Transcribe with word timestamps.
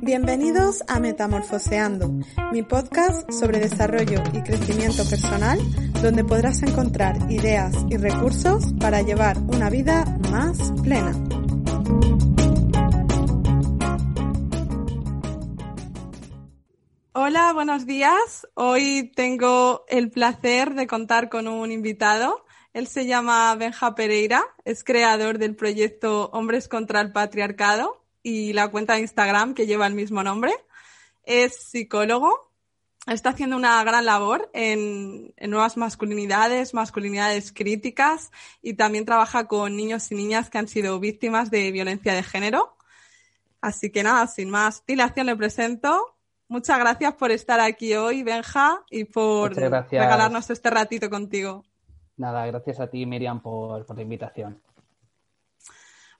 Bienvenidos 0.00 0.84
a 0.88 1.00
Metamorfoseando, 1.00 2.08
mi 2.52 2.62
podcast 2.62 3.30
sobre 3.30 3.60
desarrollo 3.60 4.22
y 4.32 4.42
crecimiento 4.42 5.08
personal, 5.08 5.58
donde 6.02 6.24
podrás 6.24 6.62
encontrar 6.62 7.30
ideas 7.30 7.74
y 7.90 7.96
recursos 7.96 8.72
para 8.80 9.02
llevar 9.02 9.38
una 9.38 9.70
vida 9.70 10.04
más 10.30 10.72
plena. 10.82 11.12
Hola, 17.12 17.52
buenos 17.52 17.84
días. 17.84 18.46
Hoy 18.54 19.12
tengo 19.14 19.84
el 19.88 20.10
placer 20.10 20.74
de 20.74 20.86
contar 20.86 21.28
con 21.28 21.48
un 21.48 21.70
invitado. 21.72 22.44
Él 22.72 22.86
se 22.86 23.06
llama 23.06 23.54
Benja 23.56 23.94
Pereira, 23.94 24.44
es 24.64 24.84
creador 24.84 25.38
del 25.38 25.56
proyecto 25.56 26.30
Hombres 26.32 26.68
contra 26.68 27.00
el 27.00 27.12
Patriarcado 27.12 27.97
y 28.22 28.52
la 28.52 28.68
cuenta 28.68 28.94
de 28.94 29.00
Instagram 29.00 29.54
que 29.54 29.66
lleva 29.66 29.86
el 29.86 29.94
mismo 29.94 30.22
nombre. 30.22 30.52
Es 31.24 31.56
psicólogo, 31.56 32.48
está 33.06 33.30
haciendo 33.30 33.56
una 33.56 33.82
gran 33.84 34.04
labor 34.04 34.50
en, 34.52 35.34
nuevas 35.40 35.76
masculinidades, 35.76 36.74
masculinidades 36.74 37.52
críticas 37.52 38.30
y 38.62 38.74
también 38.74 39.04
trabaja 39.04 39.46
con 39.46 39.76
niños 39.76 40.10
y 40.12 40.14
niñas 40.14 40.50
que 40.50 40.58
han 40.58 40.68
sido 40.68 40.98
víctimas 41.00 41.50
de 41.50 41.70
violencia 41.70 42.14
de 42.14 42.22
género. 42.22 42.76
Así 43.60 43.90
que 43.90 44.02
nada, 44.02 44.26
sin 44.26 44.50
más 44.50 44.84
dilación 44.86 45.26
le 45.26 45.36
presento. 45.36 46.14
Muchas 46.48 46.78
gracias 46.78 47.14
por 47.14 47.30
estar 47.30 47.60
aquí 47.60 47.94
hoy, 47.94 48.22
Benja, 48.22 48.82
y 48.90 49.04
por 49.04 49.54
regalarnos 49.54 50.48
este 50.48 50.70
ratito 50.70 51.10
contigo. 51.10 51.64
Nada, 52.16 52.46
gracias 52.46 52.80
a 52.80 52.88
ti, 52.88 53.04
Miriam, 53.04 53.40
por 53.40 53.94
la 53.94 54.02
invitación. 54.02 54.60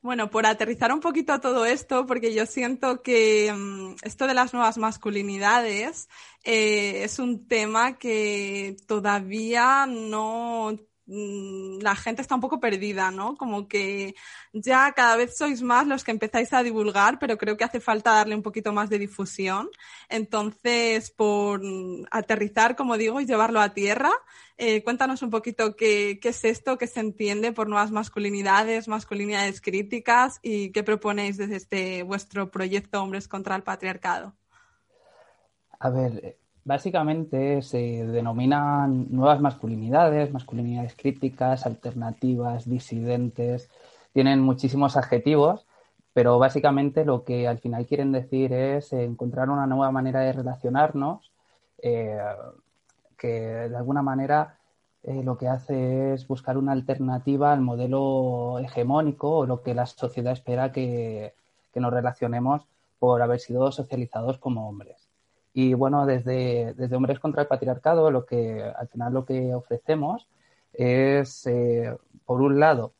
Bueno, 0.00 0.30
por 0.30 0.46
aterrizar 0.46 0.92
un 0.92 1.00
poquito 1.00 1.41
todo 1.41 1.66
esto, 1.66 2.06
porque 2.06 2.32
yo 2.32 2.46
siento 2.46 3.02
que 3.02 3.52
mm, 3.52 3.96
esto 4.02 4.27
de 4.28 4.34
las 4.34 4.52
nuevas 4.54 4.78
masculinidades 4.78 6.08
eh, 6.44 7.02
es 7.02 7.18
un 7.18 7.48
tema 7.48 7.98
que 7.98 8.76
todavía 8.86 9.86
no 9.86 10.76
la 11.09 11.97
gente 11.97 12.20
está 12.20 12.34
un 12.34 12.42
poco 12.42 12.61
perdida, 12.61 13.11
¿no? 13.11 13.34
Como 13.37 13.67
que 13.67 14.14
ya 14.53 14.92
cada 14.92 15.17
vez 15.17 15.39
sois 15.39 15.62
más 15.62 15.87
los 15.87 16.05
que 16.05 16.11
empezáis 16.11 16.53
a 16.53 16.62
divulgar, 16.62 17.19
pero 17.19 17.39
creo 17.39 17.56
que 17.56 17.65
hace 17.65 17.81
falta 17.81 18.12
darle 18.12 18.34
un 18.34 18.42
poquito 18.42 18.73
más 18.75 18.91
de 18.91 18.98
difusión. 18.98 19.70
Entonces, 20.11 21.11
por 21.11 21.62
aterrizar, 22.11 22.77
como 22.77 22.98
digo, 22.98 23.20
y 23.20 23.27
llevarlo 23.27 23.61
a 23.61 23.73
tierra, 23.73 24.11
eh, 24.59 24.83
cuéntanos 24.83 25.23
un 25.23 25.31
poquito 25.31 25.77
qué, 25.77 26.19
qué 26.20 26.28
es 26.28 26.45
esto, 26.45 26.77
qué 26.77 26.87
se 26.87 27.00
entiende 27.00 27.53
por 27.53 27.69
nuevas 27.69 27.91
masculinidades, 27.91 28.87
masculinidades 28.87 29.62
críticas 29.62 30.41
y 30.43 30.72
qué 30.72 30.83
proponéis 30.83 31.39
desde 31.39 31.56
este 31.56 32.03
vuestro 32.03 32.50
proyecto 32.50 33.03
Hombres 33.03 33.28
contra 33.28 33.56
el 33.56 33.62
Patriarcado. 33.62 34.37
A 35.81 35.91
ver, 35.91 36.37
Básicamente 36.64 37.62
se 37.62 38.06
denominan 38.06 39.06
nuevas 39.11 39.41
masculinidades, 39.41 40.33
masculinidades 40.33 40.94
críticas, 40.94 41.65
alternativas, 41.65 42.69
disidentes, 42.69 43.71
tienen 44.12 44.41
muchísimos 44.41 44.97
adjetivos, 44.97 45.66
pero 46.12 46.38
básicamente 46.38 47.05
lo 47.05 47.25
que 47.25 47.47
al 47.49 47.59
final 47.59 47.87
quieren 47.87 48.12
decir 48.12 48.53
es 48.53 48.93
encontrar 48.93 49.50
una 49.50 49.66
nueva 49.66 49.91
manera 49.93 50.21
de 50.21 50.32
relacionarnos 50.32 51.32
eh, 51.82 52.19
que 53.16 53.28
de 53.28 53.77
alguna 53.77 54.03
manera 54.03 54.59
eh, 55.05 55.22
lo 55.22 55.38
que 55.38 55.49
hace 55.49 56.15
es 56.15 56.27
buscar 56.27 56.59
una 56.59 56.72
alternativa 56.72 57.53
al 57.53 57.61
modelo 57.61 58.59
hegemónico 58.59 59.38
o 59.38 59.47
lo 59.47 59.62
que 59.62 59.75
la 59.75 59.87
sociedad 59.87 60.32
espera 60.32 60.72
que 60.72 61.34
nos 61.75 61.93
relacionemos 61.93 62.66
por 62.99 63.22
haber 63.22 63.38
sido 63.38 63.71
socializados 63.71 64.38
como 64.38 64.69
hombres. 64.69 65.07
Y 65.53 65.75
bueno, 65.75 66.06
desde, 66.06 66.75
desde 66.75 66.97
Hombres 66.97 67.19
contra 67.19 67.42
el 67.42 67.48
Patriarcado, 67.48 68.10
lo 68.10 68.26
que 68.26 68.62
al 68.62 68.88
final 68.88 69.14
lo 69.14 69.25
que 69.25 69.54
ofrecemos 69.54 70.28
es, 70.72 71.47
eh, 71.47 71.97
por 72.25 72.41
un 72.41 72.60
lado, 72.60 72.92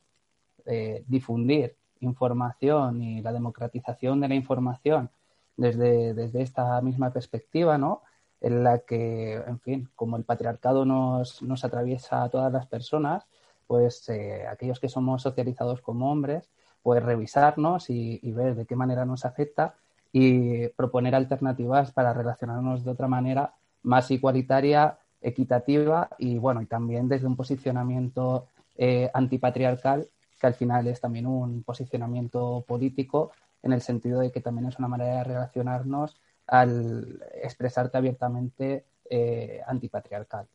eh, 0.67 1.05
difundir 1.07 1.77
información 2.01 3.03
y 3.03 3.23
la 3.23 3.33
democratización 3.33 4.21
de 4.21 4.29
la 4.29 4.35
información 4.35 5.11
desde, 5.57 6.15
desde 6.15 6.43
esta 6.43 6.81
misma 6.81 7.13
perspectiva, 7.13 7.79
¿no? 7.79 8.03
En 8.41 8.63
la 8.65 8.79
que, 8.81 9.35
en 9.35 9.59
fin, 9.61 9.89
como 9.97 10.17
el 10.17 10.25
patriarcado 10.25 10.85
nos, 10.85 11.43
nos 11.43 11.65
atraviesa 11.65 12.23
a 12.23 12.29
todas 12.29 12.53
las 12.53 12.67
personas, 12.67 13.27
pues 13.67 14.09
eh, 14.09 14.47
aquellos 14.47 14.81
que 14.81 14.89
somos 14.89 15.23
socializados 15.23 15.81
como 15.81 16.11
hombres, 16.11 16.49
pues 16.83 17.03
revisarnos 17.03 17.91
y, 17.91 18.21
y 18.23 18.33
ver 18.33 18.55
de 18.55 18.67
qué 18.67 18.77
manera 18.77 19.05
nos 19.05 19.25
afecta 19.25 19.75
y 20.13 20.69
proponer 20.69 21.15
alternativas 21.15 21.93
para 21.93 22.13
relacionarnos 22.13 22.85
de 22.85 22.91
otra 22.91 23.09
manera 23.09 23.55
más 23.83 24.11
igualitaria, 24.11 24.99
equitativa 25.21 26.09
y 26.19 26.39
bueno, 26.39 26.63
y 26.63 26.67
también 26.67 27.09
desde 27.09 27.27
un 27.27 27.37
posicionamiento 27.37 28.47
eh, 28.77 29.11
antipatriarcal, 29.13 30.09
que 30.41 30.47
al 30.47 30.55
final 30.55 30.87
es 30.87 31.01
también 31.01 31.27
un 31.27 31.63
posicionamiento 31.63 32.65
político 32.67 33.33
en 33.63 33.73
el 33.73 33.83
sentido 33.83 34.21
de 34.21 34.31
que 34.31 34.41
también 34.41 34.69
es 34.69 34.79
una 34.79 34.89
manera 34.89 35.17
de 35.17 35.25
relacionarnos 35.25 36.17
al 36.47 37.23
expresarte 37.43 37.99
abiertamente 37.99 38.85
eh, 39.11 39.61
antipatriarcal. 39.67 40.47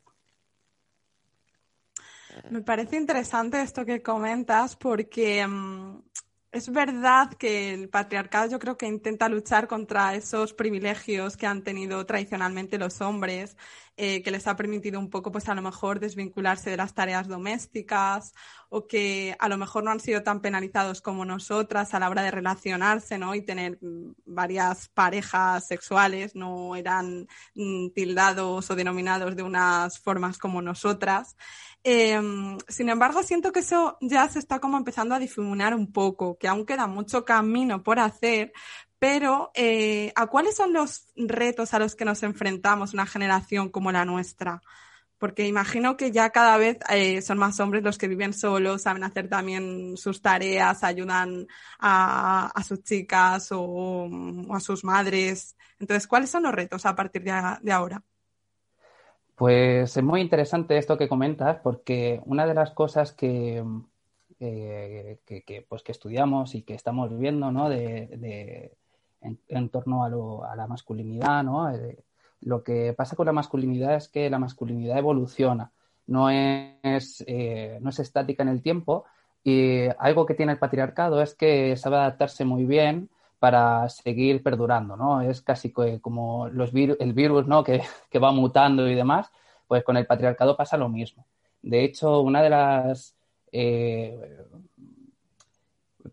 Me 2.49 2.61
parece 2.61 2.97
interesante 2.97 3.61
esto 3.61 3.85
que 3.85 4.01
comentas 4.01 4.75
porque 4.75 5.45
mm, 5.45 6.01
es 6.53 6.71
verdad 6.71 7.33
que 7.33 7.73
el 7.73 7.89
patriarcado 7.89 8.49
yo 8.49 8.59
creo 8.59 8.77
que 8.77 8.85
intenta 8.85 9.27
luchar 9.27 9.67
contra 9.67 10.15
esos 10.15 10.53
privilegios 10.53 11.35
que 11.35 11.47
han 11.47 11.63
tenido 11.63 12.05
tradicionalmente 12.05 12.77
los 12.77 13.01
hombres, 13.01 13.57
eh, 13.95 14.23
que 14.23 14.31
les 14.31 14.47
ha 14.47 14.55
permitido 14.55 14.99
un 14.99 15.09
poco, 15.09 15.31
pues 15.31 15.47
a 15.49 15.55
lo 15.55 15.61
mejor 15.61 15.99
desvincularse 15.99 16.71
de 16.71 16.77
las 16.77 16.95
tareas 16.95 17.27
domésticas 17.27 18.33
o 18.69 18.87
que 18.87 19.35
a 19.37 19.47
lo 19.49 19.57
mejor 19.57 19.83
no 19.83 19.91
han 19.91 19.99
sido 19.99 20.23
tan 20.23 20.41
penalizados 20.41 20.99
como 20.99 21.25
nosotras 21.25 21.93
a 21.93 21.99
la 21.99 22.09
hora 22.09 22.23
de 22.23 22.31
relacionarse, 22.31 23.19
¿no? 23.19 23.35
Y 23.35 23.43
tener 23.43 23.77
mm, 23.81 24.13
varias 24.25 24.89
parejas 24.89 25.67
sexuales, 25.67 26.35
no 26.35 26.75
eran 26.75 27.27
mm, 27.53 27.89
tildados 27.89 28.71
o 28.71 28.75
denominados 28.75 29.35
de 29.35 29.43
unas 29.43 29.99
formas 29.99 30.39
como 30.39 30.61
nosotras. 30.61 31.35
Em, 31.83 32.57
sin 32.67 32.89
embargo, 32.89 33.21
siento 33.23 33.51
que 33.51 33.59
eso 33.59 33.97
ya 34.01 34.27
se 34.29 34.39
está 34.39 34.59
como 34.59 34.77
empezando 34.77 35.13
a 35.15 35.19
difuminar 35.19 35.75
un 35.75 35.91
poco, 35.91 36.37
que 36.37 36.47
aún 36.47 36.65
queda 36.65 36.87
mucho 36.87 37.25
camino 37.25 37.83
por 37.83 37.99
hacer, 37.99 38.53
pero 39.03 39.51
eh, 39.53 40.13
¿a 40.15 40.27
cuáles 40.27 40.55
son 40.55 40.71
los 40.71 41.07
retos 41.17 41.73
a 41.73 41.79
los 41.79 41.93
que 41.93 42.05
nos 42.05 42.23
enfrentamos 42.23 42.93
una 42.93 43.05
generación 43.05 43.67
como 43.67 43.91
la 43.91 44.05
nuestra? 44.05 44.61
Porque 45.17 45.45
imagino 45.45 45.97
que 45.97 46.13
ya 46.13 46.29
cada 46.29 46.55
vez 46.55 46.79
eh, 46.89 47.21
son 47.21 47.37
más 47.37 47.59
hombres 47.59 47.83
los 47.83 47.97
que 47.97 48.07
viven 48.07 48.31
solos, 48.31 48.83
saben 48.83 49.03
hacer 49.03 49.27
también 49.27 49.97
sus 49.97 50.21
tareas, 50.21 50.85
ayudan 50.85 51.47
a, 51.79 52.53
sus 52.65 52.81
chicas 52.83 53.49
o, 53.51 54.07
a 54.49 54.61
sus 54.61 54.85
madres. 54.85 55.57
Entonces, 55.81 56.07
¿cuáles 56.07 56.29
son 56.29 56.44
los 56.44 56.53
retos 56.53 56.85
a 56.85 56.95
partir 56.95 57.23
de 57.23 57.71
ahora? 57.73 58.01
Pues 59.35 59.97
es 59.97 60.03
muy 60.03 60.21
interesante 60.21 60.77
esto 60.77 60.97
que 60.97 61.09
comentas 61.09 61.57
porque 61.61 62.21
una 62.23 62.47
de 62.47 62.53
las 62.53 62.71
cosas 62.71 63.11
que, 63.11 63.61
pues 64.39 65.83
que 65.83 65.91
estudiamos 65.91 66.56
y 66.56 66.61
que 66.61 66.75
estamos 66.75 67.19
viendo 67.19 67.51
¿no? 67.51 67.67
de, 67.67 68.77
en, 69.47 69.69
torno 69.69 70.03
a, 70.03 70.09
lo, 70.09 70.43
a, 70.43 70.55
la 70.55 70.67
masculinidad, 70.67 71.43
¿no? 71.43 71.69
Eh, 71.71 71.97
lo 72.41 72.63
que 72.63 72.93
pasa 72.93 73.15
con 73.15 73.25
la 73.25 73.31
masculinidad 73.31 73.95
es 73.95 74.07
que 74.09 74.29
la 74.29 74.39
masculinidad 74.39 74.97
evoluciona, 74.97 75.71
no 76.07 76.29
es, 76.29 77.23
eh, 77.27 77.79
no 77.81 77.89
es 77.89 77.99
estática 77.99 78.43
en 78.43 78.49
el 78.49 78.61
tiempo 78.61 79.05
y 79.43 79.87
algo 79.97 80.25
que 80.25 80.33
tiene 80.33 80.53
el 80.53 80.59
patriarcado 80.59 81.21
es 81.21 81.33
que 81.35 81.75
sabe 81.77 81.97
adaptarse 81.97 82.45
muy 82.45 82.65
bien 82.65 83.09
para 83.39 83.89
seguir 83.89 84.41
perdurando, 84.41 84.95
¿no? 84.95 85.21
Es 85.21 85.41
casi 85.41 85.71
como 85.71 86.47
los 86.49 86.73
el 86.73 87.13
virus, 87.13 87.47
¿no? 87.47 87.63
Que, 87.63 87.83
va 88.19 88.31
mutando 88.31 88.87
y 88.87 88.95
demás, 88.95 89.29
pues 89.67 89.83
con 89.83 89.97
el 89.97 90.05
patriarcado 90.05 90.55
pasa 90.55 90.77
lo 90.77 90.89
mismo. 90.89 91.25
De 91.61 91.83
hecho, 91.83 92.21
una 92.21 92.41
de 92.41 92.49
las 92.49 93.15
eh, 93.51 94.45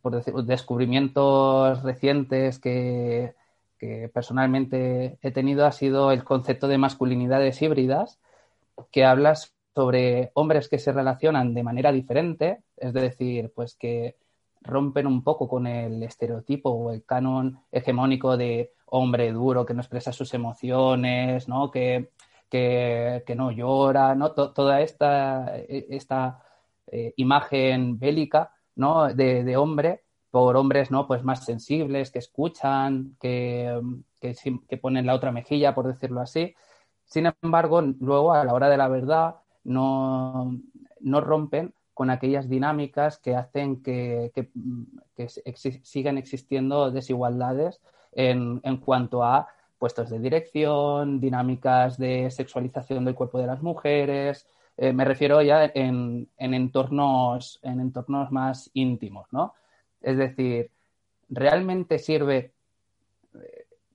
por 0.01 0.15
decir, 0.17 0.35
descubrimientos 0.45 1.83
recientes 1.83 2.59
que, 2.59 3.35
personalmente 4.13 5.19
he 5.23 5.31
tenido 5.31 5.65
ha 5.65 5.73
sido 5.73 6.13
el 6.13 6.23
concepto 6.23 6.69
de 6.69 6.77
masculinidades 6.77 7.63
híbridas, 7.63 8.21
que 8.91 9.05
habla 9.05 9.35
sobre 9.75 10.33
hombres 10.35 10.69
que 10.69 10.79
se 10.79 10.93
relacionan 10.93 11.55
de 11.55 11.63
manera 11.63 11.91
diferente, 11.91 12.63
es 12.77 12.93
decir, 12.93 13.53
pues 13.55 13.77
que 13.77 14.17
rompen 14.61 15.07
un 15.07 15.25
poco 15.25 15.49
con 15.49 15.67
el 15.67 16.03
estereotipo 16.03 16.71
o 16.71 16.93
el 16.93 17.05
canon 17.05 17.61
hegemónico 17.73 18.37
de 18.37 18.75
hombre 18.87 19.33
duro 19.33 19.65
que 19.65 19.73
no 19.73 19.81
expresa 19.81 20.13
sus 20.13 20.35
emociones, 20.35 21.49
¿no? 21.49 21.71
Que, 21.71 22.11
que, 22.51 23.35
no 23.37 23.51
llora, 23.51 24.15
¿no? 24.15 24.33
toda 24.33 24.81
esta, 24.83 25.57
esta 25.57 26.43
eh, 26.89 27.15
imagen 27.17 27.99
bélica 27.99 28.53
¿no? 28.81 29.13
De, 29.15 29.57
hombre 29.57 30.03
por 30.31 30.57
hombres 30.57 30.91
¿no? 30.91 31.07
pues 31.07 31.23
más 31.23 31.45
sensibles, 31.45 32.11
que 32.11 32.19
escuchan, 32.19 33.17
que, 33.21 33.81
que, 34.21 34.77
ponen 34.79 35.07
la 35.07 35.15
otra 35.15 35.33
mejilla, 35.33 35.75
por 35.75 35.87
decirlo 35.87 36.21
así. 36.21 36.55
Sin 37.05 37.31
embargo, 37.43 37.83
luego 37.83 38.33
a 38.33 38.45
la 38.45 38.55
hora 38.55 38.69
de 38.69 38.77
la 38.77 38.89
verdad 38.89 39.37
no, 39.65 40.57
no 41.01 41.21
rompen 41.21 41.75
con 41.95 42.11
aquellas 42.11 42.49
dinámicas 42.49 43.19
que 43.19 43.37
hacen 43.37 43.83
que, 43.83 44.33
que, 44.35 45.29
sigan 45.83 46.17
existiendo 46.17 46.91
desigualdades 46.91 47.81
en, 48.13 48.61
en, 48.63 48.79
cuanto 48.79 49.23
a 49.23 49.49
puestos 49.79 50.09
de 50.09 50.21
dirección, 50.21 51.21
dinámicas 51.21 51.99
de 51.99 52.31
sexualización 52.31 53.05
del 53.05 53.15
cuerpo 53.15 53.39
de 53.39 53.47
las 53.47 53.63
mujeres, 53.63 54.47
eh, 54.83 54.95
me 54.95 55.05
refiero 55.05 55.43
ya 55.43 55.71
en, 55.75 56.31
entornos, 56.39 57.61
en 57.63 57.81
entornos 57.81 58.33
más 58.33 58.71
íntimos, 58.73 59.31
¿no? 59.31 59.53
Es 60.01 60.17
decir, 60.17 60.71
¿realmente 61.29 61.99
sirve 61.99 62.55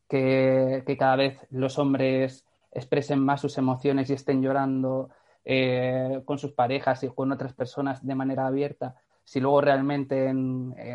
eh, 0.10 0.84
que, 0.86 0.96
cada 0.96 1.16
vez 1.16 1.40
los 1.50 1.80
hombres 1.80 2.46
expresen 2.72 3.18
más 3.18 3.42
sus 3.42 3.58
emociones 3.58 4.12
y 4.12 4.14
estén 4.14 4.44
llorando 4.44 5.10
eh, 5.44 6.22
con 6.24 6.38
sus 6.38 6.52
parejas 6.52 7.02
y 7.04 7.08
con 7.08 7.32
otras 7.32 7.54
personas 7.54 8.06
de 8.06 8.14
manera 8.14 8.46
abierta, 8.46 8.94
si 9.24 9.40
luego 9.40 9.62
realmente 9.62 10.32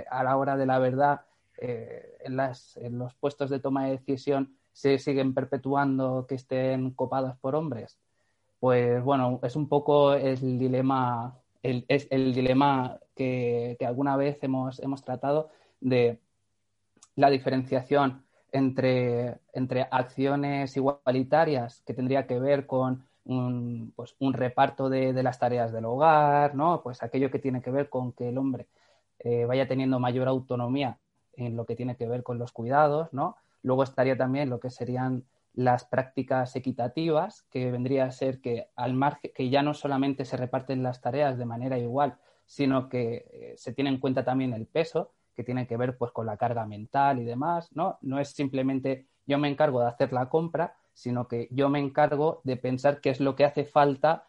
a 0.08 0.22
la 0.22 0.36
hora 0.36 0.56
de 0.56 0.66
la 0.66 0.78
verdad 0.78 1.22
en, 1.58 2.38
en, 2.38 2.98
los 2.98 3.14
puestos 3.14 3.50
de 3.50 3.58
toma 3.58 3.86
de 3.86 3.98
decisión 3.98 4.54
se 4.72 4.98
siguen 4.98 5.34
perpetuando 5.34 6.26
que 6.28 6.36
estén 6.36 6.92
copados 6.92 7.36
por 7.38 7.56
hombres? 7.56 7.98
Pues 8.60 9.02
bueno, 9.02 9.40
es 9.42 9.56
un 9.56 9.68
poco 9.68 10.12
el 10.14 10.58
dilema, 10.58 11.34
el, 11.62 11.84
es 11.88 12.06
el 12.10 12.34
dilema 12.34 12.98
que, 13.16 13.76
alguna 13.86 14.16
vez 14.16 14.38
hemos, 14.42 14.78
hemos, 14.80 15.02
tratado 15.02 15.48
de 15.80 16.18
la 17.16 17.30
diferenciación 17.30 18.22
entre, 18.52 19.38
entre 19.54 19.88
acciones 19.90 20.76
igualitarias 20.76 21.82
que 21.86 21.94
tendría 21.94 22.26
que 22.26 22.38
ver 22.38 22.66
con 22.66 23.04
un, 23.24 23.92
pues, 23.96 24.14
reparto 24.20 24.90
de, 24.90 25.12
de, 25.12 25.22
las 25.22 25.38
tareas 25.38 25.72
del 25.72 25.86
hogar, 25.86 26.54
¿no? 26.54 26.82
Pues 26.82 27.02
aquello 27.02 27.30
que 27.30 27.38
tiene 27.38 27.62
que 27.62 27.70
ver 27.70 27.88
con 27.88 28.12
que 28.12 28.28
el 28.28 28.38
hombre 28.38 28.66
eh, 29.20 29.44
vaya 29.44 29.68
teniendo 29.68 30.00
mayor 30.00 30.28
autonomía 30.28 30.98
en 31.34 31.56
lo 31.56 31.66
que 31.66 31.76
tiene 31.76 31.96
que 31.96 32.08
ver 32.08 32.22
con 32.22 32.38
los 32.38 32.52
cuidados, 32.52 33.12
¿no? 33.12 33.36
Luego 33.62 33.82
estaría 33.82 34.16
también 34.16 34.48
lo 34.48 34.60
que 34.60 34.70
serían 34.70 35.24
las 35.54 35.84
prácticas 35.84 36.54
equitativas, 36.56 37.42
que 37.50 37.70
vendría 37.70 38.04
a 38.04 38.10
ser 38.12 38.40
que 38.40 38.68
al 38.76 38.94
margen, 38.94 39.32
que 39.34 39.50
ya 39.50 39.62
no 39.62 39.74
solamente 39.74 40.24
se 40.24 40.36
reparten 40.36 40.82
las 40.82 41.00
tareas 41.00 41.38
de 41.38 41.46
manera 41.46 41.78
igual, 41.78 42.18
sino 42.46 42.88
que 42.88 43.26
eh, 43.32 43.54
se 43.56 43.72
tiene 43.72 43.90
en 43.90 43.98
cuenta 43.98 44.24
también 44.24 44.52
el 44.52 44.66
peso, 44.66 45.12
que 45.34 45.44
tiene 45.44 45.66
que 45.66 45.76
ver 45.76 45.96
pues 45.96 46.12
con 46.12 46.26
la 46.26 46.36
carga 46.36 46.66
mental 46.66 47.18
y 47.18 47.24
demás, 47.24 47.70
¿no? 47.72 47.98
No 48.02 48.18
es 48.18 48.30
simplemente 48.30 49.06
yo 49.26 49.38
me 49.38 49.48
encargo 49.48 49.80
de 49.80 49.88
hacer 49.88 50.12
la 50.12 50.28
compra, 50.28 50.76
sino 50.92 51.28
que 51.28 51.48
yo 51.50 51.68
me 51.68 51.78
encargo 51.78 52.40
de 52.44 52.56
pensar 52.56 53.00
qué 53.00 53.10
es 53.10 53.20
lo 53.20 53.36
que 53.36 53.44
hace 53.44 53.64
falta 53.64 54.28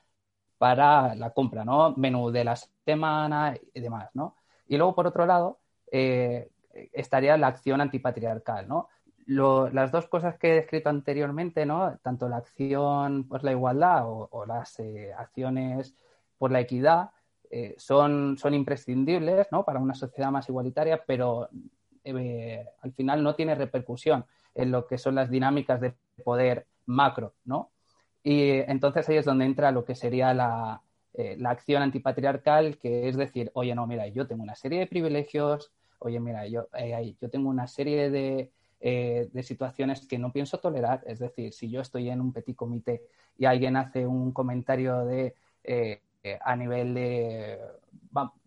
para 0.57 1.15
la 1.15 1.31
compra, 1.31 1.65
¿no? 1.65 1.95
Menú 1.97 2.31
de 2.31 2.43
la 2.43 2.55
semana 2.85 3.55
y 3.73 3.79
demás, 3.81 4.09
¿no? 4.13 4.35
Y 4.67 4.77
luego, 4.77 4.93
por 4.95 5.07
otro 5.07 5.25
lado, 5.25 5.59
eh, 5.91 6.51
estaría 6.93 7.35
la 7.37 7.47
acción 7.47 7.81
antipatriarcal, 7.81 8.67
¿no? 8.67 8.89
Las 9.31 9.91
dos 9.91 10.07
cosas 10.07 10.37
que 10.37 10.51
he 10.51 10.55
descrito 10.55 10.89
anteriormente, 10.89 11.65
¿no? 11.65 11.97
tanto 12.01 12.27
la 12.27 12.37
acción 12.37 13.27
por 13.27 13.43
la 13.43 13.51
igualdad 13.51 14.03
o, 14.05 14.45
las 14.45 14.77
eh, 14.79 15.13
acciones 15.17 15.95
por 16.37 16.51
la 16.51 16.59
equidad, 16.59 17.11
eh, 17.49 17.75
son, 17.77 18.37
son 18.37 18.53
imprescindibles 18.53 19.47
¿no? 19.51 19.63
para 19.63 19.79
una 19.79 19.93
sociedad 19.93 20.31
más 20.31 20.49
igualitaria, 20.49 21.03
pero 21.05 21.49
eh, 22.03 22.65
al 22.81 22.91
final 22.91 23.23
no 23.23 23.35
tiene 23.35 23.55
repercusión 23.55 24.25
en 24.53 24.71
lo 24.71 24.85
que 24.85 24.97
son 24.97 25.15
las 25.15 25.29
dinámicas 25.29 25.79
de 25.79 25.93
poder 26.25 26.65
macro. 26.85 27.33
¿no? 27.45 27.71
Y 28.23 28.49
entonces 28.49 29.07
ahí 29.07 29.17
es 29.17 29.25
donde 29.25 29.45
entra 29.45 29.71
lo 29.71 29.85
que 29.85 29.95
sería 29.95 30.33
la, 30.33 30.81
la 31.13 31.49
acción 31.49 31.81
antipatriarcal, 31.81 32.77
que 32.77 33.07
es 33.07 33.15
decir, 33.15 33.49
oye, 33.53 33.73
no, 33.75 33.87
mira, 33.87 34.07
yo 34.07 34.27
tengo 34.27 34.43
una 34.43 34.55
serie 34.55 34.79
de 34.79 34.87
privilegios, 34.87 35.71
oye, 35.99 36.19
mira, 36.19 36.47
yo, 36.47 36.67
yo 37.21 37.29
tengo 37.29 37.49
una 37.49 37.67
serie 37.67 38.09
de 38.09 38.51
eh, 38.83 39.29
de 39.31 39.43
situaciones 39.43 40.07
que 40.07 40.17
no 40.17 40.31
pienso 40.31 40.57
tolerar. 40.57 41.03
Es 41.05 41.19
decir, 41.19 41.53
si 41.53 41.69
yo 41.69 41.81
estoy 41.81 42.09
en 42.09 42.19
un 42.19 42.33
petit 42.33 42.55
comité 42.55 43.03
y 43.37 43.45
alguien 43.45 43.75
hace 43.75 44.07
un 44.07 44.31
comentario 44.31 45.05
de 45.05 45.35
eh, 45.63 46.01
eh, 46.23 46.39
a 46.41 46.55
nivel 46.55 46.95
de 46.95 47.59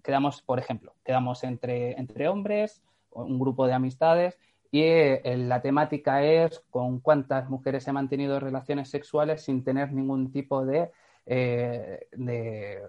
quedamos, 0.02 0.42
por 0.42 0.58
ejemplo, 0.58 0.92
quedamos 1.04 1.44
entre, 1.44 1.92
entre 2.00 2.28
hombres, 2.28 2.82
un 3.12 3.38
grupo 3.38 3.68
de 3.68 3.74
amistades, 3.74 4.36
y 4.72 4.82
la 5.22 5.62
temática 5.62 6.24
es 6.24 6.58
con 6.68 6.98
cuántas 6.98 7.48
mujeres 7.48 7.86
he 7.86 7.92
mantenido 7.92 8.40
relaciones 8.40 8.90
sexuales 8.90 9.42
sin 9.42 9.62
tener 9.62 9.92
ningún 9.92 10.32
tipo 10.32 10.66
de, 10.66 10.90
de, 11.24 12.82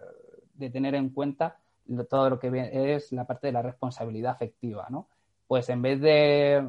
de, 0.55 0.69
tener 0.71 0.95
en 0.95 1.09
cuenta 1.09 1.59
todo 2.09 2.31
lo 2.31 2.39
que 2.39 2.95
es 2.95 3.11
la 3.11 3.27
parte 3.27 3.47
de 3.47 3.53
la 3.53 3.61
responsabilidad 3.61 4.31
afectiva, 4.31 4.87
¿no? 4.89 5.07
Pues 5.47 5.69
en 5.69 5.83
vez 5.83 6.01
de 6.01 6.67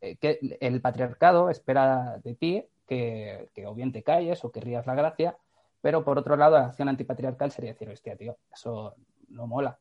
eh, 0.00 0.16
que 0.16 0.38
el 0.60 0.80
patriarcado 0.80 1.50
espera 1.50 2.20
de 2.24 2.34
ti 2.34 2.64
que, 2.86 3.48
o 3.66 3.74
bien 3.74 3.92
te 3.92 4.02
calles 4.02 4.44
o 4.44 4.50
que 4.50 4.60
rías 4.60 4.86
la 4.86 4.94
gracia, 4.94 5.36
pero 5.80 6.04
por 6.04 6.18
otro 6.18 6.36
lado 6.36 6.58
la 6.58 6.66
acción 6.66 6.88
antipatriarcal 6.88 7.52
sería 7.52 7.72
decir, 7.72 7.88
hostia, 7.88 8.16
tío, 8.16 8.36
eso 8.52 8.96
no 9.28 9.46
mola. 9.46 9.78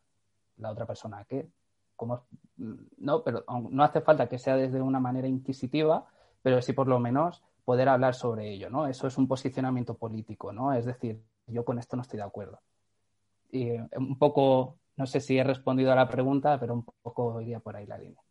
La 0.57 0.69
otra 0.69 0.86
persona, 0.86 1.25
¿qué? 1.27 1.48
¿Cómo? 1.95 2.25
No, 2.98 3.24
pero 3.24 3.44
no 3.71 3.83
hace 3.83 4.01
falta 4.01 4.27
que 4.30 4.38
sea 4.38 4.56
desde 4.56 4.81
una 4.81 5.00
manera 5.00 5.27
inquisitiva, 5.27 6.06
pero 6.42 6.62
sí 6.62 6.74
por 6.74 6.88
lo 6.88 7.00
menos 7.00 7.42
poder 7.65 7.89
hablar 7.89 8.13
sobre 8.13 8.51
ello, 8.51 8.70
¿no? 8.70 8.88
Eso 8.88 9.08
es 9.08 9.17
un 9.17 9.27
posicionamiento 9.27 9.96
político, 9.96 10.51
¿no? 10.51 10.74
Es 10.74 10.86
decir, 10.86 11.22
yo 11.48 11.65
con 11.65 11.79
esto 11.79 11.96
no 11.96 12.03
estoy 12.03 12.17
de 12.17 12.25
acuerdo. 12.25 12.60
Y 13.51 13.70
eh, 13.70 13.89
un 13.98 14.17
poco, 14.17 14.77
no 14.98 15.05
sé 15.08 15.20
si 15.20 15.38
he 15.38 15.44
respondido 15.44 15.91
a 15.91 15.96
la 15.96 16.08
pregunta, 16.08 16.60
pero 16.60 16.74
un 16.74 16.84
poco 16.84 17.41
iría 17.41 17.60
por 17.60 17.75
ahí 17.75 17.86
la 17.86 17.98
línea. 17.98 18.22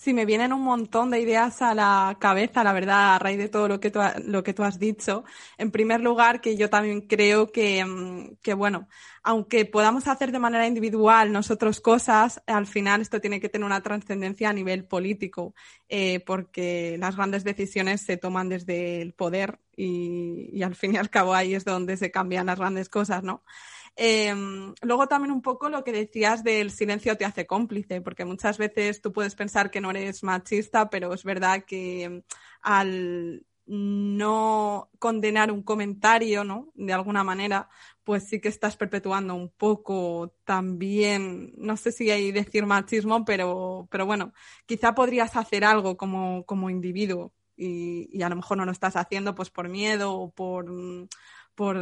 Sí, 0.00 0.14
me 0.14 0.24
vienen 0.26 0.52
un 0.52 0.62
montón 0.62 1.10
de 1.10 1.20
ideas 1.20 1.60
a 1.60 1.74
la 1.74 2.16
cabeza, 2.20 2.62
la 2.62 2.72
verdad, 2.72 3.16
a 3.16 3.18
raíz 3.18 3.36
de 3.36 3.48
todo 3.48 3.66
lo 3.66 3.80
que 3.80 3.90
tú, 3.90 3.98
lo 4.26 4.44
que 4.44 4.54
tú 4.54 4.62
has 4.62 4.78
dicho. 4.78 5.24
En 5.58 5.72
primer 5.72 6.00
lugar, 6.00 6.40
que 6.40 6.56
yo 6.56 6.70
también 6.70 7.00
creo 7.00 7.50
que, 7.50 7.84
mm, 7.84 8.36
que, 8.40 8.54
bueno, 8.54 8.86
aunque 9.24 9.64
podamos 9.64 10.06
hacer 10.06 10.30
de 10.30 10.38
manera 10.38 10.68
individual 10.68 11.32
nosotros 11.32 11.80
cosas, 11.80 12.40
al 12.46 12.68
final 12.68 13.00
esto 13.00 13.20
tiene 13.20 13.40
que 13.40 13.48
tener 13.48 13.66
una 13.66 13.82
trascendencia 13.82 14.50
a 14.50 14.52
nivel 14.52 14.84
político, 14.86 15.52
eh, 15.88 16.20
porque 16.20 16.96
las 17.00 17.16
grandes 17.16 17.42
decisiones 17.42 18.00
se 18.02 18.16
toman 18.16 18.48
desde 18.48 19.02
el 19.02 19.14
poder 19.14 19.58
y, 19.76 20.48
y 20.52 20.62
al 20.62 20.76
fin 20.76 20.94
y 20.94 20.98
al 20.98 21.10
cabo 21.10 21.34
ahí 21.34 21.54
es 21.56 21.64
donde 21.64 21.96
se 21.96 22.12
cambian 22.12 22.46
las 22.46 22.58
grandes 22.58 22.88
cosas, 22.88 23.24
¿no? 23.24 23.42
Em, 24.00 24.74
luego 24.82 25.08
también 25.08 25.32
un 25.32 25.42
poco 25.42 25.68
lo 25.68 25.82
que 25.82 25.90
decías 25.90 26.44
del 26.44 26.70
silencio 26.70 27.16
te 27.16 27.24
hace 27.24 27.48
cómplice, 27.48 28.00
porque 28.00 28.24
muchas 28.24 28.56
veces 28.56 29.00
tú 29.00 29.12
puedes 29.12 29.34
pensar 29.34 29.72
que 29.72 29.80
no 29.80 29.90
eres 29.90 30.22
machista, 30.22 30.88
pero 30.88 31.12
es 31.12 31.24
verdad 31.24 31.64
que 31.64 32.04
em, 32.04 32.22
al 32.62 33.44
no 33.66 34.88
condenar 35.00 35.50
un 35.50 35.62
comentario, 35.64 36.44
¿no? 36.44 36.70
De 36.74 36.92
alguna 36.92 37.24
manera, 37.24 37.68
pues 38.04 38.28
sí 38.28 38.40
que 38.40 38.48
estás 38.48 38.76
perpetuando 38.76 39.34
un 39.34 39.50
poco 39.50 40.32
también, 40.44 41.52
no 41.56 41.76
sé 41.76 41.90
si 41.90 42.08
hay 42.12 42.30
decir 42.30 42.66
machismo, 42.66 43.24
pero, 43.24 43.88
pero 43.90 44.06
bueno, 44.06 44.32
quizá 44.66 44.94
podrías 44.94 45.36
hacer 45.36 45.64
algo 45.64 45.96
como, 45.96 46.44
como 46.46 46.70
individuo 46.70 47.32
y, 47.56 48.22
a 48.22 48.28
lo 48.28 48.36
mejor 48.36 48.58
no 48.58 48.64
lo 48.64 48.72
estás 48.72 48.94
haciendo 48.94 49.34
pues 49.34 49.50
por 49.50 49.68
miedo 49.68 50.14
o 50.14 50.30
por, 50.30 50.72
por 51.56 51.76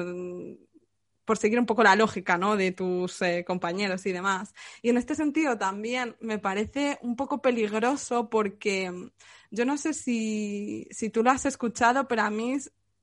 por 1.26 1.36
seguir 1.36 1.58
un 1.58 1.66
poco 1.66 1.82
la 1.82 1.96
lógica, 1.96 2.38
¿no? 2.38 2.56
De 2.56 2.72
tus 2.72 3.20
eh, 3.20 3.44
compañeros 3.46 4.06
y 4.06 4.12
demás. 4.12 4.54
Y 4.80 4.88
en 4.90 4.96
este 4.96 5.14
sentido 5.14 5.58
también 5.58 6.16
me 6.20 6.38
parece 6.38 6.98
un 7.02 7.16
poco 7.16 7.42
peligroso 7.42 8.30
porque 8.30 8.90
mm, 8.90 9.10
yo 9.50 9.66
no 9.66 9.76
sé 9.76 9.92
si, 9.92 10.88
si 10.90 11.10
tú 11.10 11.22
lo 11.22 11.30
has 11.30 11.44
escuchado, 11.44 12.08
pero 12.08 12.22
a 12.22 12.30
mí 12.30 12.56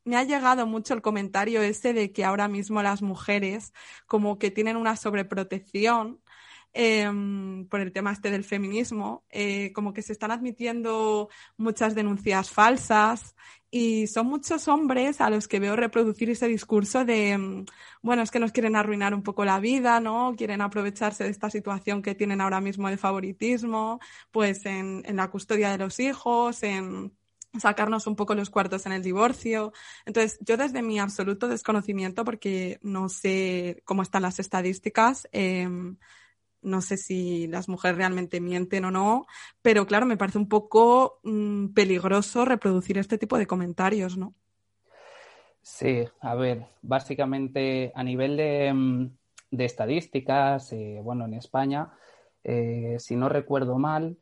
me 0.06 0.18
ha 0.18 0.24
llegado 0.24 0.65
mucho 0.65 0.94
el 0.94 1.01
comentario 1.01 1.62
ese 1.62 1.94
de 1.94 2.12
que 2.12 2.25
ahora 2.25 2.48
mismo 2.48 2.82
las 2.82 3.01
mujeres 3.01 3.74
como 4.08 4.39
que 4.39 4.51
tienen 4.51 4.77
una 4.77 4.96
sobreprotección 4.96 6.22
em, 6.74 7.68
por 7.68 7.82
el 7.82 7.92
tema 7.92 8.12
este 8.12 8.32
del 8.32 8.44
feminismo, 8.44 9.25
eh, 9.30 9.72
como 9.74 9.94
que 9.94 10.01
se 10.01 10.13
están 10.13 10.32
admitiendo 10.32 11.30
muchas 11.58 11.94
denuncias 11.96 12.50
falsas 12.50 13.36
y 13.75 14.06
son 14.06 14.27
muchos 14.27 14.68
hombres 14.68 15.20
a 15.20 15.32
los 15.32 15.48
que 15.48 15.60
veo 15.60 15.75
reproducir 15.75 16.30
ese 16.30 16.48
discurso 16.48 17.06
de, 17.06 17.32
em, 17.32 17.65
bueno, 18.03 18.22
es 18.22 18.30
que 18.30 18.39
nos 18.39 18.51
quieren 18.51 18.75
arruinar 18.75 19.15
un 19.15 19.24
poco 19.24 19.46
la 19.46 19.60
vida, 19.60 20.00
¿no? 20.00 20.36
Quieren 20.38 20.62
aprovecharse 20.62 21.24
de 21.24 21.32
esta 21.32 21.50
situación 21.50 22.03
que 22.03 22.13
tienen 22.13 22.39
ahora 22.39 22.62
mismo 22.62 22.88
de 22.88 22.98
favoritismo, 22.98 24.00
pues 24.32 24.68
en, 24.68 25.01
en 25.08 25.15
la 25.15 25.32
custodia 25.32 25.72
de 25.72 25.80
los 25.80 26.00
hijos, 26.00 26.62
en 26.62 27.13
sacarnos 27.60 28.06
un 28.06 28.15
poco 28.15 28.36
los 28.36 28.51
cuartos 28.51 28.86
en 28.86 28.92
el 28.92 29.01
divorcio. 29.01 29.74
Entonces, 30.06 30.38
yo 30.42 30.56
desde 30.56 30.84
mi 30.84 31.00
absoluto 31.00 31.48
desconocimiento, 31.48 32.24
porque 32.24 32.80
no 32.84 33.10
sé 33.10 33.82
cómo 33.86 34.03
están 34.03 34.22
las 34.22 34.38
estadísticas, 34.38 35.27
em, 35.32 35.98
no 36.63 36.82
sé 36.82 36.98
si 36.98 37.48
las 37.48 37.70
mujeres 37.70 37.98
realmente 37.98 38.41
mienten 38.41 38.86
o 38.86 38.91
no, 38.91 39.25
pero 39.62 39.86
claro, 39.86 40.05
me 40.05 40.17
parece 40.17 40.38
un 40.38 40.50
poco 40.50 41.20
mm, 41.24 41.67
peligroso 41.70 42.46
reproducir 42.46 42.98
este 42.98 43.17
tipo 43.17 43.38
de 43.38 43.48
comentarios, 43.48 44.17
¿no? 44.17 44.34
Sí, 45.62 46.03
a 46.20 46.36
ver, 46.36 46.65
básicamente 46.82 47.93
a 47.96 48.03
nivel 48.03 48.36
de, 48.36 48.74
mm, 48.74 49.10
estadísticas, 49.51 50.74
eh, 50.74 51.00
bueno, 51.01 51.25
en 51.25 51.36
España, 51.36 51.93
eh, 52.43 52.98
si 53.00 53.15
no 53.15 53.29
recuerdo 53.29 53.77
mal, 53.77 54.17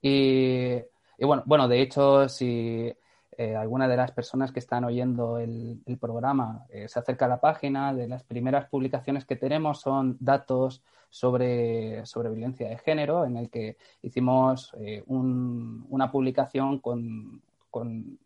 Y, 0.03 0.83
bueno, 1.21 1.45
bueno, 1.47 1.69
de 1.69 1.81
hecho, 1.81 2.29
si 2.29 2.93
eh, 3.39 3.57
alguna 3.57 3.89
de 3.89 3.97
las 3.97 4.11
personas 4.11 4.53
que 4.53 4.59
están 4.59 4.85
oyendo 4.85 5.39
el, 5.39 5.81
programa 6.01 6.67
eh, 6.69 6.89
se 6.89 6.99
acerca 6.99 7.27
a 7.27 7.29
la 7.29 7.41
página, 7.41 7.95
de 7.95 8.09
las 8.09 8.25
primeras 8.25 8.69
publicaciones 8.69 9.25
que 9.25 9.37
tenemos 9.37 9.81
son 9.81 10.17
datos 10.21 10.83
sobre, 11.09 12.05
sobre 12.07 12.31
violencia 12.31 12.69
de 12.69 12.79
género, 12.79 13.25
en 13.25 13.37
el 13.37 13.49
que 13.49 13.77
hicimos 14.03 14.73
eh, 14.79 15.05
una 15.07 16.11
publicación 16.11 16.81
con, 16.81 17.43
con 17.71 18.19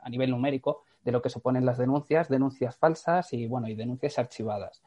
a 0.00 0.10
nivel 0.10 0.30
numérico 0.30 0.82
de 1.04 1.12
lo 1.12 1.22
que 1.22 1.30
suponen 1.30 1.64
las 1.64 1.78
denuncias, 1.78 2.28
denuncias 2.28 2.76
falsas 2.76 3.32
y, 3.32 3.46
bueno, 3.46 3.68
y 3.68 3.74
denuncias 3.74 4.18
archivadas. 4.18 4.82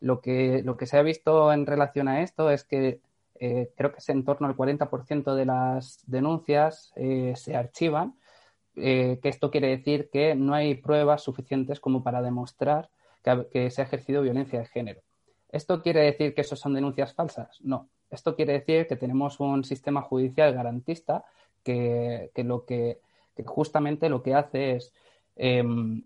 Lo 0.00 0.20
que, 0.20 0.62
lo 0.64 0.76
que 0.76 0.86
se 0.86 0.98
ha 0.98 1.02
visto 1.02 1.52
en 1.52 1.64
relación 1.64 2.08
a 2.08 2.22
esto 2.22 2.50
es 2.50 2.64
que 2.64 3.00
eh, 3.34 3.72
creo 3.76 3.92
que 3.92 3.98
es 3.98 4.08
en 4.08 4.24
torno 4.24 4.46
al 4.46 4.56
40% 4.56 5.34
de 5.34 5.44
las 5.46 6.02
denuncias 6.06 6.92
eh, 6.96 7.34
se 7.36 7.56
archivan, 7.56 8.14
eh, 8.76 9.18
que 9.22 9.28
esto 9.28 9.50
quiere 9.50 9.68
decir 9.68 10.08
que 10.10 10.34
no 10.34 10.54
hay 10.54 10.74
pruebas 10.74 11.22
suficientes 11.22 11.80
como 11.80 12.02
para 12.02 12.22
demostrar 12.22 12.90
que, 13.22 13.70
se 13.70 13.82
ha 13.82 13.84
ejercido 13.84 14.22
violencia 14.22 14.58
de 14.58 14.66
género. 14.66 15.00
¿Esto 15.48 15.82
quiere 15.82 16.00
decir 16.00 16.34
que 16.34 16.40
eso 16.40 16.56
son 16.56 16.74
denuncias 16.74 17.14
falsas? 17.14 17.60
No. 17.60 17.88
Esto 18.10 18.34
quiere 18.34 18.54
decir 18.54 18.86
que 18.86 18.96
tenemos 18.96 19.40
un 19.40 19.64
sistema 19.64 20.02
judicial 20.02 20.52
garantista 20.54 21.24
que, 21.62 22.30
que 22.34 22.44
lo 22.44 22.64
que 22.64 23.00
que 23.34 23.44
justamente 23.44 24.08
lo 24.08 24.22
que 24.22 24.34
hace 24.34 24.76
es 24.76 24.92
em, 25.36 26.02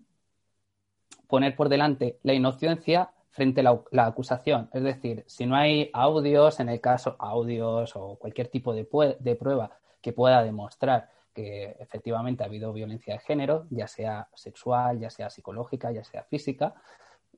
poner 1.26 1.56
por 1.56 1.68
delante 1.68 2.18
la 2.22 2.34
inocencia 2.34 3.10
frente 3.36 3.60
a 3.60 3.78
la, 3.90 4.06
acusación. 4.06 4.70
Es 4.72 4.82
decir, 4.82 5.22
si 5.26 5.44
no 5.44 5.56
hay 5.56 5.90
audios, 5.92 6.58
en 6.58 6.70
el 6.70 6.80
caso 6.80 7.16
audios 7.18 7.94
o 7.94 8.16
cualquier 8.16 8.48
tipo 8.48 8.74
de, 8.74 8.84
prueba 8.84 9.70
que 10.00 10.14
pueda 10.14 10.42
demostrar 10.42 11.10
que 11.34 11.76
efectivamente 11.78 12.42
ha 12.42 12.46
habido 12.46 12.72
violencia 12.72 13.12
de 13.12 13.20
género, 13.20 13.66
ya 13.68 13.86
sea 13.86 14.28
sexual, 14.34 14.98
ya 14.98 15.10
sea 15.10 15.28
psicológica, 15.28 15.92
ya 15.92 16.02
sea 16.02 16.24
física, 16.24 16.74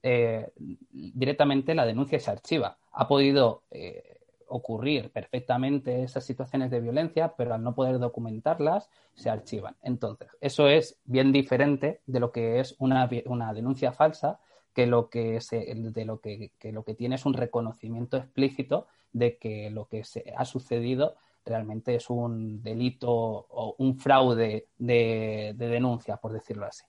eh, 0.01 0.53
directamente 0.57 1.75
la 1.75 1.85
denuncia 1.85 2.21
se 2.21 2.31
archiva. 2.31 2.79
Ha 2.93 3.09
podido 3.09 3.65
eh, 3.73 4.21
ocurrir 4.47 5.11
perfectamente 5.11 6.05
esas 6.05 6.25
situaciones 6.25 6.71
de 6.71 6.81
violencia, 6.81 7.35
pero 7.37 7.55
al 7.55 7.63
no 7.65 7.75
poder 7.75 7.99
documentarlas, 7.99 8.89
se 9.15 9.31
archivan. 9.31 9.75
Entonces, 9.83 10.29
eso 10.41 10.69
es 10.69 11.01
bien 11.05 11.33
diferente 11.33 12.03
de 12.07 12.21
lo 12.21 12.31
que 12.31 12.61
es 12.61 12.77
una, 12.79 13.11
una 13.27 13.53
denuncia 13.53 13.91
falsa, 13.91 14.39
que 14.79 14.87
lo 14.87 15.11
que, 15.11 15.41
se, 15.41 15.75
de 15.75 16.05
lo 16.05 16.21
que, 16.21 16.53
lo 16.71 16.85
que 16.85 16.95
tiene 16.95 17.17
es 17.17 17.27
un 17.27 17.35
reconocimiento 17.35 18.17
explícito 18.17 18.87
de 19.13 19.37
que 19.37 19.71
lo 19.71 19.89
que 19.89 20.05
se 20.05 20.33
ha 20.37 20.45
sucedido 20.45 21.17
realmente 21.45 21.97
es 21.97 22.09
un 22.11 22.63
delito 22.63 23.11
o 23.11 23.75
un 23.79 23.99
fraude 23.99 24.69
de, 24.79 25.53
de 25.57 25.69
denuncia, 25.69 26.19
por 26.19 26.33
decirlo 26.33 26.67
así. 26.67 26.85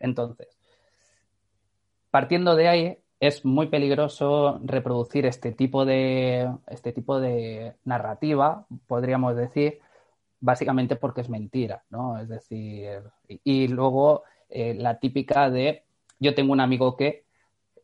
Entonces, 0.00 0.58
partiendo 2.10 2.56
de 2.56 2.68
ahí, 2.68 2.98
es 3.20 3.44
muy 3.44 3.66
peligroso 3.66 4.58
reproducir 4.64 5.26
este 5.26 5.52
tipo 5.52 5.84
de, 5.84 6.50
este 6.68 6.94
tipo 6.94 7.20
de 7.20 7.74
narrativa, 7.84 8.64
podríamos 8.86 9.36
decir, 9.36 9.80
básicamente 10.40 10.96
porque 10.96 11.20
es 11.20 11.28
mentira, 11.28 11.84
¿no? 11.90 12.18
Es 12.18 12.30
decir, 12.30 13.02
y, 13.44 13.68
luego 13.68 14.22
eh, 14.48 14.72
la 14.72 14.98
típica 14.98 15.50
de 15.50 15.84
yo 16.18 16.34
tengo 16.34 16.52
un 16.52 16.60
amigo 16.60 16.96
que, 16.96 17.24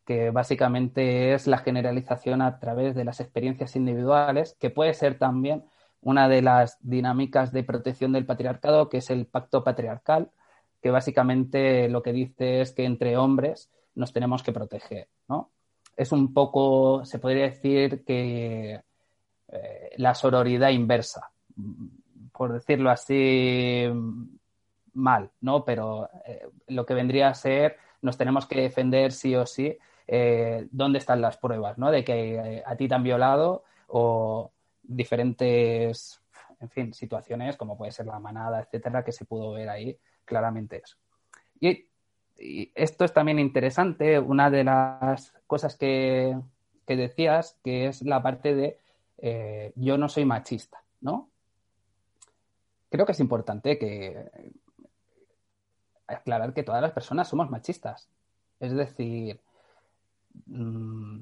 que 0.05 0.31
básicamente 0.31 1.35
es 1.35 1.47
la 1.47 1.59
generalización 1.59 2.43
a 2.43 2.59
través 2.59 2.95
de 2.95 3.05
las 3.05 3.21
experiencias 3.21 3.77
individuales, 3.77 4.57
que 4.61 4.71
puede 4.71 4.95
ser 4.95 5.19
también 5.19 5.65
una 6.01 6.29
de 6.29 6.43
las 6.43 6.79
dinámicas 6.81 7.53
de 7.53 7.65
protección 7.65 8.13
del 8.13 8.27
patriarcado, 8.27 8.89
que 8.89 8.99
es 8.99 9.11
el 9.11 9.27
pacto 9.27 9.65
patriarcal, 9.65 10.31
que 10.83 10.91
básicamente 10.91 11.89
lo 11.89 12.03
que 12.03 12.13
dice 12.13 12.61
es 12.61 12.73
que 12.73 12.85
entre 12.85 13.17
hombres 13.17 13.71
nos 13.95 14.13
tenemos 14.13 14.43
que 14.43 14.53
proteger, 14.53 15.09
¿no? 15.29 15.51
Es 15.97 16.13
un 16.13 16.35
poco, 16.35 17.05
se 17.07 17.19
podría 17.19 17.45
decir 17.45 18.05
que 18.05 18.83
eh, 19.49 19.91
la 19.97 20.15
sororidad 20.15 20.71
inversa, 20.71 21.31
por 22.33 22.53
decirlo 22.53 22.91
así 22.91 23.87
mal, 24.93 25.31
¿no? 25.41 25.65
Pero 25.65 26.11
eh, 26.27 26.49
lo 26.69 26.85
que 26.85 26.95
vendría 26.95 27.29
a 27.29 27.35
ser, 27.35 27.79
nos 28.05 28.19
tenemos 28.19 28.47
que 28.47 28.61
defender 28.61 29.13
sí 29.13 29.35
o 29.35 29.47
sí 29.47 29.77
eh, 30.07 30.69
dónde 30.71 30.99
están 30.99 31.23
las 31.23 31.39
pruebas, 31.39 31.79
¿no? 31.79 31.91
De 31.91 32.05
que 32.05 32.63
a 32.65 32.77
ti 32.77 32.87
te 32.87 32.95
han 32.95 33.03
violado 33.03 33.65
o 33.89 34.53
diferentes, 34.83 36.21
en 36.61 36.69
fin, 36.69 36.93
situaciones 36.93 37.57
como 37.57 37.79
puede 37.79 37.93
ser 37.93 38.07
la 38.07 38.21
manada, 38.21 38.61
etcétera, 38.61 39.03
que 39.03 39.13
se 39.13 39.25
pudo 39.25 39.53
ver 39.53 39.71
ahí 39.71 39.99
claramente 40.27 40.83
eso. 40.85 40.97
Y 41.59 41.87
esto 42.75 43.07
es 43.07 43.13
también 43.15 43.39
interesante, 43.39 44.19
una 44.19 44.51
de 44.51 44.65
las 44.65 45.33
cosas 45.47 45.77
que, 45.77 46.37
decías, 46.87 47.59
que 47.65 47.87
es 47.87 48.03
la 48.03 48.23
parte 48.23 48.55
de 48.55 48.79
eh, 49.19 49.73
yo 49.77 49.97
no 49.97 50.11
soy 50.11 50.27
machista, 50.27 50.83
¿no? 51.01 51.31
Creo 52.91 53.07
que 53.07 53.13
es 53.13 53.21
importante 53.21 53.79
que 53.79 54.31
aclarar 56.07 56.53
que 56.53 56.63
todas 56.63 56.83
las 56.83 56.93
personas 56.93 57.29
somos 57.29 57.51
machistas. 57.51 58.09
Es 58.61 58.73
decir, 58.75 59.41
mm, 60.47 61.21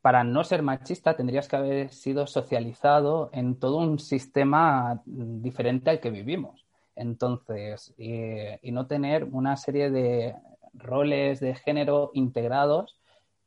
para 0.00 0.24
no 0.24 0.44
ser 0.44 0.62
machista 0.62 1.16
tendrías 1.16 1.48
que 1.48 1.56
haber 1.56 1.92
sido 1.92 2.26
socializado 2.26 3.30
en 3.32 3.58
todo 3.58 3.78
un 3.78 3.98
sistema 3.98 5.02
diferente 5.04 5.90
al 5.90 6.00
que 6.00 6.10
vivimos. 6.10 6.64
Entonces, 6.94 7.94
y 7.96 8.72
no 8.72 8.86
tener 8.86 9.24
una 9.24 9.56
serie 9.56 9.90
de 9.90 10.34
roles 10.74 11.40
de 11.40 11.54
género 11.54 12.10
integrados 12.14 12.98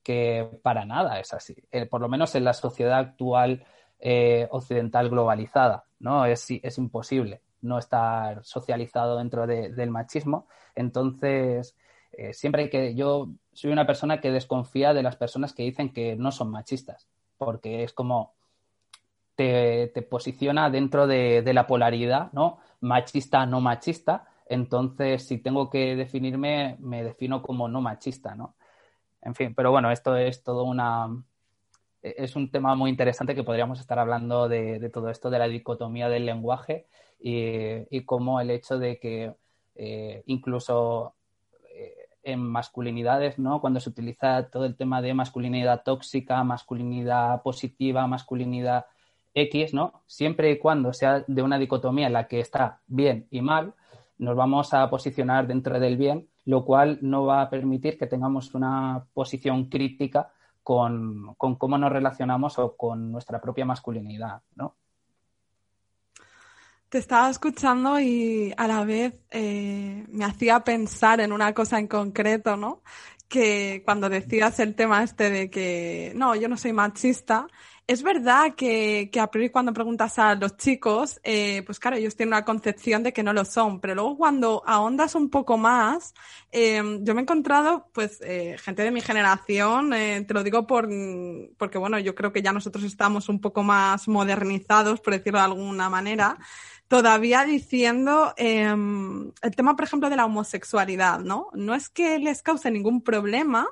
que 0.04 0.50
para 0.64 0.86
nada 0.86 1.20
es 1.20 1.34
así, 1.34 1.56
eh, 1.72 1.86
por 1.86 2.02
lo 2.02 2.10
menos 2.10 2.34
en 2.36 2.44
la 2.44 2.54
sociedad 2.54 3.00
actual 3.00 3.66
eh, 4.00 4.48
occidental 4.52 5.10
globalizada, 5.10 5.86
¿no? 6.00 6.26
Es, 6.26 6.48
es 6.50 6.78
imposible 6.78 7.42
no 7.62 7.78
estar 7.78 8.44
socializado 8.44 9.18
dentro 9.18 9.48
del 9.48 9.90
machismo. 9.90 10.48
Entonces, 10.76 11.76
eh, 12.12 12.34
siempre 12.34 12.64
hay 12.64 12.70
que, 12.70 12.96
yo 12.96 13.30
soy 13.54 13.72
una 13.72 13.88
persona 13.88 14.22
que 14.22 14.32
desconfía 14.32 14.94
de 14.94 15.04
las 15.04 15.16
personas 15.16 15.54
que 15.54 15.64
dicen 15.64 15.94
que 15.94 16.16
no 16.16 16.32
son 16.32 16.52
machistas, 16.52 17.08
porque 17.38 17.84
es 17.84 17.94
como 17.94 18.34
te, 19.36 19.88
posiciona 20.10 20.70
dentro 20.70 21.08
de, 21.08 21.42
de, 21.42 21.54
la 21.54 21.68
polaridad, 21.68 22.32
¿no? 22.34 22.60
Machista, 22.82 23.46
no 23.46 23.62
machista, 23.62 24.28
entonces, 24.52 25.26
si 25.26 25.38
tengo 25.38 25.70
que 25.70 25.96
definirme, 25.96 26.76
me 26.80 27.06
defino 27.06 27.42
como 27.42 27.70
no 27.70 27.80
machista, 27.80 28.36
¿no? 28.36 28.56
En 29.22 29.34
fin, 29.34 29.56
pero 29.56 29.72
bueno, 29.72 29.92
esto 29.92 30.18
es 30.18 30.44
todo 30.44 30.66
una... 30.66 31.08
Es 32.02 32.36
un 32.36 32.52
tema 32.52 32.76
muy 32.76 32.90
interesante 32.90 33.34
que 33.34 33.46
podríamos 33.46 33.80
estar 33.80 33.98
hablando 33.98 34.50
de, 34.50 34.90
todo 34.90 35.10
esto, 35.10 35.30
de 35.30 35.40
la 35.40 35.48
dicotomía 35.48 36.10
del 36.10 36.26
lenguaje 36.26 36.88
y, 37.22 38.02
cómo 38.06 38.42
el 38.42 38.52
hecho 38.52 38.80
de 38.80 39.00
que 39.00 39.34
eh, 39.76 40.24
incluso 40.26 41.14
eh, 41.74 42.10
en 42.24 42.40
masculinidades, 42.40 43.40
¿no? 43.40 43.62
Cuando 43.62 43.80
se 43.80 43.90
utiliza 43.90 44.50
todo 44.50 44.66
el 44.66 44.76
tema 44.76 45.02
de 45.02 45.14
masculinidad 45.14 45.84
tóxica, 45.84 46.44
masculinidad 46.44 47.42
positiva, 47.42 48.08
masculinidad 48.08 48.86
X, 49.34 49.74
¿no? 49.74 50.02
Siempre 50.08 50.52
y 50.52 50.60
cuando 50.60 50.94
sea 50.94 51.24
de 51.28 51.42
una 51.42 51.58
dicotomía 51.58 52.08
en 52.08 52.14
la 52.14 52.28
que 52.28 52.40
está 52.40 52.82
bien 52.88 53.28
y 53.32 53.42
mal, 53.42 53.74
nos 54.18 54.36
vamos 54.36 54.74
a 54.74 54.90
posicionar 54.90 55.48
dentro 55.48 55.80
del 55.80 55.98
bien, 55.98 56.28
lo 56.46 56.66
cual 56.66 57.00
no 57.02 57.26
va 57.26 57.42
a 57.42 57.50
permitir 57.50 57.98
que 57.98 58.08
tengamos 58.08 58.54
una 58.54 59.06
posición 59.14 59.66
crítica 59.66 60.32
con, 60.64 61.34
cómo 61.36 61.78
nos 61.78 61.92
relacionamos 61.92 62.60
o 62.60 62.76
con 62.76 63.12
nuestra 63.12 63.42
propia 63.42 63.66
masculinidad, 63.66 64.42
¿no? 64.56 64.76
Te 66.92 66.98
estaba 66.98 67.30
escuchando 67.30 68.02
y 68.02 68.54
a 68.58 68.68
la 68.68 68.84
vez 68.84 69.14
eh, 69.30 70.06
me 70.10 70.26
hacía 70.26 70.60
pensar 70.60 71.22
en 71.22 71.32
una 71.32 71.54
cosa 71.54 71.80
en 71.80 71.88
concreto, 71.88 72.58
¿no? 72.58 72.84
Que 73.30 73.82
cuando 73.86 74.10
decías 74.10 74.60
el 74.60 74.76
tema 74.76 75.02
este 75.02 75.30
de 75.30 75.50
que 75.50 76.12
no, 76.18 76.36
yo 76.36 76.50
no 76.50 76.58
soy 76.58 76.74
machista, 76.74 77.48
es 77.88 78.04
verdad 78.04 78.56
que, 78.56 79.10
que, 79.12 79.20
a 79.20 79.28
priori 79.28 79.50
cuando 79.50 79.74
preguntas 79.74 80.18
a 80.20 80.36
los 80.36 80.56
chicos, 80.56 81.20
eh, 81.24 81.62
pues 81.66 81.80
claro, 81.80 81.98
ellos 81.98 82.16
tienen 82.16 82.34
una 82.34 82.46
concepción 82.46 83.04
de 83.04 83.12
que 83.12 83.24
no 83.24 83.34
lo 83.34 83.44
son, 83.44 83.82
pero 83.82 83.96
luego 83.96 84.18
cuando 84.18 84.64
ahondas 84.66 85.16
un 85.16 85.30
poco 85.30 85.58
más, 85.58 86.14
eh, 86.52 86.82
yo 87.02 87.14
me 87.14 87.22
he 87.22 87.24
encontrado, 87.24 87.90
pues, 87.94 88.20
eh, 88.22 88.56
gente 88.60 88.84
de 88.84 88.92
mi 88.92 89.02
generación, 89.02 89.92
te 89.92 90.34
lo 90.34 90.44
digo 90.44 90.66
por, 90.68 90.88
porque 91.58 91.78
bueno, 91.78 92.00
yo 92.00 92.16
creo 92.16 92.32
que 92.32 92.42
ya 92.42 92.54
nosotros 92.54 92.86
estamos 92.86 93.28
un 93.30 93.42
poco 93.42 93.64
más 93.64 94.08
modernizados, 94.08 95.02
por 95.02 95.14
decirlo 95.14 95.40
de 95.40 95.46
alguna 95.46 95.90
manera, 95.90 96.38
todavía 96.92 97.46
diciendo 97.46 98.34
em, 98.36 99.32
el 99.42 99.56
tema, 99.56 99.78
por 99.78 99.86
ejemplo, 99.86 100.10
de 100.10 100.18
la 100.18 100.26
homosexualidad, 100.26 101.22
¿no? 101.22 101.48
No 101.54 101.74
es 101.74 101.88
que 101.88 102.20
les 102.20 102.44
cause 102.44 102.70
ningún 102.70 103.02
problema, 103.02 103.66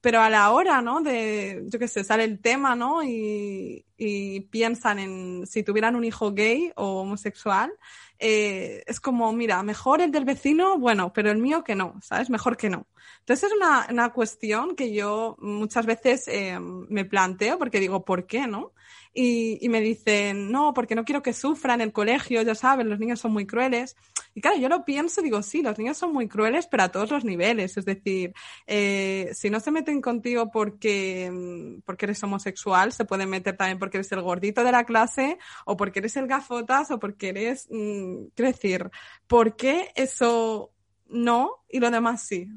pero 0.00 0.20
a 0.20 0.28
la 0.28 0.50
hora, 0.50 0.82
¿no? 0.82 1.00
De, 1.00 1.62
yo 1.66 1.78
qué 1.78 1.86
sé, 1.86 2.02
sale 2.02 2.24
el 2.24 2.40
tema, 2.40 2.74
¿no? 2.74 3.04
Y, 3.04 3.84
y 3.96 4.40
piensan 4.40 4.98
en 4.98 5.46
si 5.46 5.62
tuvieran 5.62 5.94
un 5.94 6.02
hijo 6.02 6.32
gay 6.32 6.72
o 6.74 7.02
homosexual, 7.02 7.72
eh, 8.18 8.82
es 8.88 8.98
como, 8.98 9.32
mira, 9.32 9.62
mejor 9.62 10.00
el 10.00 10.10
del 10.10 10.24
vecino, 10.24 10.76
bueno, 10.76 11.12
pero 11.12 11.30
el 11.30 11.38
mío 11.38 11.62
que 11.62 11.76
no, 11.76 11.94
¿sabes? 12.02 12.28
Mejor 12.28 12.56
que 12.56 12.70
no. 12.70 12.88
Entonces 13.20 13.52
es 13.52 13.56
una, 13.56 13.86
una 13.88 14.12
cuestión 14.12 14.74
que 14.74 14.92
yo 14.92 15.36
muchas 15.38 15.86
veces 15.86 16.26
eh, 16.26 16.58
me 16.58 17.04
planteo 17.04 17.56
porque 17.56 17.78
digo, 17.78 18.04
¿por 18.04 18.26
qué, 18.26 18.48
no? 18.48 18.72
Y, 19.16 19.68
me 19.68 19.80
dicen, 19.80 20.50
no, 20.50 20.74
porque 20.74 20.96
no 20.96 21.04
quiero 21.04 21.22
que 21.22 21.32
sufran 21.32 21.80
en 21.80 21.88
el 21.88 21.92
colegio, 21.92 22.42
ya 22.42 22.56
saben, 22.56 22.88
los 22.88 22.98
niños 22.98 23.20
son 23.20 23.32
muy 23.32 23.46
crueles. 23.46 23.96
Y 24.34 24.40
claro, 24.40 24.58
yo 24.58 24.68
lo 24.68 24.84
pienso 24.84 25.22
digo, 25.22 25.40
sí, 25.42 25.62
los 25.62 25.78
niños 25.78 25.96
son 25.96 26.12
muy 26.12 26.26
crueles, 26.26 26.66
pero 26.66 26.82
a 26.82 26.88
todos 26.88 27.12
los 27.12 27.24
niveles. 27.24 27.76
Es 27.76 27.84
decir, 27.84 28.34
eh, 28.66 29.30
si 29.32 29.50
no 29.50 29.60
se 29.60 29.70
meten 29.70 30.00
contigo 30.00 30.50
porque, 30.50 31.80
porque 31.86 32.06
eres 32.06 32.22
homosexual, 32.24 32.92
se 32.92 33.04
pueden 33.04 33.30
meter 33.30 33.56
también 33.56 33.78
porque 33.78 33.98
eres 33.98 34.10
el 34.10 34.20
gordito 34.20 34.64
de 34.64 34.72
la 34.72 34.84
clase, 34.84 35.38
o 35.64 35.76
porque 35.76 36.00
eres 36.00 36.16
el 36.16 36.26
gafotas, 36.26 36.90
o 36.90 36.98
porque 36.98 37.28
eres, 37.28 37.68
mmm, 37.70 38.24
quiero 38.34 38.50
decir, 38.50 38.90
¿por 39.28 39.54
qué 39.54 39.92
eso 39.94 40.72
no 41.06 41.64
y 41.68 41.78
lo 41.78 41.92
demás 41.92 42.26
sí? 42.26 42.48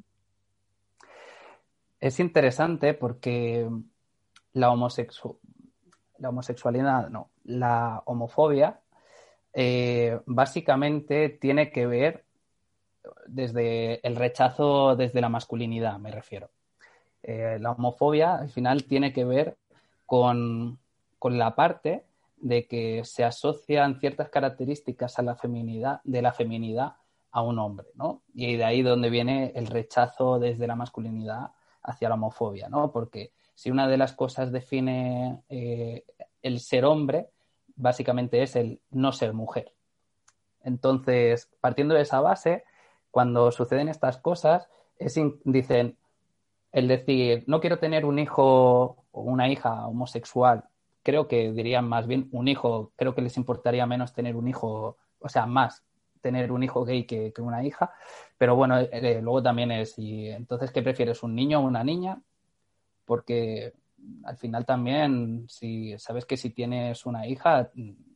Es 2.00 2.20
interesante 2.20 2.96
porque 2.96 3.70
la 4.54 4.72
homosexualidad 4.72 5.47
la 6.19 6.29
homosexualidad, 6.29 7.09
no, 7.09 7.29
la 7.43 8.01
homofobia 8.05 8.79
eh, 9.53 10.19
básicamente 10.25 11.29
tiene 11.29 11.71
que 11.71 11.88
ver 11.88 12.25
desde 13.25 14.05
el 14.07 14.15
rechazo 14.15 14.95
desde 14.95 15.21
la 15.21 15.29
masculinidad, 15.29 15.97
me 15.97 16.12
refiero. 16.12 16.50
Eh, 17.24 17.57
la 17.59 17.71
homofobia 17.71 18.36
al 18.36 18.50
final 18.50 18.83
tiene 18.83 19.13
que 19.13 19.25
ver 19.25 19.57
con, 20.05 20.79
con, 21.19 21.38
la 21.38 21.55
parte 21.55 22.03
de 22.38 22.67
que 22.67 23.03
se 23.03 23.24
asocian 23.24 24.00
ciertas 24.00 24.29
características 24.29 25.17
a 25.19 25.24
la 25.24 25.36
feminidad, 25.36 26.01
de 26.03 26.21
la 26.21 26.33
feminidad 26.33 26.93
a 27.31 27.41
un 27.41 27.59
hombre, 27.59 27.88
¿no? 27.95 28.21
Y 28.33 28.55
de 28.55 28.63
ahí 28.63 28.81
donde 28.81 29.09
viene 29.09 29.51
el 29.55 29.67
rechazo 29.67 30.39
desde 30.39 30.67
la 30.67 30.75
masculinidad 30.75 31.51
hacia 31.83 32.09
la 32.09 32.15
homofobia, 32.15 32.69
¿no? 32.69 32.91
Porque 32.91 33.31
si 33.58 33.72
una 33.72 33.88
de 33.88 33.98
las 33.98 34.14
cosas 34.14 34.52
define 34.52 35.41
eh, 35.50 36.06
el 36.43 36.60
ser 36.60 36.86
hombre, 36.86 37.32
básicamente 37.76 38.43
es 38.43 38.56
el 38.56 38.80
no 38.91 39.12
ser 39.12 39.34
mujer. 39.34 39.74
Entonces, 40.63 41.50
partiendo 41.60 41.96
de 41.96 42.02
esa 42.02 42.22
base, 42.22 42.65
cuando 43.10 43.52
suceden 43.52 43.89
estas 43.89 44.20
cosas, 44.20 44.70
es 45.00 45.20
dicen 45.43 45.98
el 46.72 46.88
decir, 46.88 47.46
no 47.48 47.60
quiero 47.60 47.80
tener 47.80 48.06
un 48.06 48.20
hijo 48.20 49.04
o 49.12 49.22
una 49.22 49.50
hija 49.50 49.88
homosexual, 49.88 50.65
creo 51.02 51.28
que 51.28 51.52
dirían 51.52 51.89
más 51.89 52.06
bien 52.06 52.30
un 52.32 52.48
hijo, 52.48 52.91
creo 52.96 53.15
que 53.15 53.24
les 53.24 53.38
importaría 53.38 53.88
menos 53.88 54.13
tener 54.13 54.36
un 54.36 54.48
hijo, 54.48 54.98
o 55.17 55.30
sea, 55.30 55.48
más 55.48 55.84
tener 56.22 56.52
un 56.52 56.62
hijo 56.62 56.86
gay 56.86 57.06
que, 57.08 57.34
una 57.39 57.65
hija, 57.65 57.91
pero 58.38 58.56
bueno, 58.56 58.78
eh, 58.78 59.20
luego 59.20 59.41
también 59.41 59.72
es, 59.72 59.98
y 59.98 60.30
entonces, 60.30 60.72
¿qué 60.72 60.84
prefieres, 60.84 61.24
un 61.24 61.34
niño 61.34 61.60
o 61.60 61.63
una 61.63 61.84
niña? 61.84 62.22
Porque 63.08 63.74
al 64.26 64.38
final 64.38 64.65
también, 64.65 65.46
si 65.48 65.98
sabes 65.98 66.26
que 66.26 66.38
si 66.38 66.52
tienes 66.52 67.06
una 67.06 67.26
hija, 67.26 67.72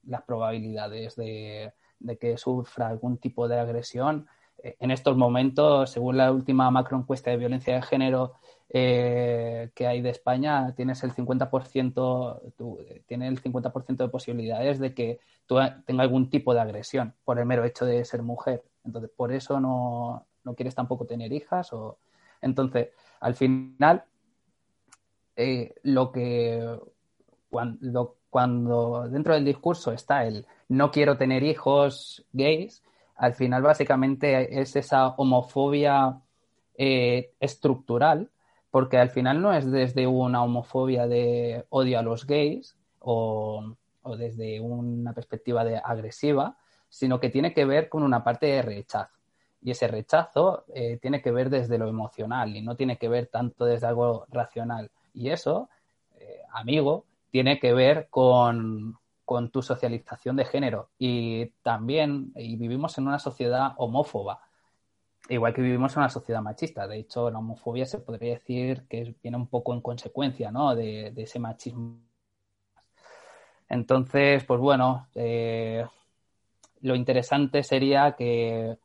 las 0.06 0.22
probabilidades 0.24 1.16
de, 1.16 1.74
que 2.20 2.38
sufra 2.38 2.90
algún 2.90 3.18
tipo 3.18 3.48
de 3.48 3.60
agresión, 3.60 4.28
eh, 4.62 4.76
en 4.80 4.92
estos 4.92 5.18
momentos, 5.18 5.90
según 5.90 6.18
la 6.18 6.32
última 6.32 6.70
macroencuesta 6.70 7.32
de 7.32 7.38
violencia 7.38 7.74
de 7.74 7.82
género 7.82 8.34
eh, 8.70 9.72
que 9.74 9.88
hay 9.88 10.02
de 10.02 10.10
España, 10.10 10.74
tienes 10.76 11.04
el 11.04 11.14
50%, 11.14 12.54
tú, 12.58 12.80
tiene 13.08 13.28
el 13.28 13.42
50% 13.42 13.96
de 13.96 14.10
posibilidades 14.10 14.78
de 14.80 14.94
que 14.94 15.20
tú 15.46 15.58
tenga 15.86 16.04
algún 16.04 16.30
tipo 16.30 16.54
de 16.54 16.60
agresión 16.60 17.16
por 17.24 17.40
el 17.40 17.46
mero 17.46 17.64
hecho 17.64 17.86
de 17.86 18.04
ser 18.04 18.24
mujer. 18.24 18.64
Entonces, 18.84 19.10
por 19.16 19.32
eso 19.32 19.60
no, 19.60 20.28
no 20.44 20.54
quieres 20.54 20.76
tampoco 20.76 21.06
tener 21.06 21.32
hijas. 21.32 21.72
O... 21.74 21.98
Entonces, 22.42 22.90
al 23.20 23.36
final, 23.36 24.04
eh, 25.36 25.74
lo 25.84 26.12
que 26.12 26.80
cuando, 28.30 29.08
dentro 29.10 29.34
del 29.34 29.46
discurso 29.46 29.92
está 29.92 30.26
el 30.26 30.46
no 30.70 30.90
quiero 30.92 31.18
tener 31.18 31.44
hijos 31.44 32.26
gays, 32.32 32.82
al 33.16 33.34
final 33.34 33.62
básicamente 33.62 34.62
es 34.62 34.76
esa 34.76 35.10
homofobia 35.10 36.22
eh, 36.76 37.34
estructural, 37.40 38.30
porque 38.70 38.98
al 38.98 39.10
final 39.10 39.42
no 39.42 39.54
es 39.54 39.70
desde 39.70 40.08
una 40.08 40.44
homofobia 40.44 41.08
de 41.08 41.66
odio 41.70 42.00
a 42.00 42.04
los 42.04 42.26
gays 42.26 42.78
o, 43.00 43.76
o 44.04 44.18
desde 44.18 44.62
una 44.62 45.14
perspectiva 45.14 45.66
de 45.66 45.78
agresiva, 45.78 46.58
sino 46.88 47.20
que 47.20 47.30
tiene 47.30 47.54
que 47.54 47.66
ver 47.66 47.90
con 47.90 48.04
una 48.04 48.24
parte 48.24 48.48
de 48.48 48.62
rechazo. 48.62 49.22
Y 49.62 49.72
ese 49.72 49.88
rechazo 49.88 50.66
eh, 50.74 50.98
tiene 51.02 51.22
que 51.22 51.32
ver 51.32 51.50
desde 51.50 51.78
lo 51.78 51.88
emocional 51.88 52.56
y 52.56 52.62
no 52.62 52.76
tiene 52.76 52.98
que 52.98 53.08
ver 53.08 53.28
tanto 53.28 53.66
desde 53.66 53.88
algo 53.88 54.26
racional. 54.30 54.90
Y 55.14 55.30
eso, 55.30 55.70
eh, 56.16 56.42
amigo, 56.54 57.06
tiene 57.32 57.60
que 57.60 57.74
ver 57.74 58.08
con, 58.10 58.98
con, 59.26 59.52
tu 59.52 59.62
socialización 59.62 60.36
de 60.36 60.46
género. 60.46 60.90
Y 60.98 61.48
también, 61.64 62.32
y 62.36 62.56
vivimos 62.56 62.98
en 62.98 63.08
una 63.08 63.20
sociedad 63.20 63.74
homófoba, 63.78 64.42
igual 65.30 65.54
que 65.54 65.62
vivimos 65.62 65.94
en 65.94 66.00
una 66.00 66.10
sociedad 66.10 66.42
machista. 66.42 66.88
De 66.88 67.00
hecho, 67.00 67.30
la 67.30 67.40
homofobia 67.40 67.86
se 67.86 68.00
podría 68.00 68.34
decir 68.34 68.86
que 68.90 69.16
viene 69.22 69.38
un 69.38 69.48
poco 69.48 69.74
en 69.74 69.82
consecuencia 69.82 70.52
¿no? 70.52 70.76
de, 70.76 71.14
ese 71.16 71.40
machismo. 71.40 72.00
Entonces, 73.70 74.44
pues 74.44 74.60
bueno, 74.60 75.08
eh, 75.16 75.86
lo 76.82 76.96
interesante 76.96 77.64
sería 77.64 78.14
que, 78.18 78.78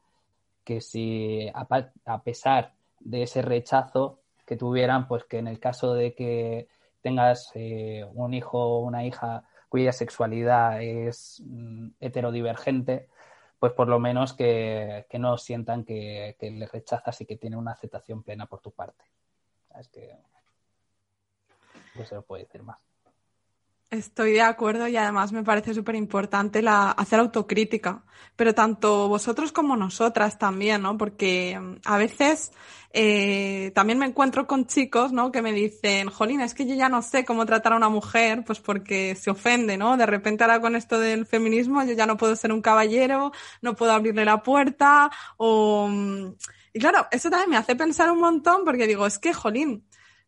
que 0.62 0.80
si 0.80 1.48
a 1.52 2.22
pesar 2.22 2.72
de 3.00 3.22
ese 3.22 3.42
rechazo 3.42 4.20
que 4.46 4.56
tuvieran, 4.56 5.08
pues 5.08 5.24
que 5.24 5.38
en 5.38 5.48
el 5.48 5.60
caso 5.60 5.94
de 5.94 6.14
que 6.14 6.68
tengas 7.02 7.50
eh, 7.54 8.04
un 8.14 8.34
hijo 8.34 8.58
o 8.58 8.80
una 8.80 9.04
hija 9.04 9.44
cuya 9.68 9.92
sexualidad 9.92 10.82
es 10.82 11.42
mm, 11.44 11.88
heterodivergente, 12.00 13.08
pues 13.58 13.72
por 13.72 13.88
lo 13.88 13.98
menos 13.98 14.34
que, 14.34 15.06
que 15.10 15.18
no 15.18 15.36
sientan 15.38 15.84
que, 15.84 16.36
que 16.38 16.50
les 16.50 16.70
rechazas 16.70 17.20
y 17.20 17.26
que 17.26 17.36
tienen 17.36 17.58
una 17.58 17.72
aceptación 17.72 18.22
plena 18.22 18.46
por 18.46 18.60
tu 18.60 18.72
parte. 18.72 19.04
Es 19.78 19.88
que 19.88 20.16
no 21.94 22.04
se 22.04 22.14
lo 22.14 22.22
puede 22.22 22.44
decir 22.44 22.62
más. 22.62 22.85
Estoy 23.90 24.32
de 24.32 24.42
acuerdo 24.42 24.88
y 24.88 24.96
además 24.96 25.30
me 25.32 25.44
parece 25.44 25.72
súper 25.72 25.94
importante 25.94 26.60
la, 26.60 26.90
hacer 26.90 27.20
autocrítica, 27.20 28.04
pero 28.34 28.52
tanto 28.52 29.08
vosotros 29.08 29.52
como 29.52 29.76
nosotras 29.76 30.38
también, 30.38 30.82
¿no? 30.82 30.98
Porque 30.98 31.56
mm, 31.60 31.76
a 31.84 31.96
veces 31.96 32.50
eh, 32.92 33.70
también 33.76 34.00
me 34.00 34.06
encuentro 34.06 34.48
con 34.48 34.66
chicos, 34.66 35.12
¿no? 35.12 35.30
Que 35.30 35.40
me 35.40 35.52
dicen, 35.52 36.10
Jolín, 36.10 36.40
es 36.40 36.52
que 36.52 36.66
yo 36.66 36.74
ya 36.74 36.88
no 36.88 37.00
sé 37.00 37.24
cómo 37.24 37.46
tratar 37.46 37.74
a 37.74 37.76
una 37.76 37.88
mujer, 37.88 38.42
pues 38.44 38.58
porque 38.58 39.14
se 39.14 39.30
ofende, 39.30 39.76
¿no? 39.76 39.96
De 39.96 40.06
repente 40.06 40.42
ahora 40.42 40.60
con 40.60 40.74
esto 40.74 40.98
del 40.98 41.24
feminismo 41.24 41.84
yo 41.84 41.92
ya 41.92 42.06
no 42.06 42.16
puedo 42.16 42.34
ser 42.34 42.52
un 42.52 42.62
caballero, 42.62 43.30
no 43.62 43.76
puedo 43.76 43.92
abrirle 43.92 44.24
la 44.24 44.42
puerta 44.42 45.10
o... 45.36 45.86
Mm, 45.88 46.34
y 46.72 46.80
claro, 46.80 47.06
eso 47.12 47.30
también 47.30 47.50
me 47.50 47.56
hace 47.56 47.76
pensar 47.76 48.10
un 48.10 48.20
montón 48.20 48.64
porque 48.64 48.86
digo, 48.88 49.06
es 49.06 49.18
que, 49.18 49.32
Jolín, 49.32 49.86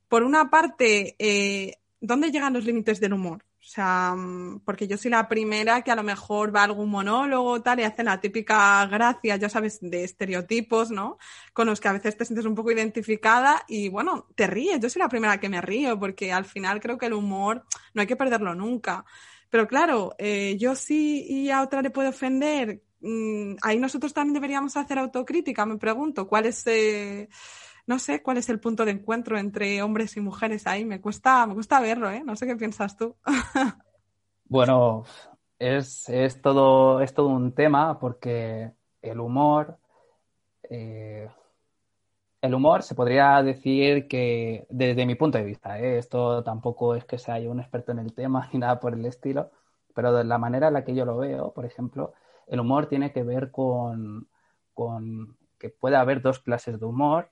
por 0.09 0.23
una 0.23 0.49
parte, 0.49 1.17
eh, 1.19 1.75
¿dónde 2.01 2.31
llegan 2.31 2.55
los 2.55 2.65
límites 2.65 3.01
del 3.01 3.15
humor? 3.15 3.48
O 3.69 3.71
sea, 3.71 4.15
mm, 4.17 4.61
porque 4.65 4.89
yo 4.89 4.97
soy 4.97 5.11
la 5.11 5.29
primera 5.29 5.83
que 5.83 5.91
a 5.91 5.95
lo 5.95 6.03
mejor 6.03 6.57
va 6.57 6.63
a 6.63 6.65
algún 6.65 6.89
monólogo 6.89 7.61
tal 7.61 7.81
y 7.81 7.83
hace 7.83 8.03
la 8.03 8.19
típica 8.19 8.87
gracia, 8.87 9.37
ya 9.37 9.51
sabes, 9.51 9.79
de 9.83 10.05
estereotipos, 10.05 10.91
¿no? 10.91 11.19
Con 11.53 11.67
los 11.67 11.79
que 11.79 11.89
a 11.89 11.93
veces 11.93 12.17
te 12.17 12.25
sientes 12.25 12.47
un 12.47 12.55
poco 12.55 12.73
identificada 12.73 13.65
y 13.69 13.91
bueno, 13.91 14.27
te 14.35 14.47
ríes. 14.47 14.81
Yo 14.81 14.89
soy 14.89 15.01
la 15.01 15.11
primera 15.11 15.39
que 15.39 15.51
me 15.51 15.61
río 15.61 15.99
porque 16.01 16.33
al 16.33 16.47
final 16.47 16.81
creo 16.81 16.97
que 16.97 17.07
el 17.07 17.13
humor 17.13 17.67
no 17.93 18.01
hay 18.01 18.07
que 18.07 18.17
perderlo 18.17 18.55
nunca. 18.55 19.05
Pero 19.51 19.69
claro, 19.69 20.15
eh, 20.19 20.57
yo 20.59 20.75
sí 20.75 21.27
y 21.29 21.51
a 21.51 21.61
otra 21.61 21.83
le 21.83 21.91
puedo 21.91 22.09
ofender. 22.09 22.83
Mm, 23.01 23.57
ahí 23.61 23.79
nosotros 23.79 24.15
también 24.15 24.33
deberíamos 24.33 24.79
hacer 24.79 24.99
autocrítica, 24.99 25.67
me 25.67 25.77
pregunto. 25.77 26.27
¿Cuál 26.27 26.47
es, 26.47 26.67
eh, 26.67 27.29
no 27.89 27.99
sé, 27.99 28.23
cuál 28.23 28.37
es 28.37 28.49
el 28.49 28.61
punto 28.61 28.85
de 28.85 28.93
encuentro 28.93 29.39
entre 29.39 29.83
hombres 29.83 30.17
y 30.17 30.21
mujeres 30.21 30.67
ahí? 30.67 30.85
Me 30.85 31.01
cuesta, 31.01 31.47
me 31.47 31.55
cuesta 31.55 31.81
verlo, 31.81 32.11
¿eh? 32.11 32.23
No 32.25 32.37
sé 32.37 32.47
qué 32.47 32.55
piensas 32.55 32.97
tú. 32.97 33.17
bueno, 34.45 35.05
es, 35.59 36.07
todo, 36.41 37.01
es 37.01 37.13
todo 37.13 37.29
un 37.29 37.53
tema 37.53 37.99
porque 37.99 38.73
el 39.03 39.19
humor 39.19 39.79
eh, 40.71 41.29
el 42.41 42.55
humor 42.55 42.83
se 42.83 42.95
podría 42.95 43.43
decir 43.43 44.07
que, 44.07 44.67
desde 44.71 45.07
mi 45.07 45.15
punto 45.17 45.39
de 45.39 45.45
vista, 45.45 45.79
¿eh? 45.81 45.99
esto 45.99 46.45
tampoco 46.45 46.95
es 46.95 47.05
que 47.05 47.19
sea 47.19 47.39
yo 47.41 47.51
un 47.51 47.61
experto 47.61 47.93
en 47.93 47.99
el 47.99 48.13
tema 48.15 48.49
ni 48.53 48.61
nada 48.61 48.79
por 48.79 48.95
el 48.95 49.05
estilo, 49.07 49.51
pero 49.95 50.13
de 50.13 50.25
la 50.25 50.39
manera 50.39 50.69
en 50.69 50.75
la 50.75 50.85
que 50.85 50.95
yo 50.95 51.05
lo 51.05 51.17
veo, 51.17 51.53
por 51.53 51.65
ejemplo, 51.65 52.13
el 52.47 52.61
humor 52.61 52.87
tiene 52.87 53.13
que 53.13 53.25
ver 53.25 53.51
con, 53.51 54.29
que 55.59 55.71
puede 55.71 55.97
haber 55.97 56.23
dos 56.23 56.39
clases 56.39 56.79
de 56.79 56.87
humor, 56.87 57.31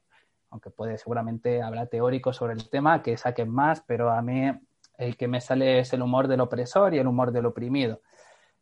aunque 0.51 0.71
puede 0.71 0.99
seguramente 0.99 1.63
habrá 1.63 1.87
teóricos 1.87 2.37
sobre 2.37 2.55
el 2.55 2.69
tema 2.69 3.03
que 3.03 3.17
saquen 3.17 3.51
más, 3.51 3.83
pero 3.87 4.11
a 4.11 4.23
mí 4.23 4.51
el 4.99 5.17
que 5.17 5.29
me 5.29 5.41
sale 5.41 5.81
es 5.81 5.93
el 5.93 6.03
humor 6.03 6.29
del 6.29 6.41
opresor 6.41 6.95
y 6.95 6.99
el 6.99 7.07
humor 7.07 7.33
del 7.33 7.47
oprimido. 7.47 8.01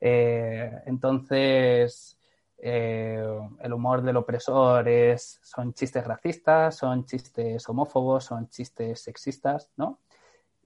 Eh, 0.00 0.70
entonces, 0.86 2.18
eh, 2.58 3.22
el 3.60 3.72
humor 3.72 4.02
del 4.02 4.16
opresor 4.16 4.88
es, 4.88 5.40
son 5.42 5.74
chistes 5.74 6.06
racistas, 6.06 6.76
son 6.76 7.04
chistes 7.04 7.68
homófobos, 7.68 8.24
son 8.24 8.48
chistes 8.48 9.00
sexistas, 9.02 9.70
¿no? 9.76 9.98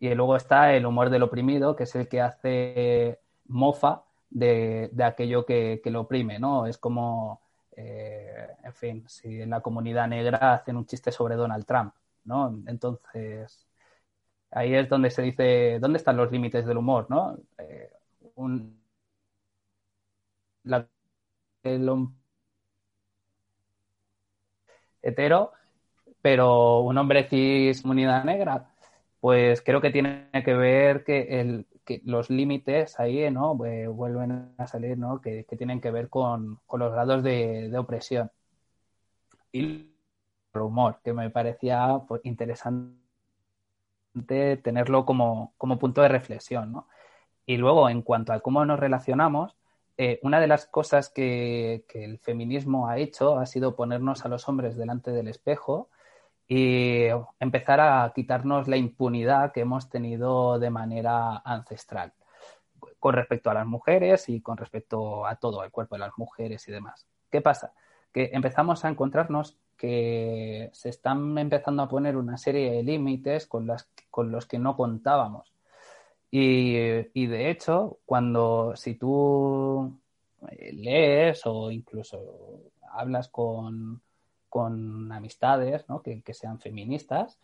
Y 0.00 0.14
luego 0.14 0.36
está 0.36 0.74
el 0.74 0.86
humor 0.86 1.10
del 1.10 1.24
oprimido, 1.24 1.74
que 1.74 1.84
es 1.84 1.94
el 1.96 2.08
que 2.08 2.20
hace 2.20 3.18
mofa 3.46 4.04
de, 4.30 4.90
aquello 5.04 5.44
que, 5.44 5.80
lo 5.86 6.02
oprime, 6.02 6.38
¿no? 6.38 6.66
Es 6.66 6.78
como, 6.78 7.40
eh, 7.80 8.48
en 8.64 8.74
fin, 8.74 9.08
si 9.08 9.40
en 9.40 9.50
la 9.50 9.60
comunidad 9.60 10.08
negra 10.08 10.54
hacen 10.54 10.76
un 10.76 10.86
chiste 10.86 11.12
sobre 11.12 11.36
Donald 11.36 11.64
Trump, 11.64 11.94
¿no? 12.24 12.60
Entonces, 12.66 13.68
ahí 14.50 14.74
es 14.74 14.88
donde 14.88 15.10
se 15.10 15.22
dice, 15.22 15.78
¿dónde 15.80 15.98
están 15.98 16.16
los 16.16 16.32
límites 16.32 16.66
del 16.66 16.78
humor, 16.78 17.06
¿no? 17.08 17.38
Eh, 17.58 17.90
un, 18.34 18.80
hetero, 25.02 25.52
pero 26.20 26.80
un 26.80 26.98
hombre 26.98 27.28
cis 27.28 27.82
comunidad 27.82 28.24
negra, 28.24 28.70
pues 29.20 29.62
creo 29.62 29.80
que 29.80 29.90
tiene 29.90 30.28
que 30.44 30.54
ver 30.54 31.04
que, 31.04 31.40
el, 31.40 31.66
que 31.88 32.02
los 32.04 32.28
límites 32.28 33.00
ahí, 33.00 33.30
¿no? 33.30 33.56
Pues 33.56 33.88
vuelven 33.88 34.52
a 34.58 34.66
salir, 34.66 34.98
¿no? 34.98 35.22
Que, 35.22 35.44
tienen 35.56 35.80
que 35.80 35.90
ver 35.90 36.10
con, 36.10 36.60
los 36.70 36.92
grados 36.92 37.22
de, 37.22 37.72
opresión. 37.78 38.30
Y 39.50 39.88
el 40.52 40.60
humor, 40.60 41.00
que 41.02 41.14
me 41.14 41.30
parecía 41.30 42.02
pues, 42.06 42.20
interesante 42.24 42.92
tenerlo 44.62 45.06
como, 45.06 45.54
como 45.56 45.78
punto 45.78 46.02
de 46.02 46.08
reflexión, 46.08 46.72
¿no? 46.72 46.88
Y 47.46 47.56
luego, 47.56 47.88
en 47.88 48.02
cuanto 48.02 48.34
a 48.34 48.40
cómo 48.40 48.62
nos 48.66 48.78
relacionamos, 48.78 49.56
eh, 49.96 50.20
una 50.22 50.40
de 50.40 50.46
las 50.46 50.66
cosas 50.66 51.08
que, 51.08 51.86
el 51.94 52.18
feminismo 52.18 52.88
ha 52.88 52.98
hecho 52.98 53.38
ha 53.38 53.46
sido 53.46 53.76
ponernos 53.76 54.26
a 54.26 54.28
los 54.28 54.46
hombres 54.46 54.76
delante 54.76 55.10
del 55.10 55.28
espejo 55.28 55.88
y 56.48 57.04
empezar 57.38 57.80
a 57.80 58.10
quitarnos 58.14 58.68
la 58.68 58.78
impunidad 58.78 59.52
que 59.52 59.60
hemos 59.60 59.90
tenido 59.90 60.58
de 60.58 60.70
manera 60.70 61.36
ancestral 61.44 62.14
con 62.98 63.14
respecto 63.14 63.50
a 63.50 63.54
las 63.54 63.66
mujeres 63.66 64.28
y 64.28 64.40
con 64.40 64.56
respecto 64.56 65.26
a 65.26 65.36
todo 65.36 65.62
el 65.62 65.70
cuerpo 65.70 65.94
de 65.94 66.00
las 66.00 66.12
mujeres 66.16 66.66
y 66.66 66.72
demás. 66.72 67.06
¿Qué 67.30 67.40
pasa? 67.42 67.72
Que 68.12 68.30
empezamos 68.32 68.84
a 68.84 68.88
encontrarnos 68.88 69.58
que 69.76 70.70
se 70.72 70.88
están 70.88 71.36
empezando 71.38 71.82
a 71.82 71.88
poner 71.88 72.16
una 72.16 72.38
serie 72.38 72.72
de 72.72 72.82
límites 72.82 73.46
con, 73.46 73.70
con 74.10 74.32
los 74.32 74.46
que 74.46 74.58
no 74.58 74.76
contábamos. 74.76 75.52
Y, 76.30 77.26
de 77.26 77.50
hecho, 77.50 78.00
cuando 78.04 78.74
si 78.76 78.94
tú 78.94 79.98
eh, 80.50 80.72
lees 80.74 81.42
o 81.46 81.70
incluso 81.70 82.70
hablas 82.92 83.28
con, 83.28 84.02
amistades 84.52 85.84
que, 86.24 86.34
sean 86.34 86.58
feministas, 86.60 87.38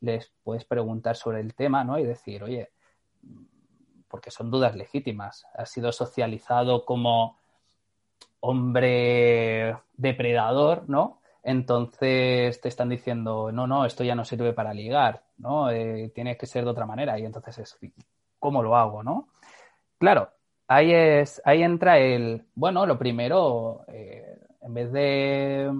les 0.00 0.32
puedes 0.42 0.64
preguntar 0.64 1.16
sobre 1.16 1.40
el 1.40 1.54
tema 1.54 1.84
¿no? 1.84 1.98
y 1.98 2.04
decir, 2.04 2.42
oye, 2.42 2.70
porque 4.08 4.30
son 4.30 4.50
dudas 4.50 4.76
legítimas, 4.76 5.46
has 5.54 5.70
sido 5.70 5.92
socializado 5.92 6.84
como 6.84 7.38
hombre 8.40 9.76
depredador, 9.96 10.88
¿no? 10.88 11.20
Entonces 11.42 12.60
te 12.60 12.68
están 12.68 12.88
diciendo, 12.88 13.52
no, 13.52 13.66
no, 13.66 13.84
esto 13.84 14.02
ya 14.02 14.14
no 14.14 14.24
sirve 14.24 14.52
para 14.52 14.74
ligar, 14.74 15.22
¿no? 15.38 15.70
Eh, 15.70 16.10
tiene 16.14 16.36
que 16.36 16.46
ser 16.46 16.64
de 16.64 16.70
otra 16.70 16.86
manera. 16.86 17.18
Y 17.18 17.24
entonces 17.24 17.58
es, 17.58 17.78
cómo 18.38 18.62
lo 18.62 18.76
hago, 18.76 19.02
¿no? 19.02 19.28
Claro, 19.98 20.30
ahí, 20.66 20.92
es, 20.92 21.40
ahí 21.44 21.62
entra 21.62 21.98
el, 21.98 22.46
bueno, 22.54 22.84
lo 22.84 22.98
primero, 22.98 23.84
eh, 23.88 24.40
en 24.60 24.74
vez 24.74 24.92
de 24.92 25.72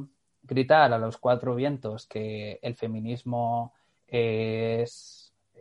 gritar 0.46 0.92
a 0.92 0.98
los 0.98 1.18
cuatro 1.18 1.54
vientos 1.54 2.06
que 2.06 2.58
el 2.62 2.74
feminismo 2.74 3.74
es 4.06 5.32
eh, 5.54 5.60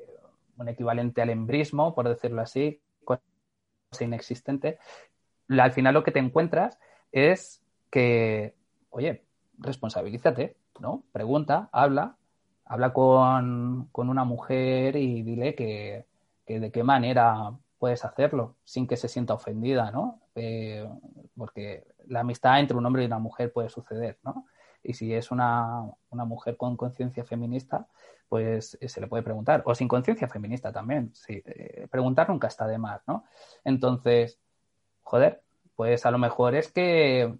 un 0.57 0.69
equivalente 0.69 1.21
al 1.21 1.29
embrismo, 1.29 1.95
por 1.95 2.07
decirlo 2.07 2.41
así, 2.41 2.79
cosa 3.03 3.21
inexistente, 3.99 4.79
al 5.47 5.71
final 5.71 5.93
lo 5.93 6.03
que 6.03 6.11
te 6.11 6.19
encuentras 6.19 6.79
es 7.11 7.61
que, 7.89 8.55
oye, 8.89 9.23
responsabilízate, 9.57 10.57
¿no? 10.79 11.03
Pregunta, 11.11 11.69
habla, 11.71 12.17
habla 12.65 12.93
con, 12.93 13.87
con 13.91 14.09
una 14.09 14.23
mujer 14.23 14.95
y 14.95 15.23
dile 15.23 15.55
que, 15.55 16.05
que 16.45 16.59
de 16.59 16.71
qué 16.71 16.83
manera 16.83 17.53
puedes 17.79 18.03
hacerlo 18.03 18.55
sin 18.63 18.87
que 18.87 18.97
se 18.97 19.07
sienta 19.07 19.33
ofendida, 19.33 19.91
¿no? 19.91 20.19
Eh, 20.35 20.87
porque 21.37 21.85
la 22.07 22.21
amistad 22.21 22.59
entre 22.59 22.77
un 22.77 22.85
hombre 22.85 23.03
y 23.03 23.07
una 23.07 23.19
mujer 23.19 23.51
puede 23.53 23.69
suceder, 23.69 24.17
¿no? 24.23 24.47
Y 24.85 24.93
si 24.93 25.13
es 25.13 25.31
una, 25.31 25.83
mujer 26.11 26.57
con 26.57 26.77
conciencia 26.77 27.23
feminista, 27.23 27.87
pues 28.29 28.77
eh, 28.79 28.89
se 28.89 29.01
le 29.01 29.07
puede 29.07 29.23
preguntar. 29.23 29.63
O 29.65 29.75
sin 29.75 29.87
conciencia 29.87 30.27
feminista 30.27 30.71
también. 30.71 31.11
Eh, 31.27 31.87
preguntar 31.89 32.29
nunca 32.29 32.47
está 32.47 32.67
de 32.67 32.77
más, 32.77 33.01
¿no? 33.07 33.25
Entonces, 33.63 34.39
joder, 35.03 35.41
pues 35.75 36.05
a 36.05 36.11
lo 36.11 36.17
mejor 36.17 36.55
es 36.55 36.71
que 36.71 37.35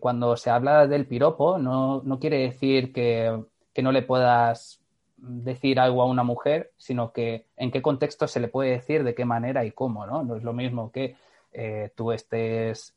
cuando 0.00 0.36
se 0.36 0.50
habla 0.50 0.86
del 0.86 1.06
piropo 1.06 1.58
no, 1.58 2.00
no 2.04 2.18
quiere 2.20 2.38
decir 2.38 2.92
que, 2.92 3.44
que 3.74 3.82
no 3.82 3.92
le 3.92 4.02
puedas 4.02 4.80
decir 5.18 5.80
algo 5.80 6.02
a 6.02 6.06
una 6.06 6.22
mujer, 6.22 6.72
sino 6.76 7.12
que 7.12 7.46
en 7.56 7.70
qué 7.70 7.82
contexto 7.82 8.28
se 8.28 8.40
le 8.40 8.48
puede 8.48 8.70
decir, 8.70 9.04
de 9.04 9.14
qué 9.14 9.24
manera 9.24 9.64
y 9.64 9.72
cómo, 9.72 10.06
¿no? 10.06 10.22
No 10.22 10.36
es 10.36 10.42
lo 10.42 10.52
mismo 10.52 10.92
que 10.92 11.16
eh, 11.52 11.90
tú 11.96 12.12
estés 12.12 12.94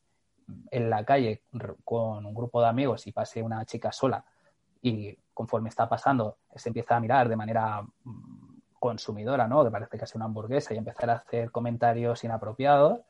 en 0.70 0.90
la 0.90 1.04
calle 1.06 1.44
con 1.84 2.26
un 2.26 2.34
grupo 2.34 2.62
de 2.62 2.68
amigos 2.68 3.08
y 3.08 3.12
pase 3.12 3.42
una 3.42 3.66
chica 3.66 3.92
sola 3.92 4.24
y 4.82 5.16
conforme 5.34 5.70
está 5.70 5.88
pasando 5.88 6.38
se 6.56 6.70
empieza 6.70 6.96
a 6.96 7.00
mirar 7.00 7.30
de 7.30 7.36
manera 7.36 7.82
mm, 8.04 8.60
consumidora, 8.80 9.48
¿no? 9.48 9.64
Que 9.64 9.72
parece 9.72 9.98
que 9.98 10.06
es 10.06 10.16
una 10.16 10.26
hamburguesa 10.26 10.74
y 10.74 10.78
empezar 10.78 11.10
a 11.10 11.16
hacer 11.16 11.52
comentarios 11.52 12.24
inapropiados 12.24 13.02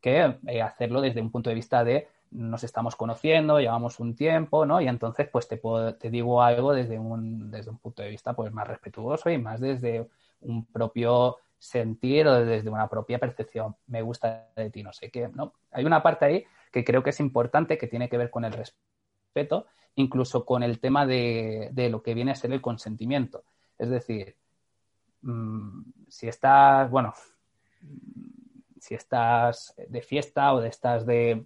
que 0.00 0.38
eh, 0.46 0.62
hacerlo 0.62 1.00
desde 1.00 1.20
un 1.20 1.30
punto 1.30 1.50
de 1.50 1.54
vista 1.54 1.84
de 1.84 2.08
nos 2.30 2.62
estamos 2.62 2.94
conociendo, 2.94 3.58
llevamos 3.58 4.00
un 4.00 4.14
tiempo, 4.14 4.66
¿no? 4.66 4.80
Y 4.80 4.88
entonces, 4.88 5.28
pues 5.30 5.48
te, 5.48 5.56
puedo, 5.56 5.94
te 5.94 6.10
digo 6.10 6.42
algo 6.42 6.74
desde 6.74 6.98
un, 6.98 7.50
desde 7.50 7.70
un 7.70 7.78
punto 7.78 8.02
de 8.02 8.10
vista 8.10 8.34
pues, 8.34 8.52
más 8.52 8.68
respetuoso 8.68 9.30
y 9.30 9.38
más 9.38 9.60
desde 9.60 10.08
un 10.42 10.66
propio 10.66 11.38
sentir 11.58 12.26
o 12.26 12.44
desde 12.44 12.70
una 12.70 12.88
propia 12.88 13.18
percepción. 13.18 13.76
Me 13.86 14.02
gusta 14.02 14.48
de 14.56 14.70
ti, 14.70 14.82
no 14.82 14.92
sé 14.92 15.10
qué, 15.10 15.28
¿no? 15.28 15.54
Hay 15.72 15.84
una 15.84 16.02
parte 16.02 16.24
ahí 16.24 16.44
que 16.72 16.84
creo 16.84 17.02
que 17.02 17.10
es 17.10 17.20
importante, 17.20 17.78
que 17.78 17.88
tiene 17.88 18.08
que 18.08 18.18
ver 18.18 18.30
con 18.30 18.44
el 18.44 18.52
respeto, 18.52 19.66
incluso 19.96 20.44
con 20.44 20.62
el 20.62 20.80
tema 20.80 21.06
de, 21.06 21.70
de 21.72 21.88
lo 21.88 22.02
que 22.02 22.14
viene 22.14 22.32
a 22.32 22.36
ser 22.36 22.52
el 22.52 22.60
consentimiento. 22.60 23.44
Es 23.78 23.90
decir, 23.90 24.36
mmm, 25.22 25.82
si 26.08 26.28
estás, 26.28 26.90
bueno, 26.90 27.14
si 28.80 28.94
estás 28.94 29.74
de 29.88 30.02
fiesta 30.02 30.54
o 30.54 30.60
de 30.60 30.68
estás 30.68 31.06
de 31.06 31.44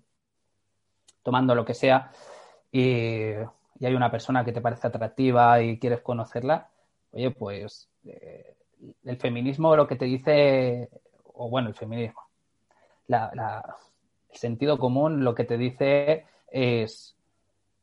tomando 1.23 1.55
lo 1.55 1.65
que 1.65 1.75
sea 1.75 2.11
y, 2.71 3.33
hay 3.85 3.95
una 3.97 4.13
persona 4.13 4.45
que 4.45 4.53
te 4.53 4.61
parece 4.61 4.87
atractiva 4.87 5.61
y 5.61 5.77
quieres 5.81 6.03
conocerla, 6.03 6.71
oye, 7.11 7.33
pues 7.33 7.91
eh, 8.05 8.55
el 9.05 9.17
feminismo 9.17 9.77
lo 9.77 9.87
que 9.87 9.97
te 9.97 10.07
dice, 10.07 10.89
o 11.35 11.49
bueno, 11.49 11.69
el 11.69 11.75
feminismo, 11.75 12.21
el 13.09 13.51
sentido 14.33 14.79
común 14.79 15.25
lo 15.25 15.35
que 15.35 15.45
te 15.45 15.57
dice 15.57 16.27
es, 16.49 17.17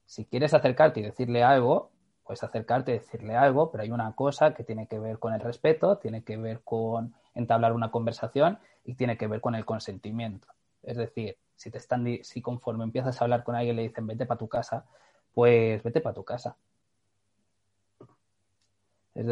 si 0.06 0.26
quieres 0.26 0.54
acercarte 0.54 1.00
y 1.00 1.04
decirle 1.04 1.44
algo, 1.44 1.92
puedes 2.24 2.44
acercarte 2.44 2.92
y 2.92 3.00
decirle 3.00 3.36
algo, 3.36 3.72
pero 3.72 3.84
hay 3.84 3.92
una 3.92 4.14
cosa 4.14 4.54
que 4.54 4.64
tiene 4.64 4.88
que 4.88 5.00
ver 5.00 5.20
con 5.20 5.34
el 5.34 5.40
respeto, 5.40 5.98
tiene 5.98 6.24
que 6.24 6.38
ver 6.38 6.62
con 6.64 7.14
entablar 7.36 7.74
una 7.74 7.92
conversación 7.92 8.60
y 8.86 8.96
tiene 8.96 9.18
que 9.18 9.28
ver 9.28 9.42
con 9.42 9.56
el 9.56 9.66
consentimiento. 9.66 10.48
Es 10.84 10.98
decir, 10.98 11.38
si 11.56 11.72
te 11.72 11.78
están 11.78 12.06
si 12.24 12.42
conforme 12.42 12.84
empiezas 12.84 13.20
a 13.20 13.26
hablar 13.26 13.44
con 13.44 13.56
alguien 13.56 13.76
le 13.76 13.84
dicen 13.84 14.08
vete 14.08 14.26
para 14.26 14.38
tu 14.38 14.48
casa, 14.48 14.86
pues 15.34 15.82
vete 15.84 16.02
para 16.02 16.16
tu 16.16 16.24
casa. 16.24 16.56
Es 19.14 19.26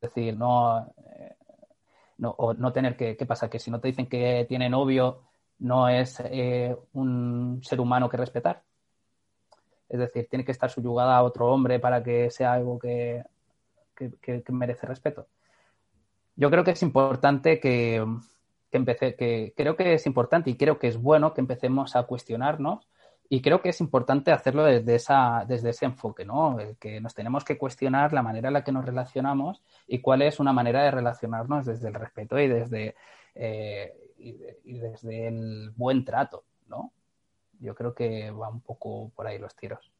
decir, 0.00 0.36
no, 0.36 0.92
eh, 1.06 1.36
no, 2.18 2.30
o 2.38 2.54
no 2.54 2.72
tener 2.72 2.96
que, 2.96 3.16
¿qué 3.16 3.26
pasa? 3.26 3.50
Que 3.50 3.58
si 3.58 3.70
no 3.70 3.80
te 3.80 3.88
dicen 3.88 4.06
que 4.06 4.46
tiene 4.48 4.68
novio, 4.68 5.22
no 5.58 5.88
es 5.88 6.20
eh, 6.24 6.76
un 6.92 7.60
ser 7.62 7.80
humano 7.80 8.08
que 8.08 8.16
respetar. 8.16 8.62
Es 9.88 9.98
decir, 9.98 10.26
tiene 10.28 10.44
que 10.44 10.52
estar 10.52 10.70
subyugada 10.70 11.16
a 11.16 11.22
otro 11.22 11.46
hombre 11.52 11.78
para 11.78 12.02
que 12.02 12.30
sea 12.30 12.54
algo 12.54 12.78
que, 12.78 13.24
merece 14.48 14.86
respeto. 14.86 15.26
Yo 16.34 16.50
creo 16.50 16.64
que 16.64 16.72
es 16.72 16.82
importante 16.82 17.60
que, 17.60 18.04
que 18.70 19.14
que 19.16 19.54
creo 19.56 19.76
que 19.76 19.94
es 19.94 20.06
importante 20.06 20.50
y 20.50 20.56
creo 20.56 20.78
que 20.78 20.88
es 20.88 21.00
bueno 21.00 21.32
que 21.32 21.40
empecemos 21.40 21.96
a 21.96 22.02
cuestionarnos 22.02 22.86
y 23.28 23.42
creo 23.42 23.60
que 23.60 23.70
es 23.70 23.80
importante 23.80 24.32
hacerlo 24.32 24.64
desde, 24.64 24.94
esa, 24.94 25.44
desde 25.46 25.70
ese 25.70 25.84
enfoque, 25.84 26.24
¿no? 26.24 26.56
que 26.78 27.00
nos 27.00 27.14
tenemos 27.14 27.44
que 27.44 27.58
cuestionar 27.58 28.12
la 28.12 28.22
manera 28.22 28.48
en 28.48 28.54
la 28.54 28.64
que 28.64 28.72
nos 28.72 28.84
relacionamos 28.84 29.62
y 29.86 30.00
cuál 30.00 30.22
es 30.22 30.38
una 30.38 30.52
manera 30.52 30.82
de 30.82 30.90
relacionarnos 30.90 31.66
desde 31.66 31.88
el 31.88 31.94
respeto 31.94 32.38
y 32.38 32.48
desde, 32.48 32.94
eh, 33.34 33.92
y 34.18 34.78
desde 34.78 35.28
el 35.28 35.70
buen 35.76 36.04
trato, 36.04 36.44
¿no? 36.68 36.92
yo 37.60 37.74
creo 37.74 37.94
que 37.94 38.30
va 38.30 38.48
un 38.48 38.60
poco 38.60 39.10
por 39.14 39.26
ahí 39.26 39.38
los 39.38 39.54
tiros. 39.56 39.92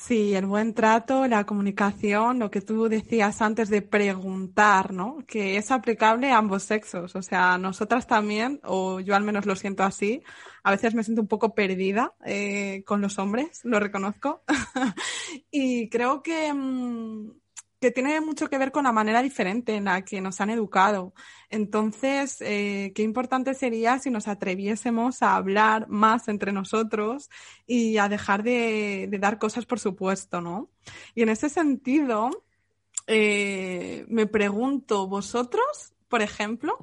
Sí, 0.00 0.34
el 0.34 0.46
buen 0.46 0.74
trato, 0.74 1.26
la 1.26 1.44
comunicación, 1.44 2.38
lo 2.38 2.50
que 2.50 2.60
tú 2.62 2.88
decías 2.88 3.42
antes 3.42 3.68
de 3.68 3.82
preguntar, 3.82 4.92
¿no? 4.92 5.18
Que 5.26 5.56
es 5.56 5.70
aplicable 5.70 6.30
a 6.30 6.38
ambos 6.38 6.62
sexos. 6.62 7.14
O 7.16 7.20
sea, 7.20 7.58
nosotras 7.58 8.06
también, 8.06 8.60
o 8.64 9.00
yo 9.00 9.16
al 9.16 9.24
menos 9.24 9.44
lo 9.44 9.56
siento 9.56 9.82
así, 9.82 10.22
a 10.62 10.70
veces 10.70 10.94
me 10.94 11.02
siento 11.02 11.20
un 11.20 11.28
poco 11.28 11.52
perdida 11.52 12.14
eh, 12.24 12.84
con 12.86 13.02
los 13.02 13.18
hombres, 13.18 13.60
lo 13.64 13.80
reconozco. 13.80 14.42
y 15.50 15.88
creo 15.90 16.22
que, 16.22 16.54
mm, 16.54 17.32
que 17.80 17.90
tiene 17.90 18.20
mucho 18.20 18.48
que 18.48 18.58
ver 18.58 18.72
con 18.72 18.84
la 18.84 18.92
manera 18.92 19.22
diferente 19.22 19.74
en 19.76 19.84
la 19.84 20.04
que 20.04 20.20
nos 20.20 20.40
han 20.40 20.50
educado. 20.50 21.14
Entonces, 21.48 22.38
eh, 22.40 22.92
qué 22.94 23.02
importante 23.02 23.54
sería 23.54 23.98
si 23.98 24.10
nos 24.10 24.26
atreviésemos 24.26 25.22
a 25.22 25.36
hablar 25.36 25.88
más 25.88 26.28
entre 26.28 26.52
nosotros 26.52 27.30
y 27.66 27.98
a 27.98 28.08
dejar 28.08 28.42
de, 28.42 29.08
dar 29.20 29.38
cosas 29.38 29.64
por 29.64 29.78
supuesto, 29.78 30.40
¿no? 30.40 30.70
Y 31.14 31.22
en 31.22 31.28
ese 31.28 31.48
sentido, 31.48 32.30
eh, 33.06 34.04
me 34.08 34.26
pregunto, 34.26 35.06
vosotros, 35.06 35.94
por 36.08 36.20
ejemplo, 36.20 36.76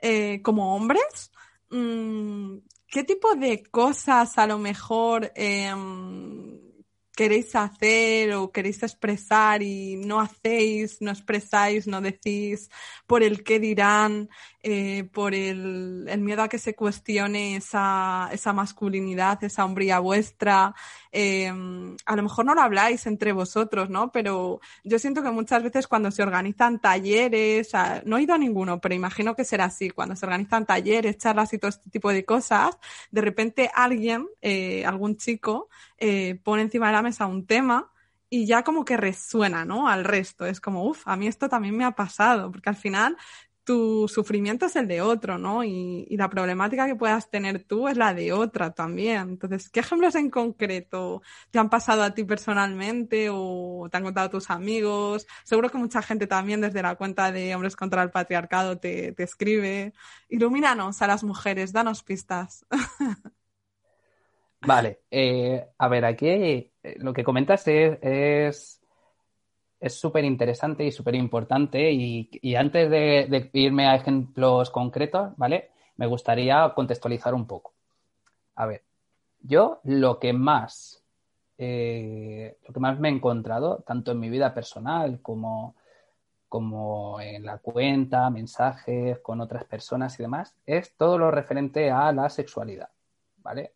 eh, 0.00 0.42
como 0.42 0.76
hombres, 0.76 1.32
mm, 1.70 2.58
¿qué 2.88 3.04
tipo 3.04 3.34
de 3.36 3.62
cosas 3.64 4.36
a 4.36 4.46
lo 4.46 4.58
mejor 4.58 5.32
em, 5.34 6.61
queréis 7.14 7.54
hacer 7.54 8.34
o 8.34 8.50
queréis 8.50 8.82
expresar 8.82 9.62
y 9.62 9.96
no 9.96 10.20
hacéis, 10.20 11.00
no 11.00 11.10
expresáis, 11.10 11.86
no 11.86 12.00
decís 12.00 12.70
por 13.06 13.22
el 13.22 13.44
qué 13.44 13.58
dirán, 13.60 14.28
eh, 14.64 15.04
por 15.12 15.34
el, 15.34 16.08
miedo 16.18 16.42
a 16.42 16.48
que 16.48 16.58
se 16.58 16.76
cuestione 16.76 17.56
esa, 17.56 18.28
esa 18.32 18.52
masculinidad, 18.52 19.42
esa 19.42 19.64
hombría 19.64 19.98
vuestra. 19.98 20.74
Em, 21.10 21.96
a 22.06 22.14
lo 22.14 22.22
mejor 22.22 22.44
no 22.44 22.54
lo 22.54 22.60
habláis 22.60 23.06
entre 23.06 23.32
vosotros, 23.32 23.90
¿no? 23.90 24.12
Pero 24.12 24.60
yo 24.84 24.98
siento 25.00 25.22
que 25.22 25.30
muchas 25.32 25.64
veces 25.64 25.88
cuando 25.88 26.12
se 26.12 26.22
organizan 26.22 26.80
talleres, 26.80 27.72
no 28.04 28.18
he 28.18 28.22
ido 28.22 28.34
a 28.34 28.38
ninguno, 28.38 28.80
pero 28.80 28.94
imagino 28.94 29.34
que 29.34 29.44
será 29.44 29.64
así, 29.64 29.90
cuando 29.90 30.14
se 30.14 30.26
organizan 30.26 30.64
talleres, 30.64 31.18
charlas 31.18 31.52
y 31.52 31.58
todo 31.58 31.70
este 31.70 31.90
tipo 31.90 32.10
de 32.12 32.24
cosas, 32.24 32.78
de 33.10 33.20
repente 33.20 33.70
alguien, 33.74 34.28
eh, 34.40 34.86
algún 34.86 35.16
chico, 35.16 35.68
eh, 35.98 36.38
pone 36.44 36.62
encima 36.62 36.86
de 36.86 36.92
la 36.92 37.02
mesa 37.02 37.26
un 37.26 37.46
tema 37.46 37.90
y 38.30 38.46
ya 38.46 38.62
como 38.62 38.84
que 38.84 38.96
resuena, 38.96 39.64
¿no? 39.64 39.88
Al 39.88 40.04
resto. 40.04 40.46
Es 40.46 40.60
como, 40.60 40.84
uff, 40.86 41.06
a 41.06 41.16
mí 41.16 41.26
esto 41.26 41.48
también 41.48 41.76
me 41.76 41.84
ha 41.84 41.92
pasado, 41.92 42.50
porque 42.50 42.70
al 42.70 42.76
final 42.76 43.16
tu 43.64 44.08
sufrimiento 44.08 44.66
es 44.66 44.76
el 44.76 44.88
de 44.88 45.00
otro, 45.00 45.38
¿no? 45.38 45.64
Y, 45.64 46.06
la 46.16 46.28
problemática 46.28 46.86
que 46.86 46.94
puedas 46.96 47.30
tener 47.30 47.64
tú 47.64 47.88
es 47.88 47.96
la 47.96 48.14
de 48.14 48.32
otra 48.32 48.72
también. 48.72 49.30
Entonces, 49.30 49.68
¿qué 49.70 49.80
ejemplos 49.80 50.14
en 50.14 50.30
concreto 50.30 51.22
te 51.50 51.58
han 51.58 51.70
pasado 51.70 52.02
a 52.02 52.14
ti 52.14 52.24
personalmente 52.24 53.28
o 53.30 53.88
te 53.90 53.96
han 53.96 54.04
contado 54.04 54.30
tus 54.30 54.50
amigos? 54.50 55.26
Seguro 55.44 55.70
que 55.70 55.78
mucha 55.78 56.02
gente 56.02 56.26
también 56.26 56.60
desde 56.60 56.82
la 56.82 56.96
cuenta 56.96 57.32
de 57.32 57.54
Hombres 57.54 57.76
contra 57.76 58.02
el 58.02 58.10
Patriarcado 58.10 58.78
te, 58.78 59.12
te 59.12 59.22
escribe. 59.22 59.92
Ilumínanos 60.28 61.02
a 61.02 61.06
las 61.06 61.24
mujeres, 61.24 61.72
danos 61.72 62.02
pistas. 62.02 62.66
Vale, 64.64 65.00
eh, 65.10 65.66
a 65.76 65.88
ver, 65.88 66.04
aquí 66.04 66.28
eh, 66.28 66.70
lo 66.98 67.12
que 67.12 67.24
comentas 67.24 67.66
es 67.66 67.98
es 68.00 68.81
súper 69.90 70.24
interesante 70.24 70.84
y 70.84 70.92
súper 70.92 71.16
importante. 71.16 71.90
Y, 71.92 72.54
antes 72.54 72.88
de, 72.88 73.50
irme 73.52 73.86
a 73.88 73.96
ejemplos 73.96 74.70
concretos, 74.70 75.32
¿vale? 75.36 75.70
Me 75.96 76.06
gustaría 76.06 76.72
contextualizar 76.74 77.34
un 77.34 77.46
poco. 77.46 77.74
A 78.54 78.66
ver, 78.66 78.82
yo 79.40 79.80
lo 79.84 80.18
que 80.18 80.32
más, 80.32 81.02
eh, 81.58 82.56
lo 82.66 82.72
que 82.72 82.80
más 82.80 82.98
me 83.00 83.08
he 83.08 83.12
encontrado, 83.12 83.82
tanto 83.86 84.12
en 84.12 84.20
mi 84.20 84.30
vida 84.30 84.54
personal 84.54 85.20
como, 85.20 85.74
como 86.48 87.20
en 87.20 87.44
la 87.44 87.58
cuenta, 87.58 88.30
mensajes 88.30 89.18
con 89.18 89.40
otras 89.40 89.64
personas 89.64 90.18
y 90.18 90.22
demás, 90.22 90.54
es 90.66 90.94
todo 90.96 91.18
lo 91.18 91.30
referente 91.30 91.90
a 91.90 92.12
la 92.12 92.28
sexualidad, 92.28 92.90
¿vale? 93.38 93.72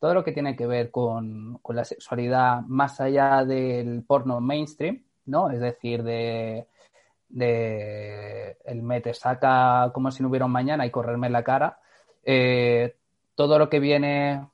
Todo 0.00 0.14
lo 0.14 0.24
que 0.24 0.32
tiene 0.32 0.56
que 0.56 0.66
ver 0.66 0.90
con, 0.90 1.58
con 1.62 1.76
la 1.76 1.84
sexualidad 1.84 2.62
más 2.62 3.00
allá 3.00 3.44
del 3.44 4.02
porno 4.04 4.40
mainstream, 4.40 5.02
¿no? 5.26 5.50
Es 5.50 5.60
decir, 5.60 6.02
de, 6.02 6.66
el 8.64 8.82
me 8.82 9.00
te 9.00 9.14
saca 9.14 9.90
como 9.92 10.10
si 10.10 10.22
no 10.22 10.28
hubiera 10.28 10.46
un 10.46 10.52
mañana 10.52 10.86
y 10.86 10.90
correrme 10.90 11.26
en 11.28 11.32
la 11.32 11.44
cara. 11.44 11.78
Eh, 12.24 12.94
todo 13.34 13.58
lo 13.58 13.68
que 13.68 13.80
viene, 13.80 14.46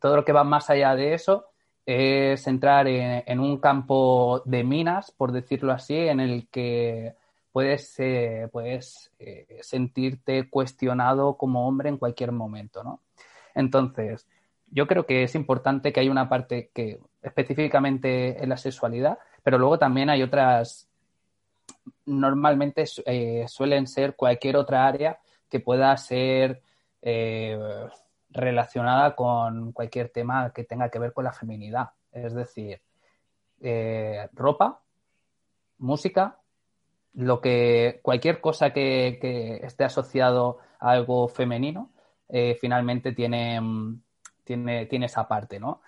todo 0.00 0.16
lo 0.16 0.24
que 0.24 0.32
va 0.32 0.44
más 0.44 0.70
allá 0.70 0.94
de 0.94 1.14
eso 1.14 1.46
es 1.86 2.46
entrar 2.48 2.88
en, 2.88 3.40
un 3.40 3.58
campo 3.58 4.42
de 4.44 4.64
minas, 4.64 5.12
por 5.12 5.30
decirlo 5.30 5.72
así, 5.72 5.96
en 5.96 6.18
el 6.18 6.48
que 6.48 7.14
puedes, 7.52 7.94
eh, 8.00 8.48
puedes 8.50 9.12
eh, 9.20 9.58
sentirte 9.62 10.50
cuestionado 10.50 11.36
como 11.36 11.66
hombre 11.66 11.88
en 11.88 11.96
cualquier 11.96 12.32
momento, 12.32 12.82
¿no? 12.82 13.00
Entonces, 13.54 14.26
yo 14.70 14.86
creo 14.88 15.06
que 15.06 15.22
es 15.22 15.34
importante 15.36 15.92
que 15.92 16.00
haya 16.00 16.10
una 16.10 16.28
parte 16.28 16.70
que 16.74 16.98
específicamente 17.22 18.42
en 18.42 18.48
la 18.48 18.56
sexualidad, 18.56 19.18
pero 19.46 19.58
luego 19.58 19.78
también 19.78 20.10
hay 20.10 20.24
otras, 20.24 20.88
normalmente 22.04 22.82
eh, 23.04 23.44
suelen 23.46 23.86
ser 23.86 24.16
cualquier 24.16 24.56
otra 24.56 24.88
área 24.88 25.20
que 25.48 25.60
pueda 25.60 25.96
ser 25.98 26.62
eh, 27.00 27.56
relacionada 28.30 29.14
con 29.14 29.70
cualquier 29.70 30.08
tema 30.08 30.50
que 30.52 30.64
tenga 30.64 30.88
que 30.88 30.98
ver 30.98 31.12
con 31.12 31.22
la 31.22 31.32
feminidad. 31.32 31.90
Es 32.10 32.34
decir, 32.34 32.80
eh, 33.60 34.28
ropa, 34.32 34.80
música, 35.78 36.40
lo 37.14 37.40
que 37.40 38.00
cualquier 38.02 38.40
cosa 38.40 38.72
que, 38.72 39.60
esté 39.62 39.84
asociado 39.84 40.58
a 40.80 40.90
algo 40.90 41.28
femenino, 41.28 41.90
finalmente 42.60 43.12
tiene, 43.12 43.60
tiene, 44.42 44.86
tiene 44.86 45.06
esa 45.06 45.28
parte, 45.28 45.60
¿no? 45.60 45.82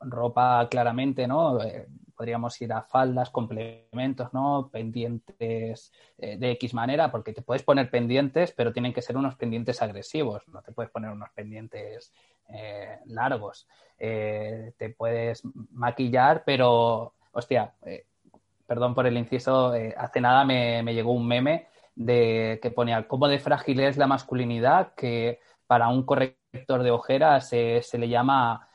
Ropa 0.00 0.66
claramente, 0.70 1.26
¿no? 1.26 1.58
podríamos 2.16 2.60
ir 2.62 2.72
a 2.72 2.82
faldas, 2.82 3.30
complementos, 3.30 4.32
¿no? 4.32 4.70
Pendientes 4.72 5.92
eh, 6.18 6.36
de 6.38 6.50
X 6.52 6.74
manera, 6.74 7.10
porque 7.10 7.32
te 7.32 7.42
puedes 7.42 7.62
poner 7.62 7.90
pendientes, 7.90 8.52
pero 8.52 8.72
tienen 8.72 8.92
que 8.92 9.02
ser 9.02 9.16
unos 9.16 9.36
pendientes 9.36 9.82
agresivos, 9.82 10.42
no 10.48 10.62
te 10.62 10.72
puedes 10.72 10.90
poner 10.90 11.10
unos 11.10 11.28
pendientes 11.30 12.12
eh, 12.48 12.98
largos. 13.06 13.68
Eh, 13.98 14.72
te 14.78 14.90
puedes 14.90 15.42
maquillar, 15.72 16.42
pero, 16.44 17.12
hostia, 17.32 17.74
perdón 18.66 18.94
por 18.94 19.06
el 19.06 19.16
inciso, 19.18 19.72
hace 19.96 20.20
nada 20.20 20.44
me, 20.44 20.82
llegó 20.94 21.12
un 21.12 21.28
meme 21.28 21.66
de 21.94 22.58
que 22.62 22.70
ponía 22.70 23.06
cómo 23.06 23.28
de 23.28 23.38
frágil 23.38 23.80
es 23.80 23.96
la 23.96 24.06
masculinidad, 24.06 24.94
que 24.94 25.40
para 25.66 25.88
un 25.88 26.04
de 26.66 26.90
ojeras 26.90 27.48
se 27.48 27.98
le 27.98 28.08
llama 28.08 28.68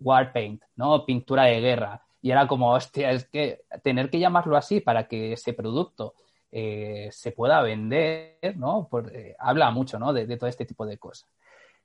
war 0.00 0.32
paint, 0.32 0.62
¿no? 0.76 1.04
Pintura 1.04 1.44
de 1.44 1.60
guerra 1.60 2.02
Y 2.22 2.30
era 2.30 2.46
como, 2.46 2.72
hostia, 2.72 3.10
es 3.10 3.28
que 3.28 3.62
tener 3.82 4.08
que 4.10 4.18
llamarlo 4.18 4.56
así 4.56 4.80
para 4.80 5.06
que 5.08 5.34
ese 5.34 5.52
producto 5.52 6.14
eh, 6.54 7.08
se 7.12 7.32
pueda 7.32 7.62
vender, 7.62 8.36
¿no? 8.56 8.88
Eh, 9.10 9.34
habla 9.38 9.70
mucho, 9.70 9.98
¿no? 9.98 10.12
De, 10.12 10.36
todo 10.36 10.50
este 10.50 10.66
tipo 10.66 10.84
de 10.84 10.98
cosas. 10.98 11.26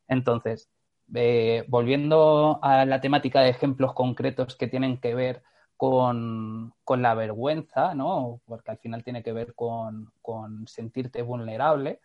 Entonces, 0.10 0.70
eh, 1.16 1.64
volviendo 1.70 2.60
a 2.62 2.86
la 2.86 3.00
temática 3.00 3.42
de 3.42 3.50
ejemplos 3.50 3.94
concretos 3.94 4.58
que 4.58 4.68
tienen 4.68 4.98
que 5.00 5.16
ver 5.16 5.42
con, 5.78 6.74
la 6.86 7.14
vergüenza, 7.16 7.96
¿no? 7.96 8.42
Porque 8.46 8.72
al 8.72 8.78
final 8.78 9.04
tiene 9.06 9.24
que 9.24 9.32
ver 9.32 9.56
con, 9.56 10.12
sentirte 10.68 11.22
vulnerable. 11.22 12.02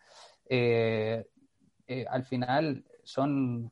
al 2.09 2.23
final 2.23 2.85
son 3.03 3.71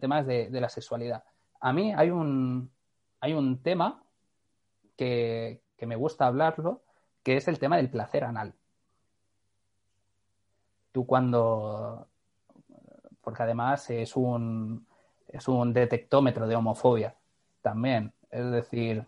temas 0.00 0.26
de, 0.26 0.48
la 0.50 0.68
sexualidad. 0.68 1.24
A 1.60 1.72
mí 1.72 1.92
hay 1.94 2.10
un, 2.10 2.70
hay 3.20 3.32
un 3.32 3.62
tema 3.62 4.02
que, 4.96 5.60
me 5.80 5.96
gusta 5.96 6.26
hablarlo, 6.26 6.80
que 7.22 7.36
es 7.36 7.46
el 7.46 7.58
tema 7.58 7.76
del 7.76 7.90
placer 7.90 8.24
anal. 8.24 8.54
Tú 10.92 11.06
cuando, 11.06 12.06
porque 13.20 13.42
además 13.42 13.90
es 13.90 14.16
un, 14.16 14.86
es 15.28 15.46
un 15.46 15.74
detectómetro 15.74 16.46
de 16.46 16.56
homofobia 16.56 17.14
también, 17.60 18.12
es 18.30 18.50
decir, 18.50 19.04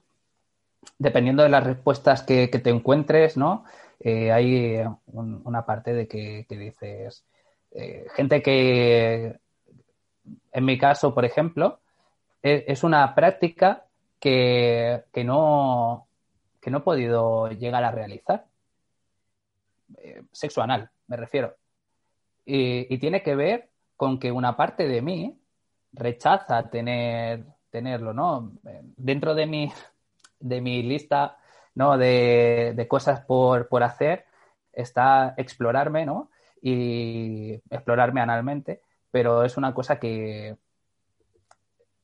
dependiendo 0.99 1.43
de 1.43 1.49
las 1.49 1.65
respuestas 1.65 2.23
que, 2.23 2.49
te 2.49 2.71
encuentres, 2.71 3.37
¿no? 3.37 3.65
Eh, 4.01 4.33
hay 4.33 4.83
una 5.07 5.65
parte 5.65 5.95
de 5.95 6.07
que, 6.09 6.47
dices, 6.49 7.25
eh, 7.71 8.07
gente 8.15 8.43
que, 8.43 9.39
en 10.57 10.65
mi 10.65 10.79
caso, 10.79 11.13
por 11.13 11.27
ejemplo, 11.27 11.81
e, 12.43 12.65
es 12.67 12.83
una 12.83 13.15
práctica 13.15 13.85
que, 14.19 15.05
no, 15.23 16.09
que 16.63 16.71
no 16.71 16.79
he 16.79 16.81
podido 16.81 17.51
llegar 17.51 17.85
a 17.85 17.91
realizar. 17.91 18.47
Eh, 19.99 20.23
sexo 20.33 20.63
anal, 20.63 20.89
me 21.09 21.19
refiero. 21.19 21.55
Y, 22.47 22.97
tiene 22.99 23.23
que 23.23 23.37
ver 23.37 23.69
con 23.97 24.19
que 24.19 24.33
una 24.33 24.57
parte 24.57 24.89
de 24.89 25.03
mí 25.03 25.39
rechaza 25.93 26.71
tener, 26.71 27.45
tenerlo, 27.69 28.15
¿no? 28.15 28.53
Dentro 28.97 29.35
de 29.35 29.47
mi, 29.47 29.71
de 30.41 30.61
mi 30.63 30.83
lista 30.83 31.37
¿no? 31.75 31.99
de, 31.99 32.87
cosas 32.89 33.21
por, 33.27 33.69
por, 33.69 33.83
hacer 33.83 34.25
está 34.73 35.35
explorarme, 35.37 36.07
¿no? 36.07 36.31
Y 36.63 37.61
explorarme 37.69 38.23
analmente, 38.23 38.81
pero 39.17 39.45
es 39.45 39.57
una 39.57 39.73
cosa 39.73 39.99
que, 39.99 40.59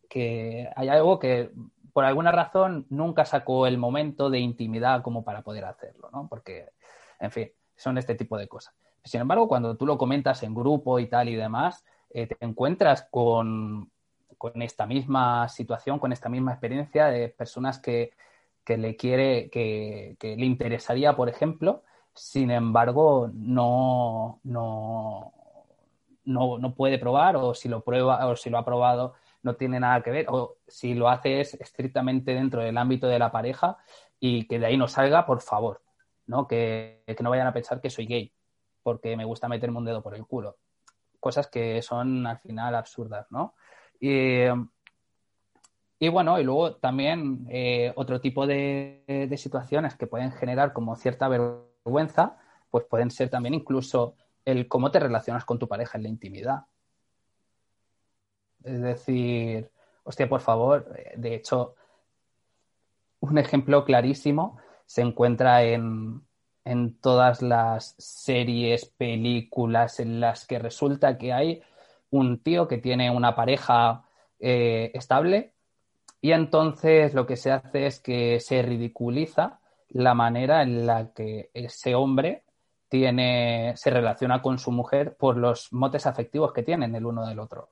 que 0.09 0.71
hay 0.75 0.89
algo 0.89 1.19
que 1.19 1.51
por 1.93 2.07
alguna 2.07 2.33
razón 2.33 2.87
nunca 2.89 3.27
sacó 3.27 3.67
el 3.67 3.77
momento 3.77 4.31
de 4.31 4.39
intimidad 4.39 5.03
como 5.03 5.23
para 5.23 5.43
poder 5.43 5.67
hacerlo, 5.67 6.09
¿no? 6.11 6.27
Porque, 6.27 6.71
en 7.21 7.31
fin, 7.31 7.53
son 7.77 7.99
este 7.99 8.15
tipo 8.15 8.39
de 8.39 8.49
cosas. 8.49 8.75
Sin 9.05 9.21
embargo, 9.21 9.47
cuando 9.47 9.77
tú 9.77 9.85
lo 9.85 9.99
comentas 9.99 10.43
en 10.43 10.55
grupo 10.55 10.99
y 11.01 11.07
tal 11.07 11.29
y 11.29 11.35
demás, 11.35 11.85
eh, 12.09 12.29
te 12.29 12.37
encuentras 12.41 13.07
con, 13.11 13.91
esta 14.55 14.87
misma 14.87 15.51
situación, 15.51 15.99
con 15.99 16.13
esta 16.13 16.31
misma 16.31 16.53
experiencia 16.53 17.09
de 17.09 17.29
personas 17.29 17.79
que, 17.79 18.13
le 18.67 18.97
quiere, 18.97 19.51
que, 19.51 20.17
le 20.19 20.47
interesaría, 20.47 21.15
por 21.15 21.29
ejemplo, 21.29 21.83
sin 22.15 22.51
embargo, 22.51 23.31
no, 23.35 24.41
no, 24.45 25.35
no, 26.25 26.59
no 26.59 26.75
puede 26.75 26.99
probar 26.99 27.37
o 27.37 27.55
si 27.55 27.69
lo 27.69 27.83
prueba 27.83 28.27
o 28.27 28.37
si 28.37 28.51
lo 28.51 28.59
ha 28.59 28.65
probado 28.65 29.15
no 29.43 29.57
tiene 29.57 29.81
nada 29.81 30.03
que 30.03 30.11
ver, 30.11 30.27
o 30.29 30.57
si 30.67 30.95
lo 30.95 31.09
hace 31.09 31.41
es 31.41 31.55
estrictamente 31.55 32.33
dentro 32.35 32.63
del 32.63 32.79
ámbito 32.79 33.09
de 33.09 33.19
la 33.19 33.33
pareja 33.33 33.77
y 34.21 34.47
que 34.47 34.59
de 34.59 34.67
ahí 34.67 34.77
no 34.77 34.89
salga, 34.89 35.27
por 35.27 35.41
favor, 35.41 35.83
¿no? 36.27 36.47
Que, 36.47 37.05
no 37.21 37.31
vayan 37.31 37.49
a 37.49 37.53
pensar 37.53 37.81
que 37.81 37.91
soy 37.91 38.07
gay 38.07 38.33
porque 38.83 39.17
me 39.17 39.25
gusta 39.25 39.49
meterme 39.49 39.79
un 39.79 39.85
dedo 39.85 40.03
por 40.03 40.15
el 40.15 40.27
culo. 40.27 40.57
Cosas 41.21 41.49
que 41.49 41.83
son 41.83 42.27
al 42.27 42.39
final 42.39 42.75
absurdas, 42.75 43.27
¿no? 43.31 43.55
Y, 44.01 44.49
bueno, 46.09 46.41
y 46.41 46.45
luego 46.45 46.77
también 46.77 47.47
eh, 47.49 47.93
otro 47.95 48.21
tipo 48.21 48.45
de, 48.47 49.05
de, 49.07 49.37
situaciones 49.37 49.95
que 49.95 50.09
pueden 50.09 50.33
generar 50.33 50.73
como 50.73 50.97
cierta 50.97 51.29
vergüenza, 51.29 52.39
pues 52.71 52.85
pueden 52.87 53.13
ser 53.13 53.31
también 53.31 53.55
incluso 53.55 54.17
el 54.45 54.69
cómo 54.69 54.91
te 54.91 55.01
relacionas 55.01 55.45
con 55.45 55.59
tu 55.59 55.69
pareja 55.69 55.99
en 55.99 56.03
la 56.05 56.09
intimidad. 56.09 56.67
Es 58.65 58.81
decir, 58.81 59.71
hostia, 60.05 60.29
por 60.29 60.41
favor, 60.41 60.93
eh, 60.97 61.15
de 61.17 61.35
hecho, 61.35 61.75
un 63.21 63.39
ejemplo 63.39 63.85
clarísimo 63.85 64.59
se 64.87 65.03
encuentra 65.03 65.63
en, 65.63 66.23
todas 67.01 67.43
las 67.43 67.95
series, 67.99 68.87
películas 68.87 69.99
en 70.01 70.21
las 70.21 70.47
que 70.47 70.59
resulta 70.59 71.19
que 71.19 71.33
hay 71.33 71.63
un 72.11 72.39
tío 72.41 72.69
que 72.69 72.79
tiene 72.79 73.11
una 73.11 73.35
pareja 73.35 74.05
eh, 74.39 74.91
estable 74.95 75.55
y 76.21 76.33
entonces 76.33 77.15
lo 77.15 77.27
que 77.27 77.37
se 77.37 77.51
hace 77.51 77.87
es 77.87 77.99
que 77.99 78.39
se 78.39 78.63
ridiculiza 78.63 79.59
la 79.89 80.15
manera 80.15 80.63
en 80.63 80.87
la 80.87 81.13
que 81.13 81.51
ese 81.53 81.97
hombre 81.97 82.45
tiene, 82.93 83.73
se 83.75 83.89
relaciona 83.89 84.43
con 84.43 84.59
su 84.59 84.71
mujer 84.71 85.17
por 85.17 85.39
los 85.39 85.73
motes 85.73 86.05
afectivos 86.05 86.53
que 86.53 86.63
tienen 86.63 86.95
el 86.95 87.07
uno 87.07 87.27
del 87.27 87.39
otro. 87.39 87.71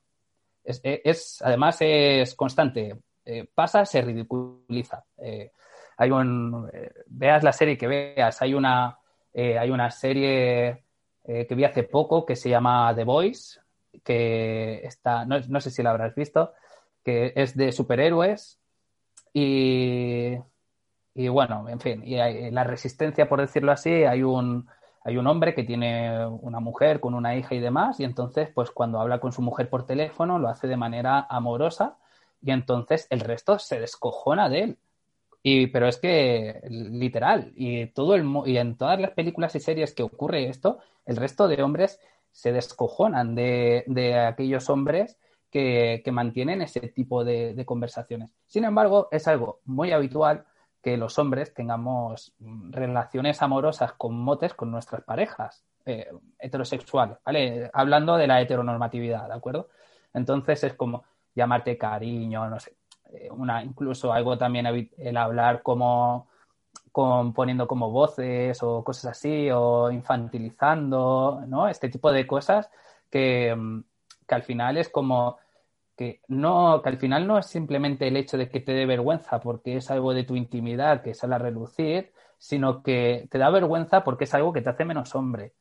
Es, 0.64 1.42
además 1.42 1.76
es 1.80 2.34
constante. 2.34 2.96
Eh, 3.26 3.46
pasa, 3.54 3.84
se 3.84 4.00
ridiculiza. 4.00 5.04
Eh, 5.18 5.52
hay 5.98 6.10
un, 6.10 6.70
eh, 6.72 6.90
veas 7.08 7.42
la 7.42 7.52
serie 7.52 7.76
que 7.76 7.86
veas, 7.86 8.40
hay 8.40 8.54
una, 8.54 8.98
hay 9.34 9.70
una 9.70 9.90
serie 9.90 10.84
que 11.22 11.54
vi 11.54 11.64
hace 11.64 11.82
poco 11.82 12.24
que 12.24 12.34
se 12.34 12.48
llama 12.48 12.94
The 12.96 13.04
Voice, 13.04 13.60
que 14.02 14.80
está, 14.82 15.26
no, 15.26 15.60
sé 15.60 15.70
si 15.70 15.82
la 15.82 15.90
habrás 15.90 16.14
visto, 16.14 16.54
que 17.04 17.34
es 17.36 17.54
de 17.54 17.72
superhéroes 17.72 18.58
y, 19.34 20.34
y 21.14 21.28
bueno, 21.28 21.68
en 21.68 21.78
fin, 21.78 22.02
y 22.06 22.16
la 22.50 22.64
resistencia, 22.64 23.28
por 23.28 23.42
decirlo 23.42 23.70
así, 23.70 23.90
hay 24.04 24.22
un, 24.22 24.66
hay 25.02 25.16
un 25.16 25.26
hombre 25.26 25.54
que 25.54 25.64
tiene 25.64 26.26
una 26.26 26.60
mujer 26.60 27.00
con 27.00 27.14
una 27.14 27.34
hija 27.36 27.54
y 27.54 27.60
demás, 27.60 28.00
y 28.00 28.04
entonces, 28.04 28.50
pues 28.54 28.70
cuando 28.70 29.00
habla 29.00 29.18
con 29.18 29.32
su 29.32 29.40
mujer 29.42 29.70
por 29.70 29.86
teléfono, 29.86 30.38
lo 30.38 30.48
hace 30.48 30.66
de 30.68 30.76
manera 30.76 31.26
amorosa, 31.30 31.96
y 32.42 32.50
entonces 32.50 33.06
el 33.10 33.20
resto 33.20 33.58
se 33.58 33.80
descojona 33.80 34.48
de 34.48 34.60
él. 34.60 34.78
Y, 35.42 35.68
pero 35.68 35.88
es 35.88 35.96
que, 35.98 36.60
literal, 36.68 37.52
y, 37.56 37.86
todo 37.86 38.14
el, 38.14 38.26
y 38.44 38.58
en 38.58 38.76
todas 38.76 39.00
las 39.00 39.12
películas 39.12 39.54
y 39.54 39.60
series 39.60 39.94
que 39.94 40.02
ocurre 40.02 40.48
esto, 40.48 40.78
el 41.06 41.16
resto 41.16 41.48
de 41.48 41.62
hombres 41.62 41.98
se 42.30 42.52
descojonan 42.52 43.34
de, 43.34 43.84
de 43.86 44.18
aquellos 44.18 44.68
hombres 44.68 45.18
que, 45.50 46.02
que, 46.04 46.12
mantienen 46.12 46.60
ese 46.60 46.80
tipo 46.80 47.24
de, 47.24 47.54
de 47.54 47.64
conversaciones. 47.64 48.30
Sin 48.46 48.64
embargo, 48.64 49.08
es 49.10 49.26
algo 49.26 49.60
muy 49.64 49.92
habitual 49.92 50.44
que 50.82 50.96
los 50.96 51.18
hombres 51.18 51.52
tengamos 51.52 52.32
relaciones 52.70 53.42
amorosas 53.42 53.92
con 53.92 54.14
motes 54.14 54.54
con 54.54 54.70
nuestras 54.70 55.02
parejas 55.02 55.64
eh, 55.84 56.10
heterosexuales, 56.38 57.18
¿vale? 57.24 57.70
Hablando 57.72 58.16
de 58.16 58.26
la 58.26 58.40
heteronormatividad, 58.40 59.28
¿de 59.28 59.34
acuerdo? 59.34 59.68
Entonces 60.14 60.64
es 60.64 60.74
como 60.74 61.04
llamarte 61.34 61.76
cariño, 61.76 62.48
no 62.48 62.58
sé, 62.58 62.76
eh, 63.12 63.28
una, 63.30 63.62
incluso 63.62 64.12
algo 64.12 64.38
también 64.38 64.66
el 64.96 65.16
hablar 65.16 65.62
como 65.62 66.28
con, 66.92 67.32
poniendo 67.32 67.66
como 67.66 67.90
voces 67.90 68.62
o 68.62 68.82
cosas 68.82 69.12
así, 69.12 69.50
o 69.50 69.90
infantilizando, 69.90 71.42
¿no? 71.46 71.68
Este 71.68 71.88
tipo 71.88 72.10
de 72.10 72.26
cosas 72.26 72.70
que, 73.10 73.56
que 74.26 74.34
al 74.34 74.42
final 74.42 74.76
es 74.78 74.88
como 74.88 75.38
que 76.00 76.22
no, 76.28 76.80
que 76.80 76.88
al 76.88 76.96
final 76.96 77.26
no 77.26 77.36
es 77.36 77.44
simplemente 77.44 78.08
el 78.08 78.16
hecho 78.16 78.38
de 78.38 78.48
que 78.48 78.60
te 78.60 78.72
dé 78.72 78.86
vergüenza 78.86 79.38
porque 79.38 79.76
es 79.76 79.90
algo 79.90 80.14
de 80.14 80.24
tu 80.24 80.34
intimidad 80.34 81.02
que 81.02 81.12
sale 81.12 81.34
a 81.34 81.38
relucir, 81.38 82.10
sino 82.38 82.82
que 82.82 83.28
te 83.30 83.36
da 83.36 83.50
vergüenza 83.50 84.02
porque 84.02 84.24
es 84.24 84.32
algo 84.32 84.50
que 84.50 84.62
te 84.62 84.70
hace 84.70 84.86
menos 84.86 85.14
hombre. 85.14 85.52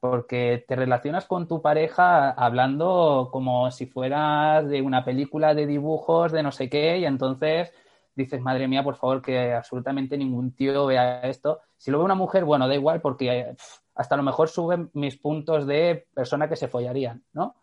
Porque 0.00 0.64
te 0.66 0.74
relacionas 0.74 1.26
con 1.26 1.46
tu 1.46 1.62
pareja 1.62 2.30
hablando 2.30 3.28
como 3.30 3.70
si 3.70 3.86
fueras 3.86 4.68
de 4.68 4.82
una 4.82 5.04
película 5.04 5.54
de 5.54 5.64
dibujos 5.64 6.32
de 6.32 6.42
no 6.42 6.50
sé 6.50 6.68
qué, 6.68 6.98
y 6.98 7.04
entonces 7.04 7.72
dices, 8.16 8.40
madre 8.40 8.66
mía, 8.66 8.82
por 8.82 8.96
favor, 8.96 9.22
que 9.22 9.52
absolutamente 9.52 10.18
ningún 10.18 10.56
tío 10.56 10.86
vea 10.86 11.20
esto. 11.20 11.60
Si 11.76 11.92
lo 11.92 11.98
ve 11.98 12.04
una 12.04 12.16
mujer, 12.16 12.44
bueno, 12.44 12.66
da 12.66 12.74
igual, 12.74 13.00
porque 13.00 13.54
hasta 13.94 14.14
a 14.16 14.18
lo 14.18 14.24
mejor 14.24 14.48
suben 14.48 14.90
mis 14.94 15.16
puntos 15.16 15.68
de 15.68 16.08
persona 16.12 16.48
que 16.48 16.56
se 16.56 16.66
follarían, 16.66 17.22
¿no? 17.32 17.54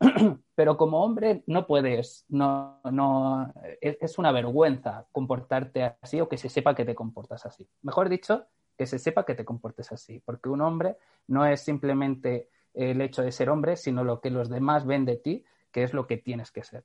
pero 0.54 0.76
como 0.76 1.02
hombre 1.02 1.42
no 1.46 1.66
puedes, 1.66 2.24
no, 2.28 2.80
no, 2.90 3.52
es, 3.80 4.18
una 4.18 4.32
vergüenza 4.32 5.06
comportarte 5.12 5.96
así 6.00 6.20
o 6.20 6.28
que 6.28 6.38
se 6.38 6.48
sepa 6.48 6.74
que 6.74 6.84
te 6.84 6.94
comportas 6.94 7.46
así. 7.46 7.68
Mejor 7.82 8.08
dicho, 8.08 8.46
que 8.76 8.86
se 8.86 8.98
sepa 8.98 9.24
que 9.24 9.34
te 9.34 9.44
comportes 9.44 9.90
así, 9.92 10.20
porque 10.20 10.48
un 10.48 10.60
hombre 10.60 10.96
no 11.26 11.44
es 11.46 11.60
simplemente 11.60 12.48
el 12.74 13.00
hecho 13.00 13.22
de 13.22 13.32
ser 13.32 13.50
hombre, 13.50 13.76
sino 13.76 14.04
lo 14.04 14.20
que 14.20 14.30
los 14.30 14.48
demás 14.48 14.86
ven 14.86 15.04
de 15.04 15.16
ti, 15.16 15.44
que 15.72 15.82
es 15.82 15.92
lo 15.92 16.06
que 16.06 16.16
tienes 16.16 16.52
que 16.52 16.62
ser. 16.62 16.84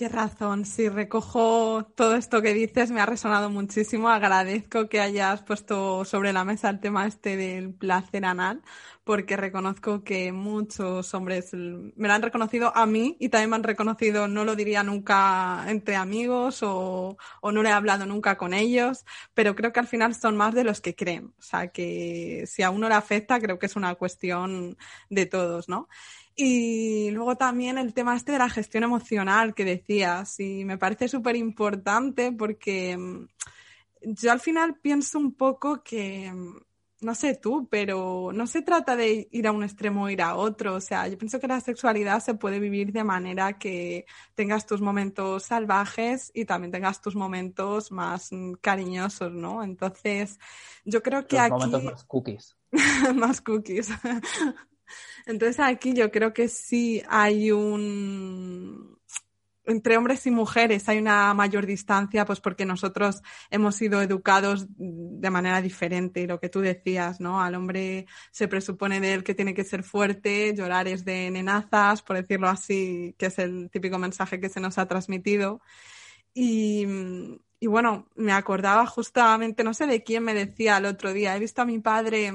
Qué 0.00 0.08
razón, 0.08 0.64
sí, 0.64 0.88
recojo 0.88 1.84
todo 1.94 2.14
esto 2.14 2.40
que 2.40 2.54
dices, 2.54 2.90
me 2.90 3.02
ha 3.02 3.06
resonado 3.06 3.50
muchísimo. 3.50 4.08
Agradezco 4.08 4.88
que 4.88 4.98
hayas 4.98 5.42
puesto 5.42 6.06
sobre 6.06 6.32
la 6.32 6.42
mesa 6.42 6.70
el 6.70 6.80
tema 6.80 7.06
este 7.06 7.36
del 7.36 7.74
placer 7.74 8.24
anal, 8.24 8.62
porque 9.04 9.36
reconozco 9.36 10.02
que 10.02 10.32
muchos 10.32 11.12
hombres 11.12 11.52
me 11.52 12.08
lo 12.08 12.14
han 12.14 12.22
reconocido 12.22 12.74
a 12.74 12.86
mí 12.86 13.18
y 13.20 13.28
también 13.28 13.50
me 13.50 13.56
han 13.56 13.62
reconocido, 13.62 14.26
no 14.26 14.46
lo 14.46 14.56
diría 14.56 14.82
nunca 14.82 15.66
entre 15.68 15.96
amigos 15.96 16.62
o, 16.62 17.18
o 17.42 17.52
no 17.52 17.62
le 17.62 17.68
he 17.68 17.72
hablado 17.72 18.06
nunca 18.06 18.38
con 18.38 18.54
ellos, 18.54 19.04
pero 19.34 19.54
creo 19.54 19.70
que 19.74 19.80
al 19.80 19.86
final 19.86 20.14
son 20.14 20.34
más 20.34 20.54
de 20.54 20.64
los 20.64 20.80
que 20.80 20.94
creen. 20.94 21.34
O 21.38 21.42
sea, 21.42 21.68
que 21.68 22.44
si 22.46 22.62
a 22.62 22.70
uno 22.70 22.88
le 22.88 22.94
afecta, 22.94 23.38
creo 23.38 23.58
que 23.58 23.66
es 23.66 23.76
una 23.76 23.94
cuestión 23.96 24.78
de 25.10 25.26
todos, 25.26 25.68
¿no? 25.68 25.88
Y 26.42 27.10
luego 27.10 27.36
también 27.36 27.76
el 27.76 27.92
tema 27.92 28.16
este 28.16 28.32
de 28.32 28.38
la 28.38 28.48
gestión 28.48 28.82
emocional 28.82 29.54
que 29.54 29.66
decías, 29.66 30.40
y 30.40 30.64
me 30.64 30.78
parece 30.78 31.06
súper 31.06 31.36
importante 31.36 32.32
porque 32.32 32.96
mm, 32.96 33.26
yo 34.04 34.32
al 34.32 34.40
final 34.40 34.76
pienso 34.80 35.18
un 35.18 35.34
poco 35.34 35.82
que, 35.82 36.32
mm, 36.32 36.56
no 37.02 37.14
sé 37.14 37.34
tú, 37.34 37.68
pero 37.70 38.30
no 38.32 38.46
se 38.46 38.62
trata 38.62 38.96
de 38.96 39.28
ir 39.30 39.46
a 39.46 39.52
un 39.52 39.64
extremo 39.64 40.04
o 40.04 40.08
ir 40.08 40.22
a 40.22 40.34
otro. 40.34 40.76
O 40.76 40.80
sea, 40.80 41.08
yo 41.08 41.18
pienso 41.18 41.40
que 41.40 41.46
la 41.46 41.60
sexualidad 41.60 42.20
se 42.20 42.32
puede 42.32 42.58
vivir 42.58 42.90
de 42.90 43.04
manera 43.04 43.58
que 43.58 44.06
tengas 44.34 44.64
tus 44.64 44.80
momentos 44.80 45.42
salvajes 45.42 46.30
y 46.32 46.46
también 46.46 46.72
tengas 46.72 47.02
tus 47.02 47.16
momentos 47.16 47.92
más 47.92 48.32
mm, 48.32 48.54
cariñosos, 48.62 49.30
¿no? 49.30 49.62
Entonces, 49.62 50.38
yo 50.86 51.02
creo 51.02 51.26
que 51.26 51.38
aquí... 51.38 51.52
momentos 51.52 51.84
más 51.84 52.04
cookies. 52.04 52.56
más 53.14 53.42
cookies. 53.42 53.90
Entonces 55.26 55.60
aquí 55.60 55.92
yo 55.94 56.10
creo 56.10 56.32
que 56.32 56.48
sí 56.48 57.02
hay 57.08 57.50
un 57.52 59.00
entre 59.70 59.96
hombres 59.96 60.26
y 60.26 60.30
mujeres 60.30 60.88
hay 60.88 60.98
una 60.98 61.32
mayor 61.34 61.66
distancia, 61.66 62.24
pues 62.24 62.40
porque 62.40 62.64
nosotros 62.64 63.22
hemos 63.50 63.76
sido 63.76 64.02
educados 64.02 64.66
de 64.76 65.30
manera 65.30 65.60
diferente. 65.62 66.26
Lo 66.26 66.40
que 66.40 66.48
tú 66.48 66.60
decías, 66.60 67.20
¿no? 67.20 67.40
Al 67.42 67.54
hombre 67.54 68.06
se 68.30 68.48
presupone 68.48 69.00
de 69.00 69.14
él 69.14 69.24
que 69.24 69.34
tiene 69.34 69.54
que 69.54 69.64
ser 69.64 69.82
fuerte, 69.82 70.54
llorar 70.54 70.88
es 70.88 71.04
de 71.04 71.30
nenazas, 71.30 72.02
por 72.02 72.16
decirlo 72.16 72.48
así, 72.48 73.14
que 73.18 73.26
es 73.26 73.38
el 73.38 73.70
típico 73.70 73.98
mensaje 73.98 74.40
que 74.40 74.48
se 74.48 74.60
nos 74.60 74.78
ha 74.78 74.86
transmitido. 74.86 75.60
Y, 76.34 76.86
y 77.60 77.66
bueno, 77.66 78.08
me 78.16 78.32
acordaba 78.32 78.86
justamente, 78.86 79.64
no 79.64 79.74
sé 79.74 79.86
de 79.86 80.02
quién 80.02 80.24
me 80.24 80.34
decía 80.34 80.78
el 80.78 80.86
otro 80.86 81.12
día, 81.12 81.36
he 81.36 81.40
visto 81.40 81.62
a 81.62 81.66
mi 81.66 81.80
padre 81.80 82.32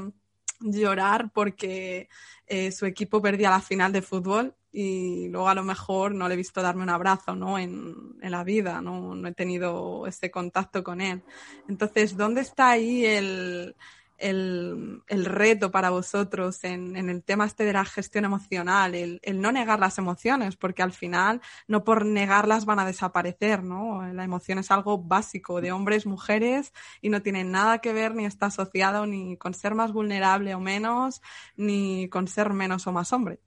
llorar 0.59 1.31
porque 1.33 2.09
eh, 2.47 2.71
su 2.71 2.85
equipo 2.85 3.21
perdía 3.21 3.49
la 3.49 3.61
final 3.61 3.91
de 3.91 4.01
fútbol 4.01 4.55
y 4.71 5.29
luego 5.29 5.47
a 5.47 5.55
lo 5.55 5.63
mejor 5.63 6.13
no 6.13 6.27
le 6.27 6.33
he 6.33 6.37
visto 6.37 6.61
darme 6.61 6.83
un 6.83 6.89
abrazo 6.89 7.35
¿no? 7.35 7.57
en, 7.57 8.17
en 8.21 8.31
la 8.31 8.43
vida, 8.43 8.81
¿no? 8.81 9.15
no 9.15 9.27
he 9.27 9.33
tenido 9.33 10.05
ese 10.05 10.29
contacto 10.29 10.83
con 10.83 11.01
él. 11.01 11.23
Entonces, 11.69 12.17
¿dónde 12.17 12.41
está 12.41 12.71
ahí 12.71 13.05
el, 13.05 13.75
el, 14.17 15.01
el, 15.07 15.25
reto 15.25 15.71
para 15.71 15.89
vosotros 15.89 16.63
en, 16.63 16.95
en, 16.95 17.09
el 17.09 17.23
tema 17.23 17.45
este 17.45 17.65
de 17.65 17.73
la 17.73 17.85
gestión 17.85 18.25
emocional, 18.25 18.95
el, 18.95 19.19
el, 19.23 19.41
no 19.41 19.51
negar 19.51 19.79
las 19.79 19.97
emociones, 19.97 20.55
porque 20.55 20.83
al 20.83 20.93
final 20.93 21.41
no 21.67 21.83
por 21.83 22.05
negarlas 22.05 22.65
van 22.65 22.79
a 22.79 22.85
desaparecer, 22.85 23.63
¿no? 23.63 24.05
La 24.13 24.23
emoción 24.23 24.59
es 24.59 24.71
algo 24.71 24.97
básico 24.97 25.61
de 25.61 25.71
hombres, 25.71 26.05
mujeres 26.05 26.73
y 27.01 27.09
no 27.09 27.21
tiene 27.21 27.43
nada 27.43 27.79
que 27.79 27.93
ver 27.93 28.15
ni 28.15 28.25
está 28.25 28.47
asociado 28.47 29.05
ni 29.05 29.37
con 29.37 29.53
ser 29.53 29.75
más 29.75 29.91
vulnerable 29.91 30.55
o 30.55 30.59
menos, 30.59 31.21
ni 31.57 32.07
con 32.09 32.27
ser 32.27 32.53
menos 32.53 32.87
o 32.87 32.91
más 32.91 33.11
hombre. 33.11 33.39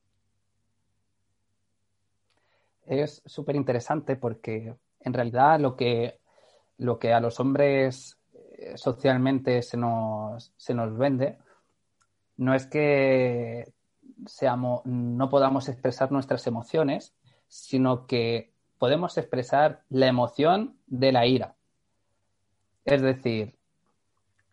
Es 2.87 3.23
súper 3.27 3.57
interesante 3.57 4.17
porque 4.17 4.75
en 5.01 5.13
realidad 5.13 5.61
lo 5.61 5.77
que, 5.77 6.21
lo 6.79 6.99
que 6.99 7.13
a 7.13 7.21
los 7.21 7.39
hombres 7.41 8.18
socialmente 8.77 9.63
se 9.63 9.77
nos, 9.77 10.53
se 10.57 10.75
nos 10.75 10.97
vende, 10.97 11.39
no 12.37 12.55
es 12.55 12.67
que 12.67 13.73
seamos, 14.27 14.85
no 14.85 15.29
podamos 15.29 15.69
expresar 15.69 16.11
nuestras 16.13 16.47
emociones, 16.47 17.15
sino 17.49 18.07
que 18.07 18.53
podemos 18.79 19.17
expresar 19.19 19.83
la 19.91 20.07
emoción 20.07 20.77
de 20.87 21.13
la 21.13 21.27
ira. 21.27 21.57
Es 22.85 23.03
decir, 23.03 23.57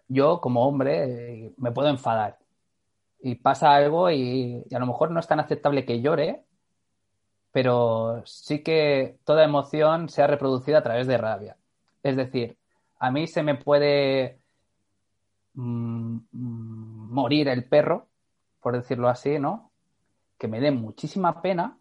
yo 0.08 0.42
como 0.42 0.68
hombre 0.68 1.54
me 1.58 1.72
puedo 1.72 1.90
enfadar 1.90 2.38
y 3.22 3.36
pasa 3.36 3.74
algo 3.74 4.10
y, 4.12 4.66
y, 4.70 4.76
a 4.76 4.80
lo 4.80 4.88
mejor 4.88 5.12
no 5.12 5.20
es 5.20 5.28
tan 5.28 5.40
aceptable 5.40 5.86
que 5.86 6.02
llore, 6.02 6.44
pero 7.52 8.22
sí 8.26 8.62
que 8.64 9.20
toda 9.24 9.46
emoción 9.46 10.10
se 10.10 10.22
ha 10.22 10.28
reproducido 10.28 10.78
a 10.78 10.84
través 10.84 11.08
de 11.08 11.18
rabia. 11.18 11.58
Es 12.04 12.16
decir, 12.18 12.58
a 13.00 13.12
mí 13.12 13.28
se 13.28 13.44
me 13.44 13.56
puede 13.56 14.40
mm, 15.54 16.16
mm, 16.32 17.14
morir 17.14 17.48
el 17.50 17.66
perro, 17.66 18.08
por 18.62 18.76
decirlo 18.76 19.10
así, 19.10 19.40
¿no? 19.40 19.72
Que 20.38 20.48
me 20.48 20.60
dé 20.60 20.72
muchísima 20.72 21.42
pena 21.42 21.78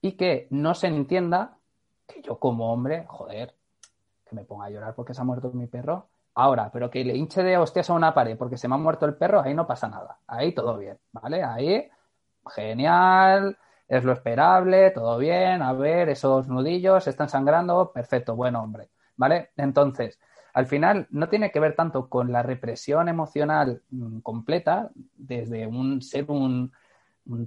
y 0.00 0.12
que 0.12 0.48
no 0.50 0.74
se 0.74 0.88
entienda 0.88 1.56
que 2.06 2.22
yo 2.22 2.38
como 2.38 2.72
hombre, 2.72 3.04
joder, 3.08 3.54
que 4.28 4.34
me 4.34 4.44
ponga 4.44 4.66
a 4.66 4.70
llorar 4.70 4.94
porque 4.94 5.14
se 5.14 5.20
ha 5.20 5.24
muerto 5.24 5.50
mi 5.52 5.66
perro. 5.66 6.08
Ahora, 6.34 6.70
pero 6.72 6.90
que 6.90 7.04
le 7.04 7.14
hinche 7.14 7.42
de 7.42 7.58
hostias 7.58 7.90
a 7.90 7.94
una 7.94 8.14
pared 8.14 8.38
porque 8.38 8.56
se 8.56 8.66
me 8.66 8.74
ha 8.74 8.78
muerto 8.78 9.06
el 9.06 9.14
perro, 9.14 9.40
ahí 9.42 9.54
no 9.54 9.66
pasa 9.66 9.88
nada. 9.88 10.18
Ahí 10.26 10.52
todo 10.52 10.78
bien, 10.78 10.98
¿vale? 11.12 11.42
Ahí, 11.42 11.88
genial, 12.54 13.56
es 13.88 14.04
lo 14.04 14.12
esperable, 14.12 14.90
todo 14.90 15.18
bien, 15.18 15.60
a 15.60 15.74
ver, 15.74 16.08
esos 16.08 16.48
nudillos 16.48 17.06
están 17.06 17.28
sangrando, 17.28 17.92
perfecto, 17.92 18.34
buen 18.34 18.56
hombre, 18.56 18.88
¿vale? 19.16 19.50
Entonces, 19.56 20.18
al 20.52 20.66
final 20.66 21.06
no 21.10 21.28
tiene 21.28 21.50
que 21.50 21.60
ver 21.60 21.74
tanto 21.74 22.08
con 22.08 22.32
la 22.32 22.42
represión 22.42 23.08
emocional 23.08 23.82
mm, 23.90 24.18
completa, 24.20 24.90
desde 25.16 25.66
un 25.66 26.02
ser 26.02 26.30
un, 26.30 26.72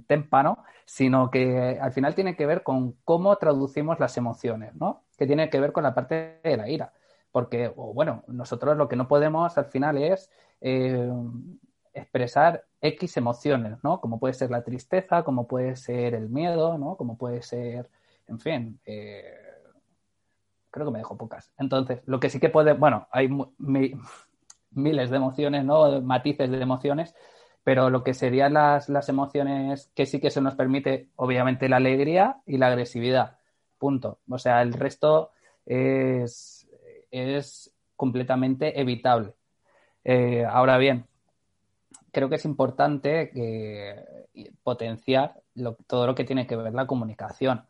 témpano, 0.06 0.64
sino 0.86 1.30
que 1.30 1.78
al 1.80 1.92
final 1.92 2.14
tiene 2.14 2.34
que 2.34 2.46
ver 2.46 2.62
con 2.62 2.92
cómo 3.04 3.36
traducimos 3.36 4.00
las 4.00 4.16
emociones, 4.16 4.74
¿no? 4.74 5.02
Que 5.18 5.26
tiene 5.26 5.50
que 5.50 5.60
ver 5.60 5.72
con 5.72 5.82
la 5.82 5.94
parte 5.94 6.40
de 6.42 6.56
la 6.56 6.68
ira. 6.70 6.92
Porque, 7.30 7.70
o 7.76 7.92
bueno, 7.92 8.24
nosotros 8.26 8.76
lo 8.78 8.88
que 8.88 8.96
no 8.96 9.06
podemos 9.06 9.58
al 9.58 9.66
final 9.66 9.98
es 9.98 10.30
eh, 10.62 11.12
expresar 11.92 12.64
X 12.80 13.18
emociones, 13.18 13.76
¿no? 13.82 14.00
Como 14.00 14.18
puede 14.18 14.32
ser 14.32 14.50
la 14.50 14.64
tristeza, 14.64 15.22
como 15.24 15.46
puede 15.46 15.76
ser 15.76 16.14
el 16.14 16.30
miedo, 16.30 16.78
¿no? 16.78 16.96
Como 16.96 17.18
puede 17.18 17.42
ser, 17.42 17.90
en 18.28 18.40
fin, 18.40 18.80
eh, 18.86 19.45
creo 20.76 20.88
que 20.88 20.92
me 20.92 20.98
dejo 20.98 21.16
pocas. 21.16 21.50
Entonces, 21.56 22.02
lo 22.04 22.20
que 22.20 22.28
sí 22.28 22.38
que 22.38 22.50
puede, 22.50 22.74
bueno, 22.74 23.08
hay 23.10 23.30
miles 24.72 25.08
de 25.10 25.16
emociones, 25.16 25.64
¿no? 25.64 26.02
Matices 26.02 26.50
de 26.50 26.60
emociones, 26.60 27.14
pero 27.64 27.88
lo 27.88 28.04
que 28.04 28.12
serían 28.12 28.52
las, 28.52 28.90
las 28.90 29.08
emociones 29.08 29.90
que 29.94 30.04
sí 30.04 30.20
que 30.20 30.30
se 30.30 30.42
nos 30.42 30.54
permite, 30.54 31.08
obviamente, 31.16 31.70
la 31.70 31.78
alegría 31.78 32.42
y 32.44 32.58
la 32.58 32.66
agresividad. 32.66 33.38
Punto. 33.78 34.18
O 34.28 34.36
sea, 34.36 34.60
el 34.60 34.74
resto 34.74 35.30
es, 35.64 36.68
es 37.10 37.74
completamente 37.96 38.78
evitable. 38.78 39.32
Eh, 40.04 40.44
ahora 40.44 40.76
bien, 40.76 41.06
creo 42.12 42.28
que 42.28 42.34
es 42.34 42.44
importante 42.44 43.32
potenciar 44.62 45.40
todo 45.86 46.06
lo 46.06 46.14
que 46.14 46.24
tiene 46.24 46.46
que 46.46 46.56
ver 46.56 46.74
la 46.74 46.86
comunicación 46.86 47.64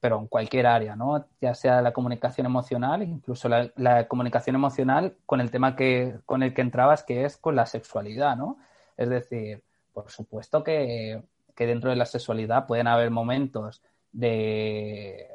pero 0.00 0.18
en 0.18 0.26
cualquier 0.26 0.66
área, 0.66 0.96
¿no? 0.96 1.26
Ya 1.40 1.54
sea 1.54 1.82
la 1.82 1.92
comunicación 1.92 2.46
emocional, 2.46 3.02
incluso 3.02 3.48
la, 3.48 4.08
comunicación 4.08 4.56
emocional 4.56 5.16
con 5.26 5.40
el 5.40 5.50
tema 5.50 5.76
que, 5.76 6.18
con 6.26 6.42
el 6.42 6.54
que 6.54 6.62
entrabas, 6.62 7.04
que 7.04 7.24
es 7.24 7.36
con 7.36 7.54
la 7.54 7.66
sexualidad, 7.66 8.36
¿no? 8.36 8.58
Es 8.96 9.10
decir, 9.10 9.62
por 9.92 10.10
supuesto 10.10 10.64
que, 10.64 11.22
que 11.54 11.66
dentro 11.66 11.90
de 11.90 11.96
la 11.96 12.06
sexualidad 12.06 12.66
pueden 12.66 12.86
haber 12.86 13.10
momentos 13.10 13.82
de 14.12 15.28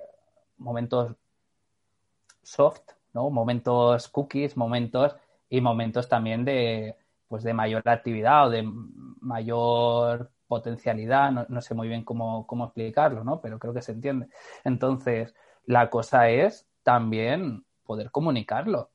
momentos 0.57 1.15
soft, 2.41 2.81
¿no? 3.13 3.29
Momentos 3.29 4.07
cookies, 4.09 4.57
momentos 4.57 5.15
y 5.49 5.61
momentos 5.61 6.09
también 6.09 6.45
de 6.45 6.95
pues 7.27 7.43
de 7.43 7.53
mayor 7.53 7.87
actividad 7.87 8.47
o 8.47 8.49
de 8.49 8.63
mayor 9.19 10.31
potencialidad, 10.47 11.31
no, 11.31 11.61
sé 11.61 11.73
muy 11.73 11.87
bien 11.87 12.03
cómo, 12.03 12.45
cómo, 12.47 12.65
explicarlo, 12.65 13.23
¿no? 13.23 13.41
Pero 13.41 13.59
creo 13.59 13.73
que 13.73 13.81
se 13.81 13.91
entiende. 13.93 14.27
Entonces, 14.63 15.33
la 15.65 15.89
cosa 15.89 16.29
es 16.29 16.67
también 16.83 17.65
poder 17.85 18.11
comunicarlo, 18.11 18.89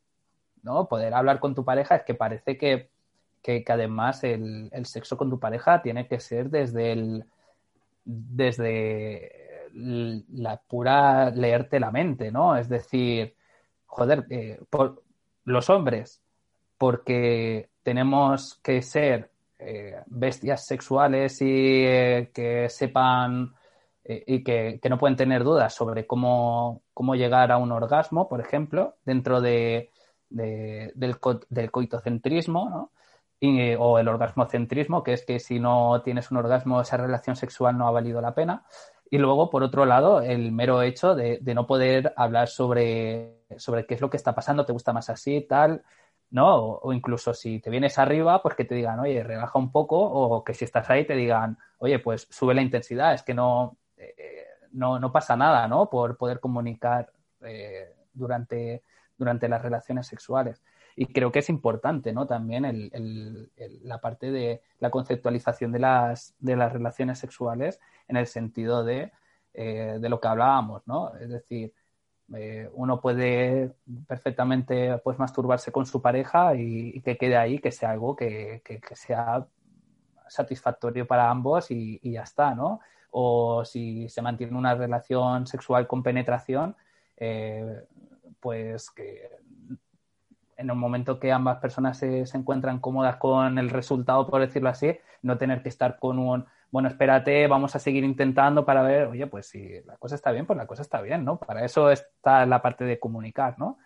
¿no? 0.62 0.88
Poder 0.88 1.14
hablar 1.14 1.40
con 1.40 1.54
tu 1.54 1.64
pareja 1.64 1.96
es 1.96 2.04
que 2.04 2.14
parece 2.14 2.56
que, 2.56 2.90
que, 3.42 3.64
además 3.68 4.22
el, 4.24 4.68
el, 4.72 4.86
sexo 4.86 5.16
con 5.16 5.30
tu 5.30 5.38
pareja 5.40 5.82
tiene 5.82 6.06
que 6.06 6.20
ser 6.20 6.50
desde 6.50 6.92
el 6.92 7.24
desde 8.04 9.68
la 9.72 10.60
pura 10.60 11.30
leerte 11.30 11.80
la 11.80 11.90
mente, 11.90 12.32
¿no? 12.32 12.56
Es 12.56 12.68
decir, 12.68 13.34
joder, 13.86 14.26
eh, 14.30 14.60
por, 14.68 15.02
los 15.44 15.70
hombres, 15.70 16.22
porque 16.78 17.70
tenemos 17.82 18.58
que 18.62 18.82
ser 18.82 19.29
eh, 19.62 20.02
bestias 20.06 20.66
sexuales 20.66 21.40
y 21.42 21.84
eh, 21.84 22.30
que 22.32 22.68
sepan 22.70 23.54
eh, 24.04 24.24
y 24.26 24.42
que, 24.42 24.80
no 24.88 24.96
pueden 24.98 25.16
tener 25.16 25.44
dudas 25.44 25.74
sobre 25.74 26.06
cómo, 26.06 26.82
cómo, 26.94 27.14
llegar 27.14 27.52
a 27.52 27.58
un 27.58 27.70
orgasmo, 27.70 28.26
por 28.26 28.40
ejemplo, 28.40 28.96
dentro 29.04 29.42
de, 29.42 29.90
del, 30.30 31.20
coitocentrismo, 31.70 32.70
¿no? 32.70 32.92
o 33.78 33.98
el 33.98 34.08
orgasmocentrismo, 34.08 35.02
que 35.02 35.12
es 35.12 35.26
que 35.26 35.38
si 35.38 35.60
no 35.60 36.00
tienes 36.02 36.30
un 36.30 36.38
orgasmo, 36.38 36.80
esa 36.80 36.96
relación 36.96 37.36
sexual 37.36 37.76
no 37.76 37.86
ha 37.86 37.90
valido 37.90 38.20
la 38.22 38.34
pena. 38.34 38.64
Y 39.10 39.18
luego, 39.18 39.50
por 39.50 39.62
otro 39.62 39.84
lado, 39.84 40.22
el 40.22 40.52
mero 40.52 40.80
hecho 40.82 41.14
de, 41.14 41.40
no 41.54 41.66
poder 41.66 42.14
hablar 42.16 42.48
sobre, 42.48 43.42
sobre 43.58 43.84
qué 43.84 43.94
es 43.94 44.00
lo 44.00 44.08
que 44.08 44.16
está 44.16 44.34
pasando, 44.34 44.64
te 44.64 44.72
gusta 44.72 44.92
más 44.94 45.10
así, 45.10 45.42
tal, 45.42 45.82
¿no? 46.30 46.56
O, 46.56 46.92
incluso 46.92 47.34
si 47.34 47.60
te 47.60 47.70
vienes 47.70 47.98
arriba, 47.98 48.42
pues 48.42 48.54
que 48.54 48.64
te 48.64 48.74
digan, 48.74 49.00
oye, 49.00 49.22
relaja 49.22 49.58
un 49.58 49.72
poco, 49.72 49.98
o 49.98 50.44
que 50.44 50.54
si 50.54 50.64
estás 50.64 50.88
ahí 50.90 51.04
te 51.04 51.14
digan, 51.14 51.58
oye, 51.78 51.98
pues 51.98 52.28
sube 52.30 52.54
la 52.54 52.62
intensidad, 52.62 53.14
es 53.14 53.22
que 53.22 53.34
no, 53.34 53.76
eh, 53.96 54.46
no, 54.72 54.98
no, 54.98 55.12
pasa 55.12 55.36
nada, 55.36 55.66
¿no? 55.68 55.90
Por 55.90 56.16
poder 56.16 56.40
comunicar 56.40 57.12
eh, 57.42 57.94
durante, 58.12 58.82
durante 59.16 59.48
las 59.48 59.62
relaciones 59.62 60.06
sexuales. 60.06 60.62
Y 60.96 61.06
creo 61.06 61.32
que 61.32 61.38
es 61.38 61.48
importante, 61.48 62.12
¿no? 62.12 62.26
También 62.26 62.64
el, 62.64 63.50
la 63.82 64.00
parte 64.00 64.30
de 64.30 64.62
la 64.80 64.90
conceptualización 64.90 65.72
de 65.72 65.78
las, 65.78 66.34
de 66.38 66.56
las 66.56 66.72
relaciones 66.72 67.18
sexuales 67.18 67.80
en 68.08 68.16
el 68.16 68.26
sentido 68.26 68.84
de, 68.84 69.12
eh, 69.54 69.98
de 70.00 70.08
lo 70.08 70.20
que 70.20 70.28
hablábamos, 70.28 70.86
¿no? 70.86 71.14
Es 71.16 71.28
decir, 71.28 71.72
eh, 72.34 72.70
uno 72.74 73.00
puede 73.00 73.72
perfectamente 74.06 74.98
pues 74.98 75.18
masturbarse 75.18 75.72
con 75.72 75.86
su 75.86 76.00
pareja 76.00 76.54
y, 76.54 77.00
que 77.00 77.16
quede 77.16 77.36
ahí, 77.36 77.58
que 77.58 77.72
sea 77.72 77.90
algo 77.90 78.14
que, 78.14 78.62
que, 78.64 78.80
sea 78.94 79.46
satisfactorio 80.28 81.06
para 81.06 81.28
ambos 81.28 81.70
y, 81.70 81.98
ya 82.02 82.22
está, 82.22 82.54
¿no? 82.54 82.80
O 83.10 83.64
si 83.64 84.08
se 84.08 84.22
mantiene 84.22 84.56
una 84.56 84.74
relación 84.76 85.46
sexual 85.46 85.88
con 85.88 86.04
penetración, 86.04 86.76
eh, 87.16 87.84
pues 88.38 88.90
que 88.90 89.28
en 90.56 90.70
un 90.70 90.78
momento 90.78 91.18
que 91.18 91.32
ambas 91.32 91.58
personas 91.58 91.98
se, 91.98 92.26
se, 92.26 92.36
encuentran 92.36 92.78
cómodas 92.78 93.16
con 93.16 93.58
el 93.58 93.70
resultado, 93.70 94.28
por 94.28 94.40
decirlo 94.40 94.68
así, 94.68 94.96
no 95.22 95.36
tener 95.36 95.62
que 95.62 95.68
estar 95.68 95.98
con 95.98 96.18
un, 96.18 96.46
bueno, 96.70 96.88
espérate, 96.88 97.46
vamos 97.46 97.74
a 97.74 97.78
seguir 97.78 98.04
intentando 98.04 98.64
para 98.64 98.82
ver, 98.82 99.08
oye, 99.08 99.26
pues 99.26 99.46
si 99.46 99.80
la 99.84 99.96
cosa 99.96 100.14
está 100.14 100.30
bien, 100.32 100.46
pues 100.46 100.56
la 100.56 100.66
cosa 100.66 100.82
está 100.82 101.00
bien, 101.02 101.24
¿no? 101.24 101.38
Para 101.38 101.64
eso 101.64 101.90
está 101.90 102.46
la 102.46 102.62
parte 102.62 102.84
de 102.84 102.98
comunicar, 102.98 103.58
¿no? 103.58 103.78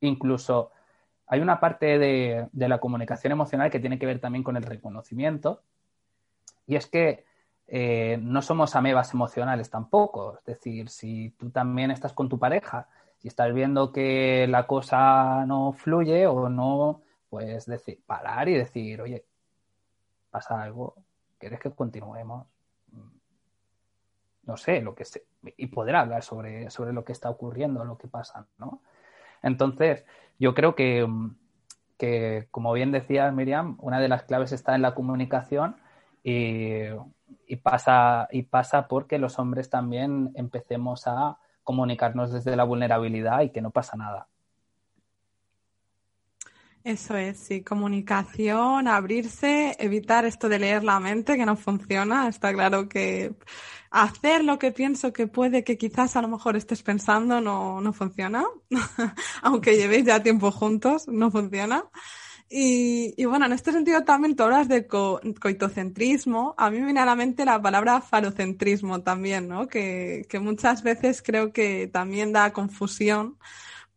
Incluso 0.00 0.72
hay 1.26 1.40
una 1.40 1.60
parte 1.60 1.98
de, 1.98 2.48
la 2.52 2.78
comunicación 2.78 3.32
emocional 3.32 3.70
que 3.70 3.80
tiene 3.80 3.98
que 3.98 4.06
ver 4.06 4.20
también 4.20 4.42
con 4.44 4.56
el 4.56 4.64
reconocimiento, 4.64 5.62
y 6.66 6.76
es 6.76 6.86
que 6.86 7.24
eh, 7.68 8.18
no 8.20 8.42
somos 8.42 8.74
amebas 8.76 9.14
emocionales 9.14 9.70
tampoco. 9.70 10.38
Es 10.38 10.44
decir, 10.44 10.88
si 10.88 11.30
tú 11.38 11.50
también 11.50 11.90
estás 11.90 12.12
con 12.12 12.28
tu 12.28 12.38
pareja 12.38 12.88
si 13.24 13.28
estás 13.28 13.54
viendo 13.54 13.90
que 13.90 14.46
la 14.50 14.66
cosa 14.66 15.46
no 15.46 15.72
fluye 15.72 16.26
o 16.26 16.50
no, 16.50 17.00
pues 17.30 17.64
decir, 17.64 18.02
parar 18.04 18.50
y 18.50 18.52
decir, 18.52 19.00
oye, 19.00 19.24
pasa 20.28 20.62
algo, 20.62 20.94
¿quieres 21.44 21.60
que 21.60 21.70
continuemos? 21.70 22.46
No 24.44 24.56
sé, 24.56 24.80
lo 24.80 24.94
que 24.94 25.04
sé, 25.04 25.26
y 25.58 25.66
poder 25.66 25.94
hablar 25.94 26.22
sobre, 26.22 26.70
sobre 26.70 26.94
lo 26.94 27.04
que 27.04 27.12
está 27.12 27.28
ocurriendo, 27.28 27.84
lo 27.84 27.98
que 27.98 28.08
pasa, 28.08 28.46
¿no? 28.56 28.80
Entonces, 29.42 30.06
yo 30.38 30.54
creo 30.54 30.74
que, 30.74 31.06
que, 31.98 32.48
como 32.50 32.72
bien 32.72 32.92
decías, 32.92 33.34
Miriam, 33.34 33.76
una 33.82 34.00
de 34.00 34.08
las 34.08 34.22
claves 34.22 34.52
está 34.52 34.74
en 34.74 34.80
la 34.80 34.94
comunicación 34.94 35.76
y, 36.22 36.86
pasa, 37.62 38.26
y 38.30 38.44
pasa 38.44 38.88
porque 38.88 39.18
los 39.18 39.38
hombres 39.38 39.68
también 39.68 40.32
empecemos 40.36 41.06
a 41.06 41.36
comunicarnos 41.62 42.32
desde 42.32 42.56
la 42.56 42.64
vulnerabilidad 42.64 43.42
y 43.42 43.50
que 43.50 43.60
no 43.60 43.70
pasa 43.70 43.98
nada. 43.98 44.28
Eso 46.84 47.16
es, 47.16 47.38
sí, 47.38 47.62
comunicación, 47.62 48.88
abrirse, 48.88 49.74
evitar 49.78 50.26
esto 50.26 50.50
de 50.50 50.58
leer 50.58 50.84
la 50.84 51.00
mente 51.00 51.38
que 51.38 51.46
no 51.46 51.56
funciona. 51.56 52.28
Está 52.28 52.52
claro 52.52 52.90
que 52.90 53.34
hacer 53.90 54.44
lo 54.44 54.58
que 54.58 54.70
pienso 54.70 55.10
que 55.10 55.26
puede 55.26 55.64
que 55.64 55.78
quizás 55.78 56.14
a 56.14 56.20
lo 56.20 56.28
mejor 56.28 56.56
estés 56.56 56.82
pensando 56.82 57.40
no, 57.40 57.80
no 57.80 57.94
funciona, 57.94 58.44
aunque 59.42 59.76
llevéis 59.76 60.04
ya 60.04 60.22
tiempo 60.22 60.50
juntos, 60.50 61.08
no 61.08 61.30
funciona. 61.30 61.84
Y, 62.50 63.24
bueno, 63.24 63.46
en 63.46 63.54
este 63.54 63.72
sentido 63.72 64.04
también 64.04 64.36
tú 64.36 64.42
hablas 64.42 64.68
de 64.68 64.86
coitocentrismo. 64.86 66.54
A 66.58 66.70
mí 66.70 66.78
me 66.80 66.84
viene 66.84 67.00
a 67.00 67.06
la 67.06 67.16
mente 67.16 67.46
la 67.46 67.62
palabra 67.62 68.02
falocentrismo 68.02 69.02
también, 69.02 69.48
¿no? 69.48 69.68
Que, 69.68 70.26
que 70.28 70.38
muchas 70.38 70.82
veces 70.82 71.22
creo 71.22 71.52
que 71.52 71.88
también 71.88 72.32
da 72.32 72.52
confusión 72.52 73.38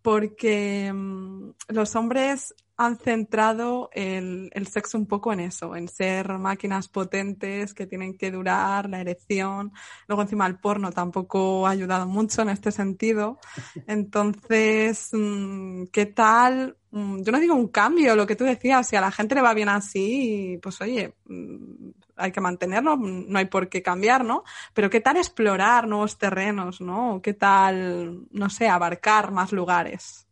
porque 0.02 0.92
mm, 0.94 1.50
los 1.68 1.96
hombres 1.98 2.56
han 2.78 2.98
centrado 3.00 3.90
el, 3.92 4.52
el, 4.54 4.68
sexo 4.68 5.00
un 5.00 5.08
poco 5.08 5.34
en 5.34 5.40
eso, 5.40 5.76
en 5.76 5.88
ser 5.88 6.38
máquinas 6.38 6.88
potentes 6.88 7.74
que 7.74 7.88
tienen 7.88 8.16
que 8.16 8.30
durar, 8.30 8.88
la 8.88 9.02
erección. 9.02 9.74
Luego 10.08 10.22
encima 10.22 10.46
el 10.46 10.60
porno 10.60 10.92
tampoco 10.92 11.66
ha 11.66 11.72
ayudado 11.72 12.06
mucho 12.06 12.44
en 12.44 12.50
este 12.50 12.72
sentido. 12.72 13.40
Entonces, 13.88 15.10
mm, 15.12 15.86
¿qué 15.92 16.06
tal? 16.06 16.78
Mm, 16.92 17.24
yo 17.24 17.32
no 17.32 17.40
digo 17.40 17.56
un 17.56 17.70
cambio, 17.70 18.16
lo 18.16 18.28
que 18.28 18.36
tú 18.36 18.44
decías, 18.44 18.88
si 18.88 18.96
a 18.96 19.02
la 19.02 19.12
gente 19.12 19.34
le 19.34 19.42
va 19.42 19.56
bien 19.56 19.70
así, 19.70 20.60
pues 20.62 20.80
oye, 20.80 21.16
mm, 21.26 21.90
hay 22.16 22.32
que 22.32 22.42
mantenerlo, 22.42 22.96
no 22.96 23.40
hay 23.40 23.46
por 23.46 23.70
qué 23.70 23.82
cambiar, 23.82 24.24
¿no? 24.24 24.44
Pero 24.76 24.90
¿qué 24.92 25.02
tal 25.02 25.18
explorar 25.18 25.88
nuevos 25.88 26.20
terrenos, 26.20 26.80
¿no? 26.80 27.22
¿Qué 27.24 27.34
tal, 27.34 28.28
no 28.30 28.50
sé, 28.52 28.68
abarcar 28.68 29.32
más 29.32 29.52
lugares? 29.52 30.28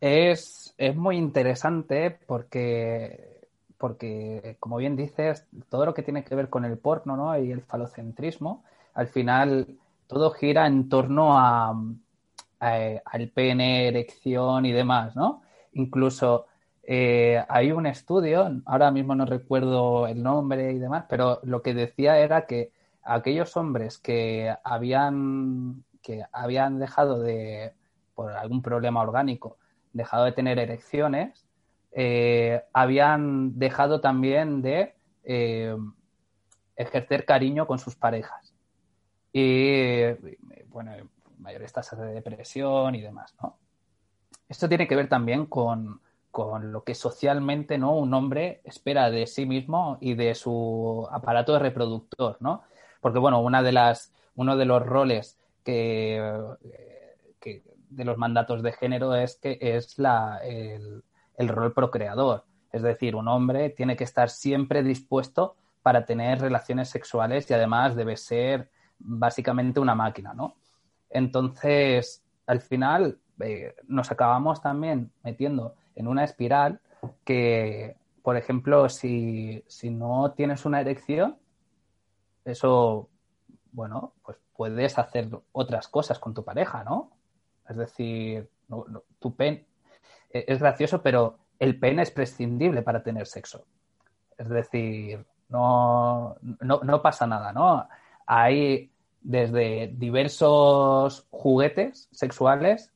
Es 0.00 0.61
es 0.78 0.96
muy 0.96 1.16
interesante 1.16 2.18
porque, 2.26 3.48
porque, 3.78 4.56
como 4.60 4.76
bien 4.76 4.96
dices, 4.96 5.46
todo 5.68 5.86
lo 5.86 5.94
que 5.94 6.02
tiene 6.02 6.24
que 6.24 6.34
ver 6.34 6.48
con 6.48 6.64
el 6.64 6.78
porno 6.78 7.16
¿no? 7.16 7.38
y 7.38 7.50
el 7.50 7.62
falocentrismo, 7.62 8.64
al 8.94 9.08
final 9.08 9.78
todo 10.06 10.30
gira 10.30 10.66
en 10.66 10.88
torno 10.88 11.38
a, 11.38 11.74
al 12.60 13.28
pene, 13.30 13.88
erección 13.88 14.66
y 14.66 14.72
demás, 14.72 15.16
¿no? 15.16 15.42
Incluso 15.72 16.46
eh, 16.82 17.42
hay 17.48 17.72
un 17.72 17.86
estudio, 17.86 18.60
ahora 18.66 18.90
mismo 18.90 19.14
no 19.14 19.24
recuerdo 19.24 20.06
el 20.06 20.22
nombre 20.22 20.72
y 20.72 20.78
demás, 20.78 21.06
pero 21.08 21.40
lo 21.44 21.62
que 21.62 21.74
decía 21.74 22.18
era 22.18 22.46
que 22.46 22.72
aquellos 23.02 23.56
hombres 23.56 23.98
que 23.98 24.54
habían, 24.64 25.84
que 26.02 26.24
habían 26.32 26.78
dejado 26.78 27.20
de, 27.20 27.72
por 28.14 28.32
algún 28.32 28.62
problema 28.62 29.00
orgánico, 29.00 29.56
dejado 29.92 30.24
de 30.24 30.32
tener 30.32 30.58
erecciones, 30.58 31.46
eh, 31.92 32.62
habían 32.72 33.58
dejado 33.58 34.00
también 34.00 34.62
de 34.62 34.94
eh, 35.24 35.76
ejercer 36.76 37.24
cariño 37.24 37.66
con 37.66 37.78
sus 37.78 37.94
parejas. 37.96 38.54
Y, 39.32 40.02
bueno, 40.68 40.92
mayores 41.38 41.72
tasas 41.72 41.98
de 41.98 42.14
depresión 42.14 42.94
y 42.94 43.00
demás, 43.00 43.34
¿no? 43.42 43.56
Esto 44.48 44.68
tiene 44.68 44.86
que 44.86 44.96
ver 44.96 45.08
también 45.08 45.46
con, 45.46 46.00
lo 46.62 46.84
que 46.84 46.94
socialmente 46.94 47.76
¿no? 47.76 47.96
un 47.96 48.12
hombre 48.14 48.62
espera 48.64 49.10
de 49.10 49.26
sí 49.26 49.44
mismo 49.44 49.98
y 50.00 50.14
de 50.14 50.34
su 50.34 51.06
aparato 51.10 51.58
reproductor, 51.58 52.36
¿no? 52.40 52.62
Porque, 53.00 53.18
bueno, 53.18 53.40
una 53.40 53.62
de 53.62 53.72
las, 53.72 54.12
uno 54.34 54.56
de 54.56 54.64
los 54.64 54.84
roles 54.84 55.38
que 55.64 56.30
de 57.94 58.04
los 58.04 58.18
mandatos 58.18 58.62
de 58.62 58.72
género 58.72 59.14
es 59.14 59.36
que 59.36 59.58
es 59.60 59.98
la, 59.98 60.40
el, 60.42 61.02
rol 61.48 61.72
procreador. 61.72 62.44
Es 62.72 62.82
decir, 62.82 63.16
un 63.16 63.28
hombre 63.28 63.70
tiene 63.70 63.96
que 63.96 64.04
estar 64.04 64.30
siempre 64.30 64.82
dispuesto 64.82 65.56
para 65.82 66.06
tener 66.06 66.40
relaciones 66.40 66.88
sexuales 66.88 67.50
y 67.50 67.54
además 67.54 67.96
debe 67.96 68.16
ser 68.16 68.70
básicamente 68.98 69.80
una 69.80 69.94
máquina, 69.94 70.32
¿no? 70.32 70.54
Entonces, 71.10 72.22
al 72.46 72.60
final 72.60 73.18
eh, 73.40 73.74
nos 73.86 74.10
acabamos 74.10 74.62
también 74.62 75.12
metiendo 75.22 75.74
en 75.96 76.06
una 76.06 76.24
espiral 76.24 76.80
que, 77.24 77.96
por 78.22 78.36
ejemplo, 78.36 78.88
si, 78.88 79.64
si 79.66 79.90
no 79.90 80.32
tienes 80.32 80.64
una 80.64 80.80
erección, 80.80 81.36
eso, 82.44 83.08
bueno, 83.72 84.14
pues 84.24 84.38
puedes 84.56 84.98
hacer 84.98 85.28
otras 85.52 85.88
cosas 85.88 86.18
con 86.18 86.34
tu 86.34 86.44
pareja, 86.44 86.84
¿no? 86.84 87.10
Es 87.72 87.78
decir, 87.78 88.48
tu 89.18 89.34
pen 89.34 89.64
e, 90.30 90.44
es 90.46 90.58
gracioso, 90.58 91.02
pero 91.02 91.38
el 91.58 91.78
pen 91.78 92.00
es 92.00 92.10
prescindible 92.10 92.82
para 92.82 93.02
tener 93.02 93.26
sexo. 93.26 93.64
Es 94.36 94.48
decir, 94.48 95.24
no, 95.48 96.36
no, 96.60 97.02
pasa 97.02 97.26
nada, 97.26 97.52
¿no? 97.52 97.88
Hay 98.26 98.90
desde 99.22 99.88
diversos 99.94 101.26
juguetes 101.30 102.08
sexuales 102.12 102.92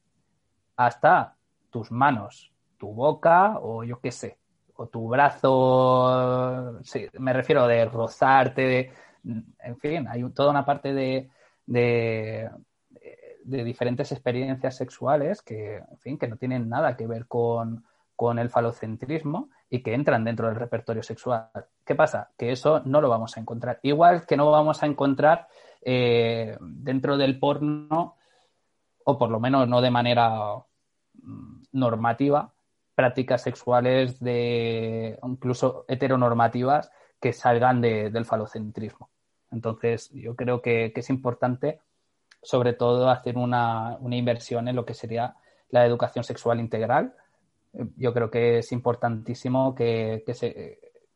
hasta 0.77 1.37
tus 1.70 1.91
manos, 1.91 2.53
tu 2.77 2.93
boca 2.93 3.59
o 3.61 3.83
yo 3.83 3.99
qué 4.01 4.11
sé, 4.11 4.39
o 4.74 4.89
tu 4.89 5.09
brazo, 5.09 6.83
sí, 6.83 7.07
me 7.18 7.33
refiero 7.33 7.66
de 7.66 7.85
rozarte, 7.87 8.93
en 9.24 9.79
fin, 9.79 10.07
hay 10.09 10.29
toda 10.31 10.51
una 10.51 10.64
parte 10.64 10.93
de, 10.93 11.31
de, 11.66 12.51
diferentes 13.47 14.12
experiencias 14.12 14.76
sexuales 14.76 15.42
que, 15.42 15.76
en 15.76 15.99
fin, 15.99 16.18
que 16.18 16.28
no 16.28 16.36
tienen 16.36 16.68
nada 16.68 16.97
que 16.97 17.07
ver 17.07 17.26
con, 17.26 17.84
con 18.14 18.38
el 18.38 18.51
falocentrismo 18.51 19.51
y 19.68 19.82
que 19.82 19.94
entran 19.94 20.24
dentro 20.24 20.49
del 20.49 20.57
repertorio 20.57 21.03
sexual. 21.03 21.51
¿Qué 21.84 21.94
pasa? 21.94 22.30
Que 22.36 22.53
eso 22.53 22.82
no 22.84 23.01
lo 23.01 23.09
vamos 23.09 23.36
a 23.36 23.40
encontrar. 23.40 23.78
Igual 23.82 24.26
que 24.26 24.36
no 24.36 24.51
vamos 24.51 24.82
a 24.82 24.86
encontrar 24.86 25.49
eh, 25.82 26.57
dentro 26.61 27.16
del 27.16 27.38
porno, 27.38 28.16
o 29.05 29.18
por 29.18 29.30
lo 29.30 29.38
menos 29.38 29.68
no 29.68 29.80
de 29.80 29.90
manera 29.90 30.57
mm, 31.14 31.62
normativa, 31.72 32.53
prácticas 32.94 33.42
sexuales 33.42 34.18
de 34.18 35.18
incluso 35.22 35.84
heteronormativas 35.86 36.90
que 37.20 37.32
salgan 37.32 37.80
del 37.80 38.24
falocentrismo. 38.24 39.11
Entonces, 39.51 40.11
yo 40.11 40.34
creo 40.34 40.61
que, 40.61 40.92
es 40.94 41.11
importante, 41.11 41.80
sobre 42.47 42.74
todo, 42.74 43.11
hacer 43.11 43.36
una, 43.36 43.99
inversión 44.09 44.68
en 44.68 44.76
lo 44.76 44.86
que 44.86 44.94
sería 44.94 45.34
la 45.70 45.84
educación 45.84 46.22
sexual 46.22 46.61
integral. 46.61 47.12
Yo 47.97 48.14
creo 48.14 48.30
que 48.30 48.59
es 48.59 48.70
importantísimo 48.70 49.74
que, 49.74 50.22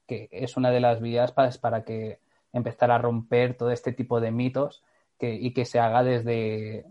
es 0.08 0.56
una 0.56 0.72
de 0.72 0.80
las 0.80 1.00
vías 1.00 1.30
para, 1.30 1.50
para, 1.60 1.84
que 1.84 2.18
empezar 2.52 2.90
a 2.90 2.98
romper 2.98 3.56
todo 3.56 3.70
este 3.70 3.92
tipo 3.92 4.20
de 4.20 4.32
mitos 4.32 4.82
y 5.20 5.54
que 5.54 5.64
se 5.64 5.78
haga 5.78 6.02
desde, 6.02 6.84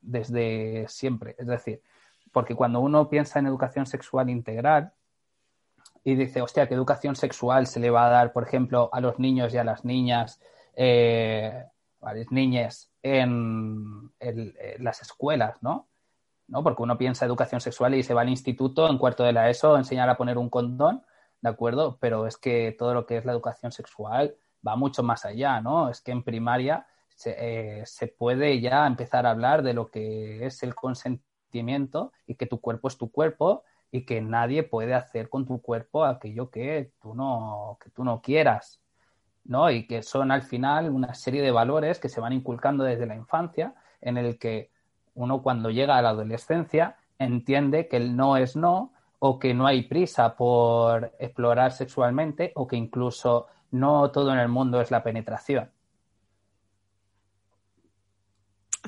desde 0.00 0.86
siempre. 0.88 1.36
Es 1.38 1.46
decir, 1.46 1.80
porque 2.32 2.56
cuando 2.56 2.80
uno 2.80 3.08
piensa 3.08 3.38
en 3.38 3.46
educación 3.46 3.86
sexual 3.86 4.28
integral 4.28 4.92
y 6.02 6.16
dice, 6.16 6.42
hostia, 6.42 6.66
¿qué 6.66 6.74
educación 6.74 7.14
sexual 7.14 7.68
se 7.68 7.78
le 7.78 7.90
va 7.90 8.08
a 8.08 8.10
dar, 8.10 8.32
por 8.32 8.42
ejemplo, 8.42 8.90
a 8.92 9.00
los 9.00 9.20
niños 9.20 9.54
y 9.54 9.58
a 9.58 9.62
las 9.62 9.84
niñas, 9.84 10.40
eh, 10.74 11.64
a 12.04 12.14
las 12.14 12.30
niñas 12.30 12.92
en, 13.02 14.12
las 14.78 15.02
escuelas, 15.02 15.62
¿no? 15.62 15.88
¿no? 16.46 16.62
Porque 16.62 16.82
uno 16.82 16.98
piensa 16.98 17.24
educación 17.24 17.60
sexual 17.60 17.94
y 17.94 18.02
se 18.02 18.14
va 18.14 18.22
al 18.22 18.28
instituto 18.28 18.88
en 18.88 18.98
cuarto 18.98 19.24
de 19.24 19.32
la 19.32 19.48
ESO 19.48 19.76
enseñar 19.76 20.08
a 20.08 20.16
poner 20.16 20.38
un 20.38 20.50
condón, 20.50 21.02
¿de 21.40 21.48
acuerdo? 21.48 21.98
Pero 22.00 22.26
es 22.26 22.36
que 22.36 22.74
todo 22.78 22.94
lo 22.94 23.06
que 23.06 23.16
es 23.16 23.24
la 23.24 23.32
educación 23.32 23.72
sexual 23.72 24.36
va 24.66 24.76
mucho 24.76 25.02
más 25.02 25.24
allá, 25.24 25.60
¿no? 25.60 25.88
Es 25.88 26.00
que 26.00 26.12
en 26.12 26.22
primaria 26.22 26.86
se, 27.14 27.80
eh, 27.80 27.86
se 27.86 28.08
puede 28.08 28.60
ya 28.60 28.86
empezar 28.86 29.26
a 29.26 29.30
hablar 29.30 29.62
de 29.62 29.74
lo 29.74 29.90
que 29.90 30.44
es 30.44 30.62
el 30.62 30.74
consentimiento 30.74 32.12
y 32.26 32.34
que 32.34 32.46
tu 32.46 32.60
cuerpo 32.60 32.88
es 32.88 32.98
tu 32.98 33.10
cuerpo 33.10 33.64
y 33.90 34.04
que 34.04 34.20
nadie 34.20 34.64
puede 34.64 34.92
hacer 34.92 35.28
con 35.28 35.46
tu 35.46 35.62
cuerpo 35.62 36.04
aquello 36.04 36.50
que 36.50 36.92
tú 37.00 37.14
no, 37.14 37.78
que 37.80 37.90
tú 37.90 38.02
no 38.02 38.20
quieras, 38.20 38.80
¿no? 39.44 39.70
Y 39.70 39.86
que 39.86 40.02
son 40.02 40.30
al 40.30 40.42
final 40.42 40.90
una 40.90 41.14
serie 41.14 41.42
de 41.42 41.50
valores 41.50 41.98
que 41.98 42.08
se 42.08 42.20
van 42.20 42.32
inculcando 42.32 42.84
desde 42.84 43.06
la 43.06 43.14
infancia 43.14 43.74
en 44.00 44.16
el 44.16 44.38
que 44.38 44.70
uno 45.14 45.42
cuando 45.42 45.70
llega 45.70 45.96
a 45.96 46.02
la 46.02 46.10
adolescencia 46.10 46.96
entiende 47.18 47.88
que 47.88 47.96
el 47.96 48.16
no 48.16 48.36
es 48.36 48.56
no 48.56 48.92
o 49.18 49.38
que 49.38 49.54
no 49.54 49.66
hay 49.66 49.82
prisa 49.82 50.36
por 50.36 51.12
explorar 51.18 51.72
sexualmente 51.72 52.52
o 52.54 52.66
que 52.66 52.76
incluso 52.76 53.46
no 53.70 54.10
todo 54.10 54.32
en 54.32 54.38
el 54.38 54.48
mundo 54.48 54.80
es 54.80 54.90
la 54.90 55.02
penetración. 55.02 55.70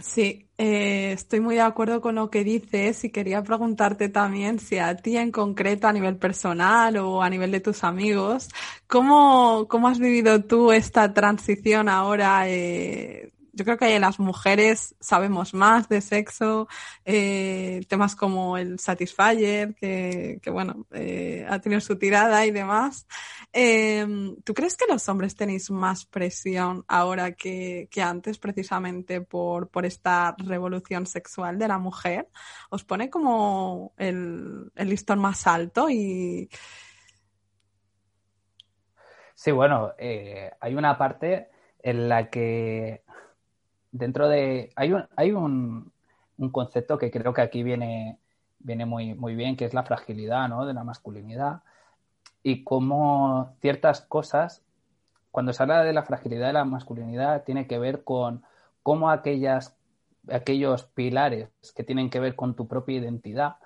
Sí, 0.03 0.51
eh, 0.59 1.13
estoy 1.13 1.41
muy 1.41 1.55
de 1.55 1.63
acuerdo 1.63 2.03
con 2.03 2.17
lo 2.17 2.29
que 2.29 2.45
dices 2.45 3.03
y 3.05 3.11
quería 3.11 3.43
preguntarte 3.43 4.11
también 4.11 4.59
si 4.59 4.77
a 4.77 4.95
ti 4.95 5.17
en 5.17 5.33
concreto 5.33 5.89
a 5.89 5.93
nivel 5.93 6.19
personal 6.19 6.99
o 6.99 7.23
a 7.23 7.31
nivel 7.31 7.51
de 7.51 7.61
tus 7.61 7.83
amigos, 7.83 8.49
¿cómo, 8.87 9.67
cómo 9.69 9.89
has 9.89 9.99
vivido 9.99 10.45
tú 10.45 10.71
esta 10.71 11.15
transición 11.15 11.89
ahora 11.89 12.47
eh, 12.47 13.33
yo 13.57 13.65
creo 13.65 13.79
que 13.79 13.99
las 13.99 14.21
mujeres 14.21 14.95
sabemos 15.01 15.55
más 15.55 15.89
de 15.89 16.03
sexo, 16.03 16.69
eh, 17.07 17.81
temas 17.89 18.15
como 18.15 18.59
el 18.59 18.79
Satisfyer, 18.79 19.75
que, 19.75 20.39
bueno, 20.53 20.87
eh, 20.93 21.47
ha 21.49 21.59
tenido 21.59 21.81
su 21.81 21.97
tirada 21.99 22.45
y 22.45 22.51
demás. 22.51 23.07
Em, 23.53 24.37
¿Tú 24.45 24.53
crees 24.53 24.77
que 24.77 24.85
los 24.87 25.09
hombres 25.09 25.35
tenéis 25.35 25.71
más 25.71 26.05
presión 26.05 26.85
ahora 26.87 27.33
que, 27.33 27.89
antes, 28.03 28.39
precisamente 28.39 29.23
por, 29.23 29.71
por, 29.71 29.87
esta 29.87 30.37
revolución 30.39 31.07
sexual 31.07 31.59
de 31.59 31.69
la 31.69 31.79
mujer? 31.79 32.29
¿Os 32.69 32.85
pone 32.85 33.09
como 33.09 33.95
el, 33.97 34.71
el 34.75 34.89
listón 34.91 35.19
más 35.19 35.47
alto 35.47 35.89
y... 35.89 36.51
Sí, 39.35 39.51
bueno, 39.51 39.95
eh, 39.99 40.51
hay 40.61 40.75
una 40.75 40.99
parte 40.99 41.49
en 41.87 42.09
la 42.09 42.29
que 42.29 43.05
dentro 43.99 44.29
de... 44.29 44.71
Hay 44.77 44.93
un, 44.93 45.05
hay 45.17 45.33
un, 45.33 45.93
concepto 46.53 46.99
que 46.99 47.11
creo 47.11 47.33
que 47.33 47.43
aquí 47.43 47.63
viene, 47.63 48.19
viene 48.59 48.87
muy, 48.87 49.15
muy 49.15 49.35
bien, 49.35 49.57
que 49.57 49.65
es 49.65 49.75
la 49.75 49.83
fragilidad 49.83 50.49
¿no? 50.49 50.67
de 50.67 50.75
la 50.75 50.85
masculinidad 50.85 51.63
y 52.43 52.63
cómo 52.63 53.57
ciertas 53.61 54.03
cosas, 54.03 54.63
cuando 55.33 55.53
se 55.53 55.63
habla 55.63 55.83
de 55.83 55.93
la 55.93 56.05
fragilidad 56.05 56.47
de 56.47 56.53
la 56.53 56.65
masculinidad, 56.65 57.43
tiene 57.43 57.67
que 57.67 57.79
ver 57.79 58.05
con 58.05 58.45
cómo 58.83 59.11
aquellas, 59.11 59.77
aquellos 60.31 60.85
pilares 60.85 61.49
que 61.75 61.83
tienen 61.83 62.09
que 62.09 62.21
ver 62.21 62.37
con 62.37 62.55
tu 62.55 62.69
propia 62.69 62.99
identidad 62.99 63.57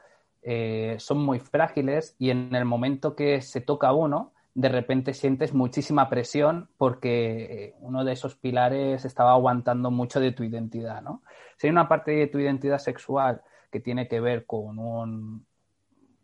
eh, 0.42 0.96
son 0.98 1.18
muy 1.18 1.40
frágiles 1.40 2.16
y 2.18 2.30
en 2.30 2.54
el 2.54 2.64
momento 2.64 3.14
que 3.14 3.42
se 3.42 3.60
toca 3.60 3.92
uno, 3.92 4.32
de 4.60 4.68
repente 4.68 5.14
sientes 5.14 5.54
muchísima 5.54 6.10
presión 6.10 6.68
porque 6.76 7.64
eh, 7.64 7.74
uno 7.80 8.04
de 8.04 8.12
esos 8.12 8.34
pilares 8.36 9.06
estaba 9.06 9.32
aguantando 9.32 9.90
mucho 9.90 10.20
de 10.20 10.32
tu 10.32 10.44
identidad, 10.44 11.00
¿no? 11.00 11.22
Si 11.56 11.66
hay 11.66 11.70
una 11.70 11.88
parte 11.88 12.10
de 12.10 12.26
tu 12.26 12.38
identidad 12.38 12.78
sexual 12.78 13.40
que 13.72 13.80
tiene 13.80 14.06
que 14.06 14.20
ver 14.20 14.44
con 14.44 14.78
un, 14.78 15.46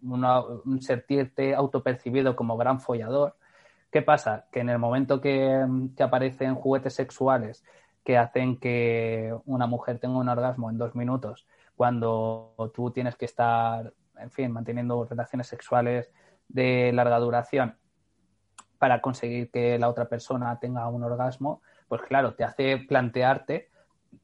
un 0.02 0.82
sentirte 0.82 1.54
autopercibido 1.54 2.36
como 2.36 2.58
gran 2.58 2.78
follador, 2.80 3.36
¿qué 3.90 4.02
pasa? 4.02 4.46
Que 4.52 4.60
en 4.60 4.68
el 4.68 4.78
momento 4.78 5.18
que, 5.22 5.66
que 5.96 6.02
aparecen 6.02 6.56
juguetes 6.56 6.92
sexuales 6.92 7.64
que 8.04 8.18
hacen 8.18 8.60
que 8.60 9.34
una 9.46 9.66
mujer 9.66 9.98
tenga 9.98 10.18
un 10.18 10.28
orgasmo 10.28 10.70
en 10.70 10.76
dos 10.76 10.94
minutos, 10.94 11.46
cuando 11.74 12.54
tú 12.74 12.90
tienes 12.90 13.16
que 13.16 13.24
estar, 13.24 13.94
en 14.18 14.30
fin, 14.30 14.52
manteniendo 14.52 15.06
relaciones 15.06 15.46
sexuales 15.48 16.12
de 16.48 16.92
larga 16.92 17.18
duración 17.18 17.76
para 18.78 19.00
conseguir 19.00 19.50
que 19.50 19.78
la 19.78 19.88
otra 19.88 20.06
persona 20.06 20.58
tenga 20.58 20.88
un 20.88 21.02
orgasmo, 21.02 21.62
pues 21.88 22.02
claro, 22.02 22.34
te 22.34 22.44
hace 22.44 22.78
plantearte 22.78 23.68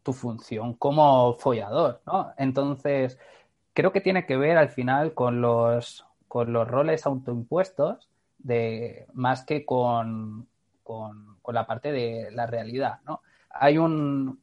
tu 0.03 0.13
función 0.13 0.75
como 0.75 1.35
follador, 1.35 2.01
¿no? 2.07 2.33
Entonces, 2.37 3.19
creo 3.73 3.93
que 3.93 4.01
tiene 4.01 4.27
que 4.27 4.37
ver 4.37 4.57
al 4.57 4.69
final 4.71 5.15
con 5.15 5.41
los, 5.41 6.07
con 6.29 6.53
los 6.53 6.67
roles 6.69 7.07
autoimpuestos 7.07 8.09
de, 8.39 9.07
más 9.13 9.45
que 9.45 9.65
con, 9.65 10.47
con, 10.83 11.37
la 11.49 11.67
parte 11.67 11.93
de 11.93 12.31
la 12.33 12.47
realidad, 12.47 13.01
¿no? 13.07 13.21
Hay 13.51 13.79
un, 13.79 14.41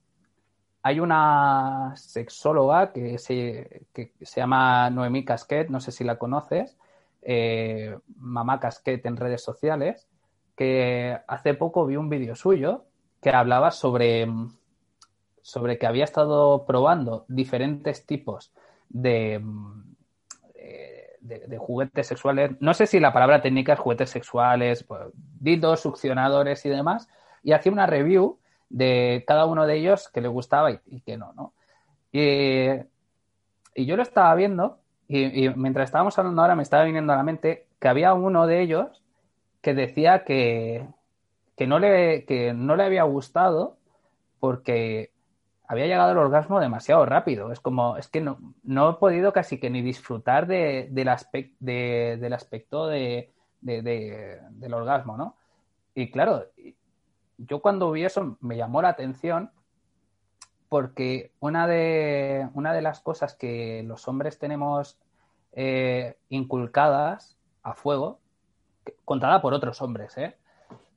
hay 0.84 0.99
una 0.99 1.93
sexóloga 1.95 2.91
que 2.93 3.18
se, 3.18 3.88
que 3.93 4.14
se 4.22 4.41
llama 4.41 4.89
Noemí 4.89 5.26
Casquet, 5.26 5.70
no 5.70 5.80
sé 5.80 5.91
si 5.91 6.03
la 6.03 6.18
conoces, 6.18 6.78
eh, 7.22 7.97
Mamá 8.17 8.59
Casquet 8.59 9.05
en 9.05 9.17
redes 9.17 9.43
sociales, 9.43 10.07
que 10.55 11.17
hace 11.28 11.53
poco 11.53 11.86
vi 11.86 11.95
un 11.95 12.09
vídeo 12.09 12.36
suyo 12.36 12.86
que 13.22 13.30
hablaba 13.30 13.72
sobre, 13.72 14.28
sobre 15.41 15.78
que 15.78 15.88
había 15.88 16.03
estado 16.03 16.65
probando 16.65 17.26
diferentes 17.28 18.05
tipos 18.05 18.51
de, 18.89 19.41
de, 21.22 21.57
juguetes 21.57 22.07
sexuales. 22.07 22.51
No 22.59 22.74
sé 22.74 22.88
si 22.88 22.99
la 22.99 23.13
palabra 23.13 23.41
técnica 23.41 23.74
es 23.74 23.80
juguetes 23.80 24.09
sexuales, 24.09 24.84
pues, 24.84 25.01
succionadores 25.80 26.65
y 26.65 26.70
demás, 26.70 27.07
y 27.43 27.51
hacía 27.53 27.72
una 27.72 27.86
review 27.86 28.39
de 28.70 29.24
cada 29.28 29.45
uno 29.45 29.65
de 29.65 29.78
ellos 29.78 30.09
que 30.09 30.22
le 30.22 30.28
gustaba 30.28 30.72
y, 30.72 31.01
que 31.01 31.17
no, 31.17 31.34
¿no? 31.34 31.53
Y, 32.11 32.70
y, 33.76 33.86
yo 33.86 33.95
lo 33.95 34.03
estaba 34.03 34.34
viendo 34.36 34.80
y, 35.10 35.49
mientras 35.49 35.89
estábamos 35.89 36.18
hablando 36.20 36.41
ahora 36.41 36.55
me 36.55 36.64
estaba 36.64 36.84
viniendo 36.84 37.12
a 37.12 37.16
la 37.16 37.24
mente 37.24 37.66
que 37.80 37.88
había 37.88 38.14
uno 38.14 38.45
de 38.45 38.62
ellos 38.62 39.03
que 39.62 39.74
decía 39.74 40.24
que, 40.24 40.88
que, 41.57 41.66
no 41.66 41.80
le, 41.80 42.26
que 42.26 42.53
no 42.53 42.76
le 42.76 42.84
había 42.84 43.03
gustado 43.03 43.78
porque 44.39 45.12
había 45.68 45.88
llegado 45.88 46.12
al 46.12 46.18
orgasmo 46.18 46.60
demasiado 46.60 47.05
rápido. 47.05 47.51
Es 47.51 47.60
como, 47.60 47.97
es 47.97 48.07
que 48.07 48.22
no, 48.22 48.39
no 48.64 48.91
he 48.91 48.93
podido 48.93 49.34
casi 49.34 49.60
que 49.60 49.70
ni 49.70 49.82
disfrutar 49.82 50.47
de, 50.47 50.88
del, 50.91 51.10
aspecto 51.10 51.55
de, 51.60 52.18
del 52.22 52.34
aspecto 52.34 52.88
de, 52.88 53.32
del 53.62 54.74
orgasmo, 54.74 55.18
¿no? 55.18 55.36
Y 55.95 56.12
claro, 56.12 56.45
yo 57.38 57.62
cuando 57.62 57.91
vi 57.91 58.05
eso 58.05 58.38
me 58.41 58.57
llamó 58.57 58.82
la 58.82 58.89
atención 58.89 59.51
porque 60.70 61.32
una 61.39 61.67
de, 61.67 62.47
una 62.53 62.74
de 62.74 62.82
las 62.82 62.99
cosas 63.01 63.34
que 63.34 63.84
los 63.84 64.07
hombres 64.07 64.38
tenemos 64.38 64.97
eh, 65.51 66.15
inculcadas 66.30 67.38
a 67.63 67.74
fuego, 67.74 68.20
contada 69.03 69.41
por 69.41 69.53
otros 69.53 69.82
hombres, 69.82 70.17
¿eh? 70.17 70.36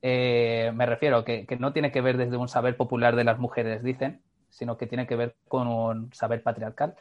eh, 0.03 0.71
me 0.75 0.85
refiero 0.85 1.25
que, 1.25 1.45
que, 1.45 1.57
no 1.57 1.73
tiene 1.73 1.91
que 1.91 2.01
ver 2.01 2.17
desde 2.17 2.37
un 2.37 2.47
saber 2.47 2.77
popular 2.77 3.15
de 3.15 3.23
las 3.23 3.39
mujeres, 3.39 3.83
dicen, 3.83 4.21
sino 4.49 4.77
que 4.77 4.87
tiene 4.87 5.07
que 5.07 5.15
ver 5.15 5.35
con 5.47 5.67
un 5.67 6.13
saber 6.13 6.43
patriarcal, 6.43 6.95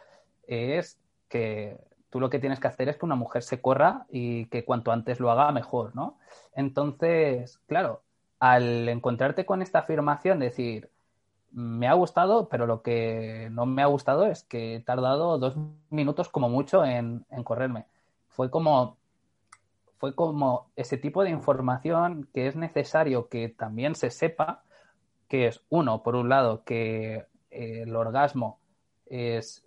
es 0.47 0.99
que 1.29 1.79
tú 2.09 2.20
lo 2.20 2.31
que 2.31 2.39
tienes 2.39 2.61
que 2.61 2.68
hacer 2.68 2.89
es 2.89 2.97
que 2.97 3.05
una 3.05 3.14
mujer 3.14 3.43
se 3.43 3.61
corra 3.61 4.07
y 4.11 4.47
que 4.47 4.64
cuanto 4.64 4.93
antes 4.93 5.20
lo 5.20 5.31
haga 5.31 5.53
mejor, 5.53 5.95
¿no? 5.95 6.18
Entonces, 6.55 7.59
claro, 7.66 8.03
al 8.39 8.89
encontrarte 8.89 9.47
con 9.47 9.62
esta 9.62 9.81
afirmación, 9.81 10.39
decir, 10.39 10.91
me 11.53 11.86
ha 11.86 11.92
gustado, 11.94 12.48
pero 12.48 12.66
lo 12.66 12.82
que 12.82 13.48
no 13.53 13.66
me 13.66 13.82
ha 13.82 13.86
gustado 13.86 14.26
es 14.26 14.42
que 14.42 14.76
he 14.76 14.80
tardado 14.80 15.38
dos 15.38 15.57
minutos 15.90 16.28
como 16.28 16.48
mucho 16.48 16.84
en, 16.84 17.24
correrme. 17.44 17.86
Fue 18.28 18.50
como, 18.50 18.96
fue 19.98 20.14
como 20.14 20.70
ese 20.76 20.96
tipo 20.96 21.22
de 21.22 21.30
información 21.30 22.28
que 22.32 22.46
es 22.46 22.57
necesario 22.57 23.28
que 23.28 23.48
también 23.50 23.94
se 23.94 24.11
sepa, 24.11 24.64
que 25.28 25.46
es, 25.46 25.62
uno, 25.68 26.03
por 26.03 26.16
un 26.16 26.28
lado, 26.28 26.64
que 26.64 27.26
eh, 27.50 27.82
el 27.82 27.94
orgasmo 27.96 28.59
es, 29.07 29.66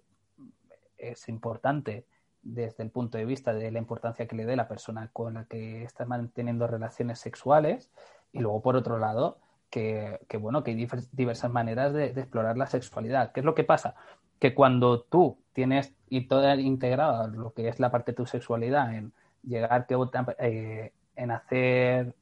es 0.98 1.30
importante 1.30 2.06
desde 2.42 2.84
el 2.84 2.92
punto 2.92 3.18
de 3.18 3.26
vista 3.26 3.54
de 3.54 3.72
la 3.72 3.80
importancia 3.80 4.28
que 4.28 4.36
le 4.36 4.46
dé 4.46 4.56
la 4.56 4.68
persona 4.68 5.10
con 5.12 5.36
la 5.36 5.46
que 5.46 5.84
está 5.84 6.06
manteniendo 6.06 6.68
relaciones 6.68 7.20
sexuales 7.20 7.92
y 8.32 8.40
luego 8.40 8.62
por 8.62 8.76
otro 8.76 9.00
lado 9.00 9.40
que, 9.76 10.38
bueno 10.38 10.64
que 10.64 10.72
hay 10.72 10.88
diversas 11.12 11.52
maneras 11.52 11.94
de, 11.94 12.06
explorar 12.06 12.58
la 12.58 12.68
sexualidad 12.68 13.32
¿qué 13.32 13.42
es 13.42 13.46
lo 13.46 13.56
que 13.56 13.64
pasa? 13.64 13.96
que 14.40 14.54
cuando 14.54 15.02
tú 15.02 15.38
tienes 15.54 15.94
y 16.10 16.28
todo 16.28 16.54
integrado 16.56 17.28
lo 17.28 17.54
que 17.54 17.68
es 17.68 17.80
la 17.80 17.92
parte 17.92 18.12
de 18.12 18.16
tu 18.18 18.26
sexualidad 18.26 18.94
en 18.94 19.12
llegar 19.44 19.86
que 19.86 19.96
eh, 20.40 20.94
en 21.16 21.32
hacer 21.32 22.14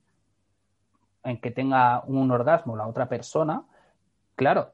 en 1.23 1.39
que 1.39 1.51
tenga 1.51 2.03
un 2.05 2.31
orgasmo 2.31 2.75
la 2.75 2.87
otra 2.87 3.07
persona 3.07 3.63
claro 4.35 4.71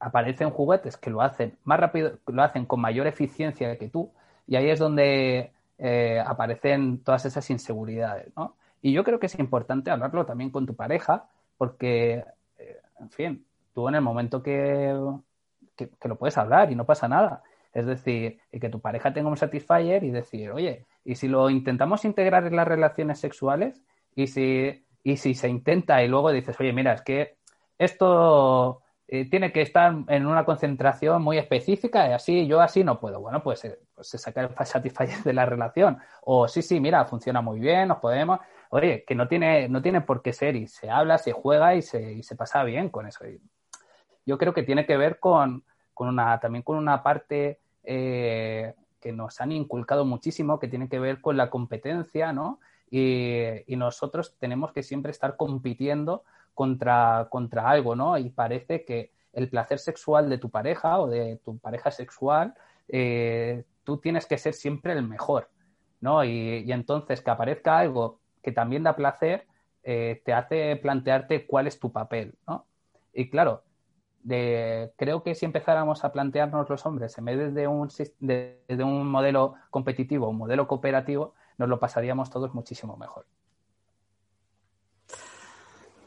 aparecen 0.00 0.50
juguetes 0.50 0.96
que 0.96 1.10
lo 1.10 1.20
hacen 1.20 1.58
más 1.64 1.78
rápido 1.78 2.18
lo 2.26 2.42
hacen 2.42 2.66
con 2.66 2.80
mayor 2.80 3.06
eficiencia 3.06 3.76
que 3.78 3.88
tú 3.88 4.10
y 4.46 4.56
ahí 4.56 4.70
es 4.70 4.78
donde 4.78 5.52
eh, 5.78 6.22
aparecen 6.24 7.02
todas 7.02 7.24
esas 7.24 7.48
inseguridades, 7.50 8.32
¿no? 8.36 8.56
Y 8.80 8.92
yo 8.92 9.02
creo 9.02 9.18
que 9.18 9.26
es 9.26 9.38
importante 9.38 9.90
hablarlo 9.90 10.26
también 10.26 10.50
con 10.50 10.66
tu 10.66 10.76
pareja, 10.76 11.26
porque, 11.56 12.24
eh, 12.58 12.78
en 13.00 13.10
fin, 13.10 13.46
tú 13.72 13.88
en 13.88 13.96
el 13.96 14.00
momento 14.00 14.42
que, 14.42 14.94
que, 15.76 16.08
lo 16.08 16.16
puedes 16.16 16.38
hablar 16.38 16.70
y 16.70 16.74
no 16.74 16.84
pasa 16.84 17.08
nada. 17.08 17.42
Es 17.72 17.86
decir, 17.86 18.38
que 18.52 18.68
tu 18.68 18.80
pareja 18.80 19.12
tenga 19.12 19.28
un 19.28 19.36
satisfier 19.36 20.04
y 20.04 20.10
decir, 20.10 20.52
oye, 20.52 20.86
¿y 21.04 21.16
si 21.16 21.26
lo 21.26 21.50
intentamos 21.50 22.04
integrar 22.04 22.46
en 22.46 22.56
las 22.56 22.68
relaciones 22.68 23.18
sexuales? 23.18 23.82
Y 24.14 24.28
si, 24.28 24.84
y 25.02 25.16
si 25.16 25.34
se 25.34 25.48
intenta 25.48 26.02
y 26.02 26.08
luego 26.08 26.30
dices, 26.30 26.58
oye, 26.60 26.72
mira, 26.72 26.92
es 26.92 27.02
que 27.02 27.36
esto 27.78 28.82
eh, 29.06 29.28
tiene 29.28 29.52
que 29.52 29.60
estar 29.60 29.94
en 30.08 30.26
una 30.26 30.44
concentración 30.44 31.22
muy 31.22 31.36
específica 31.36 32.08
y 32.08 32.12
así 32.12 32.46
yo 32.46 32.60
así 32.60 32.82
no 32.84 32.98
puedo. 32.98 33.20
Bueno, 33.20 33.42
pues, 33.42 33.64
eh, 33.64 33.78
pues 33.94 34.08
se 34.08 34.18
saca 34.18 34.40
el 34.40 34.50
satisfier 34.66 35.22
de 35.22 35.32
la 35.32 35.44
relación. 35.46 35.98
O 36.22 36.48
sí, 36.48 36.62
sí, 36.62 36.80
mira, 36.80 37.04
funciona 37.04 37.40
muy 37.42 37.60
bien, 37.60 37.88
nos 37.88 37.98
podemos. 37.98 38.40
Oye, 38.70 39.04
que 39.06 39.14
no 39.14 39.28
tiene, 39.28 39.68
no 39.68 39.82
tiene 39.82 40.00
por 40.00 40.22
qué 40.22 40.32
ser 40.32 40.56
y 40.56 40.66
se 40.66 40.90
habla, 40.90 41.18
se 41.18 41.32
juega 41.32 41.74
y 41.74 41.82
se, 41.82 42.12
y 42.12 42.22
se 42.22 42.36
pasa 42.36 42.64
bien 42.64 42.88
con 42.88 43.06
eso. 43.06 43.24
yo 44.26 44.38
creo 44.38 44.54
que 44.54 44.62
tiene 44.62 44.86
que 44.86 44.96
ver 44.96 45.18
con, 45.18 45.64
con 45.92 46.08
una, 46.08 46.40
también 46.40 46.62
con 46.62 46.76
una 46.76 47.02
parte 47.02 47.60
eh, 47.84 48.74
que 49.00 49.12
nos 49.12 49.40
han 49.40 49.52
inculcado 49.52 50.04
muchísimo, 50.04 50.58
que 50.58 50.68
tiene 50.68 50.88
que 50.88 50.98
ver 50.98 51.20
con 51.20 51.36
la 51.36 51.50
competencia, 51.50 52.32
¿no? 52.32 52.58
Y, 52.90 53.76
nosotros 53.76 54.34
tenemos 54.38 54.72
que 54.72 54.82
siempre 54.82 55.10
estar 55.10 55.36
compitiendo 55.36 56.24
contra, 56.54 57.28
contra 57.30 57.68
algo, 57.68 57.96
¿no? 57.96 58.16
Y 58.16 58.30
parece 58.30 58.84
que 58.84 59.12
el 59.32 59.48
placer 59.48 59.78
sexual 59.78 60.30
de 60.30 60.38
tu 60.38 60.48
pareja 60.48 61.00
o 61.00 61.08
de 61.08 61.36
tu 61.44 61.58
pareja 61.58 61.90
sexual, 61.90 62.54
eh, 62.88 63.64
tú 63.82 63.98
tienes 63.98 64.26
que 64.26 64.38
ser 64.38 64.54
siempre 64.54 64.92
el 64.92 65.02
mejor, 65.02 65.50
¿no? 66.00 66.24
Y, 66.24 66.70
entonces 66.72 67.20
que 67.20 67.30
aparezca 67.30 67.78
algo 67.78 68.20
que 68.44 68.52
también 68.52 68.84
da 68.84 68.94
placer, 68.94 69.46
eh, 69.82 70.22
te 70.24 70.32
hace 70.32 70.76
plantearte 70.76 71.46
cuál 71.46 71.66
es 71.66 71.80
tu 71.80 71.90
papel. 71.90 72.36
Y 73.12 73.30
claro, 73.30 73.64
creo 74.26 75.22
que 75.22 75.34
si 75.34 75.46
empezáramos 75.46 76.04
a 76.04 76.12
plantearnos 76.12 76.68
los 76.68 76.86
hombres 76.86 77.16
en 77.18 77.24
vez 77.24 77.54
de 77.54 77.66
un, 77.66 77.88
un 78.84 79.08
modelo 79.08 79.54
competitivo, 79.70 80.28
un 80.28 80.38
modelo 80.38 80.68
cooperativo, 80.68 81.34
nos 81.58 81.68
lo 81.68 81.80
pasaríamos 81.80 82.30
todos 82.30 82.54
muchísimo 82.54 82.96
mejor. 82.96 83.26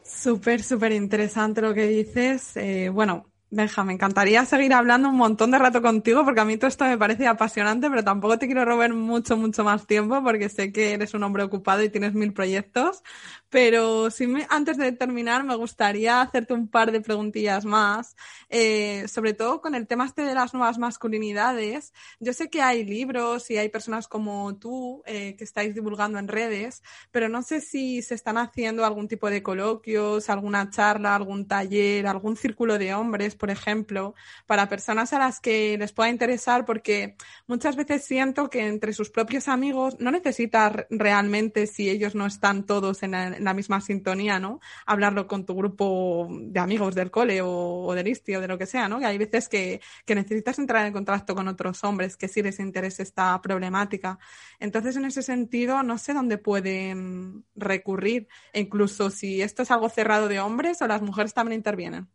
Súper, 0.02 0.62
súper 0.62 0.92
interesante 0.92 1.60
lo 1.60 1.72
que 1.72 1.86
dices. 1.86 2.56
Eh, 2.56 2.88
bueno, 2.88 3.26
Benja, 3.50 3.82
me 3.82 3.94
encantaría 3.94 4.44
seguir 4.44 4.74
hablando 4.74 5.08
un 5.08 5.16
montón 5.16 5.50
de 5.50 5.58
rato 5.58 5.80
contigo 5.80 6.22
porque 6.22 6.40
a 6.40 6.44
mí 6.44 6.58
todo 6.58 6.68
esto 6.68 6.84
me 6.84 6.98
parece 6.98 7.26
apasionante, 7.26 7.88
pero 7.88 8.04
tampoco 8.04 8.38
te 8.38 8.44
quiero 8.44 8.62
robar 8.66 8.92
mucho, 8.92 9.38
mucho 9.38 9.64
más 9.64 9.86
tiempo 9.86 10.22
porque 10.22 10.50
sé 10.50 10.70
que 10.70 10.92
eres 10.92 11.14
un 11.14 11.22
hombre 11.22 11.44
ocupado 11.44 11.82
y 11.82 11.88
tienes 11.88 12.12
mil 12.12 12.34
proyectos. 12.34 13.02
Pero 13.48 14.10
sí 14.10 14.26
antes 14.50 14.76
de 14.76 14.92
terminar 14.92 15.44
me 15.44 15.56
gustaría 15.56 16.20
hacerte 16.20 16.52
un 16.52 16.68
par 16.68 16.92
de 16.92 17.00
preguntillas 17.00 17.64
más, 17.64 18.16
eh, 18.50 19.08
sobre 19.08 19.32
todo 19.32 19.62
con 19.62 19.74
el 19.74 19.86
tema 19.86 20.04
este 20.04 20.22
de 20.22 20.34
las 20.34 20.52
nuevas 20.52 20.76
masculinidades. 20.76 21.94
Yo 22.20 22.34
sé 22.34 22.50
que 22.50 22.60
hay 22.60 22.84
libros 22.84 23.50
y 23.50 23.56
hay 23.56 23.70
personas 23.70 24.08
como 24.08 24.58
tú 24.58 25.02
eh, 25.06 25.36
que 25.36 25.44
estáis 25.44 25.74
divulgando 25.74 26.18
en 26.18 26.28
redes, 26.28 26.82
pero 27.10 27.30
no 27.30 27.40
sé 27.40 27.62
si 27.62 28.02
se 28.02 28.14
están 28.14 28.36
haciendo 28.36 28.84
algún 28.84 29.08
tipo 29.08 29.30
de 29.30 29.42
coloquios, 29.42 30.28
alguna 30.28 30.68
charla, 30.68 31.14
algún 31.14 31.48
taller, 31.48 32.06
algún 32.06 32.36
círculo 32.36 32.76
de 32.76 32.92
hombres 32.92 33.36
por 33.38 33.50
ejemplo, 33.50 34.14
para 34.46 34.68
personas 34.68 35.12
a 35.12 35.18
las 35.18 35.40
que 35.40 35.78
les 35.78 35.92
pueda 35.92 36.10
interesar, 36.10 36.64
porque 36.64 37.16
muchas 37.46 37.76
veces 37.76 38.04
siento 38.04 38.50
que 38.50 38.66
entre 38.66 38.92
sus 38.92 39.10
propios 39.10 39.48
amigos 39.48 39.96
no 40.00 40.10
necesitas 40.10 40.86
realmente, 40.90 41.66
si 41.66 41.88
ellos 41.88 42.14
no 42.14 42.26
están 42.26 42.66
todos 42.66 43.02
en 43.02 43.12
la, 43.12 43.54
misma 43.54 43.80
sintonía, 43.80 44.38
¿no? 44.38 44.60
Hablarlo 44.86 45.26
con 45.26 45.44
tu 45.46 45.54
grupo 45.54 46.28
de 46.30 46.60
amigos 46.60 46.94
del 46.94 47.10
cole 47.10 47.40
o, 47.42 47.92
del 47.94 48.08
ISTI 48.08 48.36
o 48.36 48.40
de 48.40 48.48
lo 48.48 48.58
que 48.58 48.66
sea, 48.66 48.88
¿no? 48.88 48.98
Que 48.98 49.06
hay 49.06 49.18
veces 49.18 49.48
que, 49.48 49.80
que 50.04 50.14
necesitas 50.14 50.58
entrar 50.58 50.86
en 50.86 50.92
contacto 50.92 51.34
con 51.34 51.48
otros 51.48 51.82
hombres 51.84 52.16
que 52.16 52.28
sí 52.28 52.42
les 52.42 52.60
interesa 52.60 53.02
esta 53.02 53.40
problemática. 53.40 54.18
Entonces, 54.60 54.96
en 54.96 55.04
ese 55.04 55.22
sentido, 55.22 55.82
no 55.82 55.98
sé 55.98 56.14
dónde 56.14 56.38
pueden 56.38 57.44
recurrir, 57.56 58.28
incluso 58.52 59.10
si 59.10 59.42
esto 59.42 59.62
es 59.62 59.70
algo 59.70 59.88
cerrado 59.88 60.28
de 60.28 60.40
hombres 60.40 60.82
o 60.82 60.86
las 60.86 61.02
mujeres 61.02 61.34
también 61.34 61.58
intervienen. 61.58 62.08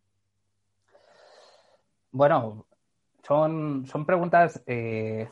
Bueno, 2.14 2.68
son, 3.24 3.88
son 3.88 4.06
preguntas 4.06 4.62
eh, 4.68 5.28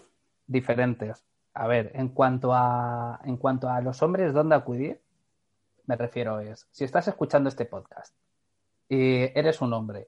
diferentes. 0.47 1.23
A 1.53 1.67
ver, 1.67 1.91
en 1.93 2.09
cuanto 2.09 2.53
a, 2.55 3.21
en 3.23 3.37
cuanto 3.37 3.69
a 3.69 3.81
los 3.81 4.01
hombres, 4.01 4.33
¿dónde 4.33 4.55
acudir? 4.55 4.99
Me 5.85 5.95
refiero 5.95 6.39
es, 6.39 6.67
si 6.71 6.83
estás 6.83 7.07
escuchando 7.07 7.49
este 7.49 7.65
podcast 7.65 8.15
y 8.89 9.21
eres 9.37 9.61
un 9.61 9.73
hombre 9.73 10.07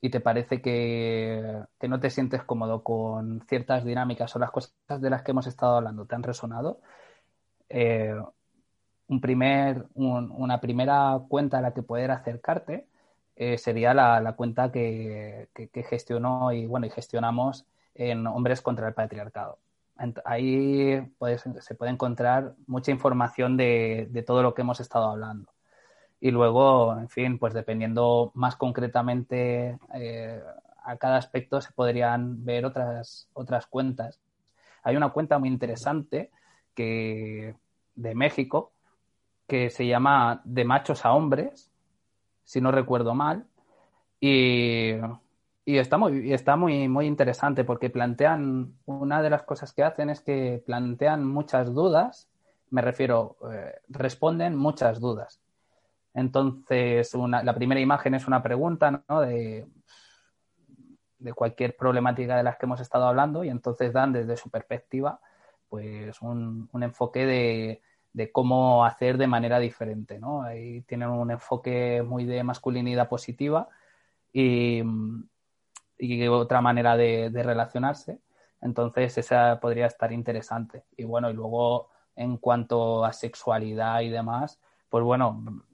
y 0.00 0.10
te 0.10 0.20
parece 0.20 0.62
que, 0.62 1.64
no 1.88 1.98
te 1.98 2.10
sientes 2.10 2.44
cómodo 2.44 2.84
con 2.84 3.40
ciertas 3.48 3.84
dinámicas 3.84 4.34
o 4.36 4.38
las 4.38 4.52
cosas 4.52 4.72
de 5.00 5.10
las 5.10 5.22
que 5.22 5.32
hemos 5.32 5.48
estado 5.48 5.76
hablando 5.76 6.06
te 6.06 6.14
han 6.14 6.22
resonado, 6.22 6.80
eh, 7.68 8.14
un 9.08 9.20
primer, 9.20 9.86
una 9.94 10.60
primera 10.60 11.20
cuenta 11.28 11.58
a 11.58 11.62
la 11.62 11.74
que 11.74 11.82
poder 11.82 12.12
acercarte 12.12 12.86
eh, 13.36 13.58
sería 13.58 13.94
la, 13.94 14.34
cuenta 14.36 14.70
que, 14.70 15.48
gestionó 15.88 16.52
y 16.52 16.66
bueno 16.66 16.86
y 16.86 16.90
gestionamos 16.90 17.66
en 17.94 18.26
Hombres 18.26 18.60
contra 18.60 18.88
el 18.88 18.94
Patriarcado. 18.94 19.58
Ahí 20.24 21.00
se 21.60 21.74
puede 21.74 21.90
encontrar 21.90 22.54
mucha 22.66 22.90
información 22.90 23.56
de, 23.56 24.24
todo 24.26 24.42
lo 24.42 24.54
que 24.54 24.62
hemos 24.62 24.80
estado 24.80 25.10
hablando. 25.10 25.52
Y 26.20 26.30
luego, 26.30 26.96
en 26.98 27.08
fin, 27.08 27.38
pues 27.38 27.52
dependiendo 27.52 28.30
más 28.34 28.56
concretamente 28.56 29.78
eh, 29.94 30.40
a 30.84 30.96
cada 30.96 31.16
aspecto 31.16 31.60
se 31.60 31.72
podrían 31.72 32.44
ver 32.44 32.64
otras, 32.64 33.28
otras 33.32 33.66
cuentas. 33.66 34.20
Hay 34.84 34.96
una 34.96 35.10
cuenta 35.10 35.38
muy 35.38 35.48
interesante 35.48 36.30
que, 36.74 37.56
de 37.94 38.14
México 38.14 38.72
que 39.46 39.70
se 39.70 39.86
llama 39.86 40.40
De 40.44 40.64
machos 40.64 41.04
a 41.04 41.12
hombres, 41.12 41.71
si 42.44 42.60
no 42.60 42.72
recuerdo 42.72 43.14
mal. 43.14 43.46
Y, 44.20 44.94
está, 45.66 45.98
muy, 45.98 46.32
está 46.32 46.56
muy, 46.56 46.88
muy 46.88 47.06
interesante 47.06 47.64
porque 47.64 47.90
plantean, 47.90 48.74
una 48.86 49.22
de 49.22 49.30
las 49.30 49.42
cosas 49.42 49.72
que 49.72 49.82
hacen 49.82 50.10
es 50.10 50.20
que 50.20 50.62
plantean 50.64 51.26
muchas 51.26 51.74
dudas, 51.74 52.28
me 52.70 52.82
refiero, 52.82 53.36
eh, 53.52 53.74
responden 53.88 54.56
muchas 54.56 55.00
dudas. 55.00 55.40
Entonces, 56.14 57.12
la 57.14 57.54
primera 57.54 57.80
imagen 57.80 58.14
es 58.14 58.26
una 58.26 58.42
pregunta 58.42 59.02
¿no? 59.08 59.20
de, 59.20 59.66
de 61.18 61.32
cualquier 61.32 61.76
problemática 61.76 62.36
de 62.36 62.42
las 62.42 62.56
que 62.56 62.66
hemos 62.66 62.80
estado 62.80 63.06
hablando 63.06 63.44
y 63.44 63.48
entonces 63.48 63.92
dan 63.92 64.12
desde 64.12 64.36
su 64.36 64.50
perspectiva 64.50 65.20
pues 65.68 66.20
un, 66.20 66.68
un 66.70 66.82
enfoque 66.82 67.24
de, 67.24 67.82
cómo 68.32 68.84
hacer 68.84 69.18
de 69.18 69.26
manera 69.26 69.58
diferente, 69.58 70.18
¿no? 70.18 70.42
Ahí 70.42 70.82
tienen 70.82 71.08
un 71.08 71.30
enfoque 71.30 72.02
muy 72.02 72.24
de 72.24 72.42
masculinidad 72.44 73.08
positiva 73.08 73.68
y, 74.32 74.82
otra 76.28 76.60
manera 76.60 76.96
de, 76.96 77.30
de, 77.30 77.42
relacionarse. 77.42 78.20
Entonces, 78.60 79.18
esa 79.18 79.60
podría 79.60 79.86
estar 79.86 80.12
interesante. 80.12 80.84
Y 80.96 81.04
bueno, 81.04 81.30
y 81.30 81.34
luego 81.34 81.90
en 82.16 82.36
cuanto 82.38 83.04
a 83.04 83.12
sexualidad 83.12 84.00
y 84.00 84.10
demás, 84.10 84.60
pues 84.88 85.04
bueno, 85.04 85.64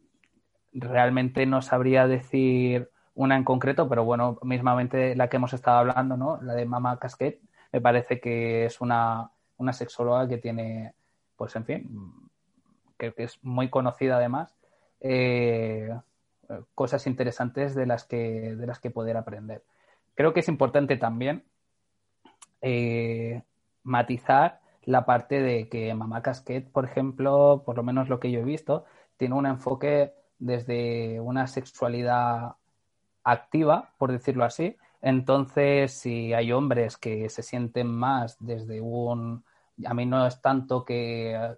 realmente 0.72 1.46
no 1.46 1.62
sabría 1.62 2.06
decir 2.06 2.90
una 3.14 3.36
en 3.36 3.44
concreto, 3.44 3.88
pero 3.88 4.04
bueno, 4.04 4.38
mismamente 4.42 5.16
la 5.16 5.28
que 5.28 5.36
hemos 5.36 5.52
estado 5.52 5.78
hablando, 5.78 6.16
¿no? 6.16 6.38
La 6.42 6.54
de 6.54 6.66
Mama 6.66 6.98
Casquet, 6.98 7.40
me 7.72 7.80
parece 7.80 8.20
que 8.20 8.66
es 8.66 8.80
una, 8.80 9.30
una 9.56 9.72
sexóloga 9.72 10.28
que 10.28 10.38
tiene, 10.38 10.94
pues 11.36 11.56
en 11.56 11.64
fin, 11.64 12.27
que, 12.98 13.14
es 13.16 13.38
muy 13.42 13.70
conocida 13.70 14.16
además, 14.16 14.54
eh, 15.00 15.90
cosas 16.74 17.06
interesantes 17.06 17.74
de 17.74 17.86
las, 17.86 18.04
que, 18.04 18.54
de 18.56 18.66
las 18.66 18.80
que 18.80 18.90
poder 18.90 19.16
aprender. 19.16 19.62
Creo 20.14 20.32
que 20.34 20.40
es 20.40 20.48
importante 20.48 20.96
también 20.96 21.44
eh, 22.60 23.42
matizar 23.82 24.60
la 24.84 25.04
parte 25.04 25.40
de 25.40 25.68
que 25.68 25.94
Mamá 25.94 26.22
Casquet, 26.22 26.70
por 26.70 26.84
ejemplo, 26.84 27.62
por 27.64 27.76
lo 27.76 27.82
menos 27.82 28.08
lo 28.08 28.18
que 28.18 28.30
yo 28.30 28.40
he 28.40 28.44
visto, 28.44 28.84
tiene 29.16 29.34
un 29.34 29.46
enfoque 29.46 30.14
desde 30.38 31.20
una 31.20 31.46
sexualidad 31.46 32.54
activa, 33.22 33.92
por 33.98 34.12
decirlo 34.12 34.44
así. 34.44 34.76
Entonces, 35.02 35.92
si 35.92 36.32
hay 36.32 36.52
hombres 36.52 36.96
que 36.96 37.28
se 37.28 37.42
sienten 37.42 37.88
más 37.88 38.36
desde 38.40 38.80
un... 38.80 39.44
A 39.84 39.94
mí 39.94 40.06
no 40.06 40.26
es 40.26 40.40
tanto 40.40 40.84
que 40.84 41.56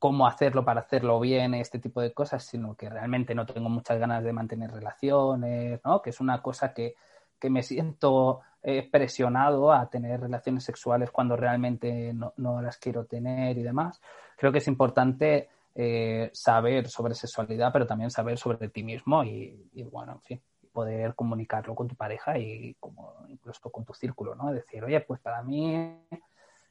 cómo 0.00 0.26
hacerlo 0.26 0.64
para 0.64 0.80
hacerlo 0.80 1.20
bien, 1.20 1.54
este 1.54 1.78
tipo 1.78 2.00
de 2.00 2.12
cosas, 2.12 2.42
sino 2.42 2.74
que 2.74 2.88
realmente 2.88 3.34
no 3.34 3.44
tengo 3.44 3.68
muchas 3.68 3.98
ganas 4.00 4.24
de 4.24 4.32
mantener 4.32 4.72
relaciones, 4.72 5.78
¿no? 5.84 6.00
Que 6.00 6.10
es 6.10 6.20
una 6.20 6.40
cosa 6.42 6.72
que, 6.72 6.94
que 7.38 7.50
me 7.50 7.62
siento 7.62 8.40
eh, 8.62 8.88
presionado 8.90 9.72
a 9.72 9.88
tener 9.90 10.18
relaciones 10.18 10.64
sexuales 10.64 11.10
cuando 11.10 11.36
realmente 11.36 12.14
no, 12.14 12.32
no, 12.38 12.62
las 12.62 12.78
quiero 12.78 13.04
tener 13.04 13.58
y 13.58 13.62
demás. 13.62 14.00
Creo 14.38 14.50
que 14.50 14.58
es 14.58 14.68
importante 14.68 15.50
eh, 15.74 16.30
saber 16.32 16.88
sobre 16.88 17.14
sexualidad, 17.14 17.70
pero 17.70 17.86
también 17.86 18.10
saber 18.10 18.38
sobre 18.38 18.68
ti 18.68 18.82
mismo 18.82 19.22
y, 19.22 19.70
bueno, 19.90 20.12
en 20.12 20.20
fin, 20.22 20.42
poder 20.72 21.14
comunicarlo 21.14 21.74
con 21.74 21.88
tu 21.88 21.94
pareja 21.94 22.38
y 22.38 22.74
como 22.80 23.14
incluso 23.28 23.70
con 23.70 23.84
tu 23.84 23.92
círculo, 23.92 24.34
¿no? 24.34 24.50
Decir, 24.50 24.82
oye, 24.82 25.00
pues 25.02 25.20
para 25.20 25.42
mí, 25.42 25.94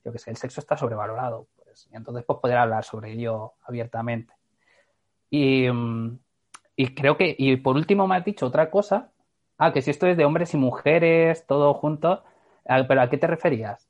yo 0.03 0.11
que 0.11 0.17
sé, 0.17 0.31
el 0.31 0.37
sexo 0.37 0.61
está 0.61 0.75
sobrevalorado, 0.75 1.45
pues, 1.79 1.93
y 1.93 1.95
entonces 1.95 2.23
pues 2.25 2.39
poder 2.39 2.57
hablar 2.57 2.83
sobre 2.83 3.13
ello 3.13 3.53
abiertamente. 3.63 4.33
Y, 5.29 5.67
y 6.75 6.95
creo 6.95 7.17
que, 7.17 7.35
y 7.37 7.57
por 7.57 7.75
último 7.75 8.07
me 8.07 8.15
has 8.15 8.25
dicho 8.25 8.47
otra 8.47 8.69
cosa, 8.71 9.11
ah, 9.57 9.71
que 9.71 9.81
si 9.81 9.91
esto 9.91 10.07
es 10.07 10.17
de 10.17 10.25
hombres 10.25 10.53
y 10.53 10.57
mujeres, 10.57 11.45
todo 11.45 11.73
junto, 11.73 12.23
ah, 12.67 12.83
pero 12.87 13.01
¿a 13.01 13.09
qué 13.09 13.17
te 13.17 13.27
referías? 13.27 13.88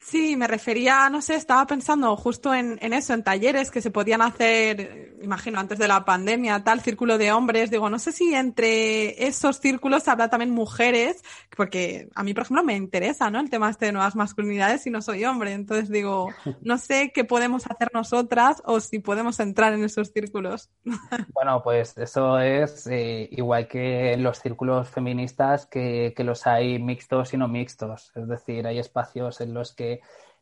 Sí, 0.00 0.36
me 0.36 0.46
refería, 0.46 1.10
no 1.10 1.20
sé, 1.20 1.34
estaba 1.34 1.66
pensando 1.66 2.16
justo 2.16 2.54
en, 2.54 2.78
eso, 2.80 3.14
en 3.14 3.24
talleres 3.24 3.70
que 3.70 3.82
se 3.82 3.90
podían 3.90 4.22
hacer, 4.22 5.16
imagino, 5.20 5.58
antes 5.58 5.78
de 5.78 5.88
la 5.88 6.04
pandemia, 6.04 6.62
tal 6.62 6.80
círculo 6.80 7.18
de 7.18 7.32
hombres. 7.32 7.70
Digo, 7.70 7.90
no 7.90 7.98
sé 7.98 8.12
si 8.12 8.32
entre 8.32 9.26
esos 9.26 9.58
círculos 9.58 10.06
habrá 10.06 10.30
también 10.30 10.52
mujeres, 10.52 11.22
porque 11.56 12.08
a 12.14 12.22
mí, 12.22 12.32
por 12.32 12.44
ejemplo, 12.44 12.62
me 12.62 12.76
interesa, 12.76 13.28
¿no? 13.28 13.40
El 13.40 13.50
tema 13.50 13.70
este 13.70 13.86
de 13.86 13.92
nuevas 13.92 14.14
masculinidades 14.14 14.86
y 14.86 14.90
no 14.90 15.02
soy 15.02 15.24
hombre. 15.24 15.52
Entonces 15.52 15.90
digo, 15.90 16.28
no 16.62 16.78
sé 16.78 17.10
qué 17.12 17.24
podemos 17.24 17.66
hacer 17.66 17.90
nosotras 17.92 18.62
o 18.64 18.78
si 18.80 19.00
podemos 19.00 19.40
entrar 19.40 19.72
en 19.72 19.84
esos 19.84 20.12
círculos. 20.12 20.70
Bueno, 21.34 21.62
pues 21.62 21.96
eso 21.96 22.38
es 22.40 22.86
eh, 22.88 23.28
igual 23.32 23.68
que 23.68 24.16
los 24.16 24.40
círculos 24.40 24.88
feministas 24.88 25.66
que, 25.66 26.12
que 26.16 26.24
los 26.24 26.46
hay 26.46 26.78
mixtos 26.78 27.32
y 27.32 27.36
no 27.36 27.48
mixtos. 27.48 28.10
Es 28.14 28.26
decir, 28.26 28.66
hay 28.66 28.78
espacios 28.78 29.40
en 29.40 29.54
los 29.54 29.72
que 29.72 29.87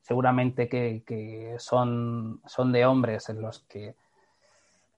seguramente 0.01 0.69
que, 0.69 1.57
son, 1.59 2.41
son 2.47 2.73
de 2.73 2.87
hombres 2.87 3.29
en 3.29 3.41
los 3.43 3.61
que 3.61 3.95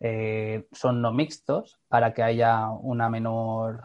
eh, 0.01 0.67
son 0.73 1.03
no 1.03 1.13
mixtos 1.13 1.81
para 1.89 2.13
que 2.15 2.23
haya 2.23 2.69
una 2.71 3.09
menor, 3.09 3.85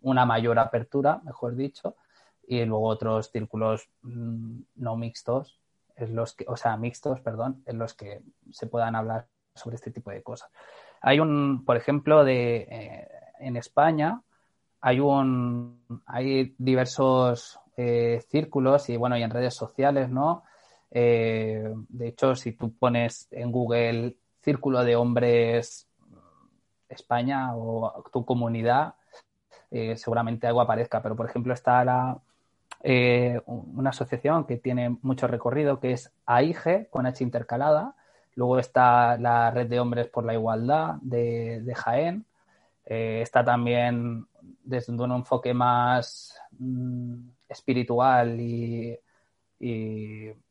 una 0.00 0.24
mayor 0.24 0.58
apertura, 0.58 1.20
mejor 1.24 1.56
dicho, 1.56 1.96
y 2.46 2.64
luego 2.64 2.88
otros 2.88 3.30
círculos 3.30 3.88
mm, 4.02 4.60
no 4.76 4.96
mixtos, 4.96 5.58
en 5.96 6.16
los 6.16 6.34
que, 6.34 6.44
o 6.48 6.56
sea, 6.56 6.76
mixtos, 6.76 7.20
perdón, 7.20 7.62
en 7.66 7.78
los 7.78 7.94
que 7.94 8.22
se 8.50 8.66
puedan 8.66 8.96
hablar 8.96 9.26
sobre 9.54 9.76
este 9.76 9.90
tipo 9.90 10.10
de 10.10 10.22
cosas. 10.22 10.50
Hay 11.00 11.20
un, 11.20 11.64
por 11.64 11.76
ejemplo, 11.76 12.24
de, 12.24 12.66
eh, 12.70 13.08
en 13.40 13.56
España 13.56 14.22
hay 14.80 14.98
un, 14.98 16.02
hay 16.06 16.54
diversos 16.58 17.58
eh, 17.76 18.22
círculos 18.28 18.88
y 18.90 18.96
bueno, 18.96 19.16
y 19.16 19.22
en 19.22 19.30
redes 19.30 19.54
sociales, 19.54 20.10
¿no? 20.10 20.44
Eh, 20.90 21.72
de 21.88 22.08
hecho, 22.08 22.36
si 22.36 22.52
tú 22.52 22.74
pones 22.74 23.28
en 23.30 23.50
Google 23.50 24.16
Círculo 24.42 24.84
de 24.84 24.96
Hombres 24.96 25.86
España 26.88 27.56
o 27.56 28.04
tu 28.12 28.24
comunidad, 28.26 28.94
eh, 29.70 29.96
seguramente 29.96 30.46
algo 30.46 30.60
aparezca. 30.60 31.00
Pero, 31.02 31.16
por 31.16 31.26
ejemplo, 31.26 31.54
está 31.54 32.20
una 33.46 33.90
asociación 33.90 34.44
que 34.44 34.58
tiene 34.58 34.98
mucho 35.02 35.26
recorrido, 35.26 35.80
que 35.80 35.92
es 35.92 36.12
AIGE, 36.26 36.88
con 36.90 37.06
H 37.06 37.24
intercalada. 37.24 37.94
Luego 38.34 38.58
está 38.58 39.16
la 39.16 39.50
Red 39.50 39.68
de 39.68 39.80
Hombres 39.80 40.08
por 40.08 40.24
la 40.24 40.34
Igualdad 40.34 40.96
de, 41.00 41.72
Jaén. 41.74 42.26
está 42.84 43.44
también 43.44 44.26
desde 44.64 44.92
un 44.92 45.12
enfoque 45.12 45.54
más 45.54 46.38
mm, 46.58 47.28
espiritual 47.52 48.40
y, 48.40 48.98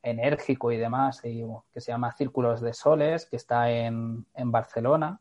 enérgico 0.01 0.71
y 0.71 0.77
demás, 0.77 1.19
que 1.21 1.81
se 1.81 1.91
llama 1.91 2.13
Círculos 2.13 2.61
de 2.61 2.73
Soles, 2.73 3.25
que 3.25 3.35
está 3.35 3.69
en, 3.69 4.25
Barcelona. 4.45 5.19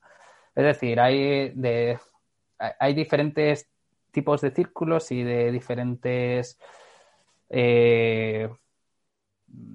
Es 0.55 0.65
decir, 0.65 1.01
hay, 1.01 1.51
de, 1.51 1.99
hay 2.59 2.95
diferentes 2.95 3.69
tipos 4.13 4.41
de 4.43 4.53
círculos 4.53 5.11
y 5.11 5.25
de 5.25 5.51
diferentes 5.51 6.57
eh, 7.49 8.49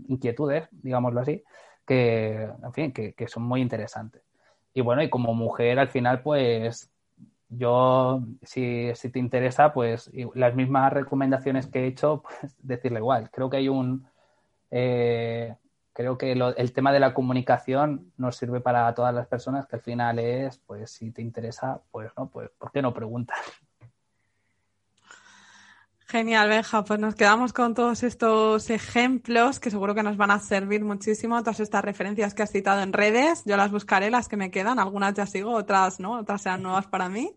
inquietudes, 0.07 0.69
digámoslo 0.71 1.19
así, 1.19 1.43
que, 1.85 2.49
en 2.63 2.73
fin, 2.73 2.93
que, 2.93 3.13
que, 3.13 3.27
son 3.27 3.43
muy 3.43 3.61
interesantes. 3.61 4.21
Y 4.73 4.79
bueno, 4.79 5.03
y 5.03 5.09
como 5.09 5.33
mujer 5.33 5.77
al 5.77 5.89
final, 5.89 6.21
pues 6.21 6.89
yo, 7.57 8.21
si, 8.43 8.91
te 9.11 9.19
interesa, 9.19 9.73
pues 9.73 10.11
las 10.33 10.55
mismas 10.55 10.91
recomendaciones 10.93 11.67
que 11.67 11.83
he 11.83 11.87
hecho, 11.87 12.23
pues 12.23 12.55
decirle 12.63 12.99
igual. 12.99 13.29
Creo 13.31 13.49
que 13.49 13.57
hay 13.57 13.69
un... 13.69 14.07
Eh, 14.71 15.55
creo 15.93 16.17
que 16.17 16.33
el 16.33 16.73
tema 16.73 16.91
de 16.91 16.99
la 16.99 17.13
comunicación 17.13 18.11
nos 18.17 18.35
sirve 18.35 18.59
para 18.59 18.93
todas 18.93 19.15
las 19.15 19.27
personas, 19.27 19.65
que 19.65 19.77
al 19.77 19.81
final 19.81 20.19
es, 20.19 20.57
pues 20.57 20.91
si 20.91 21.11
te 21.11 21.21
interesa, 21.21 21.81
pues 21.91 22.11
no, 22.17 22.27
pues 22.27 22.49
¿por 22.57 22.71
qué 22.71 22.81
no 22.81 22.93
preguntas? 22.93 23.37
Genial, 26.15 26.47
Benja. 26.47 26.85
Pues 26.85 26.97
nos 26.97 27.13
quedamos 27.13 27.51
con 27.51 27.73
todos 27.73 28.01
estos 28.01 28.69
ejemplos 28.69 29.59
que 29.59 29.69
seguro 29.69 29.93
que 29.93 30.01
nos 30.01 30.15
van 30.15 30.31
a 30.31 30.39
servir 30.39 30.81
muchísimo. 30.81 31.37
Todas 31.41 31.59
estas 31.59 31.83
referencias 31.83 32.33
que 32.33 32.41
has 32.41 32.51
citado 32.51 32.81
en 32.81 32.93
redes, 32.93 33.43
yo 33.43 33.57
las 33.57 33.69
buscaré, 33.69 34.09
las 34.09 34.29
que 34.29 34.37
me 34.37 34.49
quedan. 34.49 34.79
Algunas 34.79 35.13
ya 35.13 35.25
sigo, 35.25 35.51
otras 35.51 35.99
no, 35.99 36.13
otras 36.13 36.41
sean 36.41 36.63
nuevas 36.63 36.87
para 36.87 37.09
mí. 37.09 37.35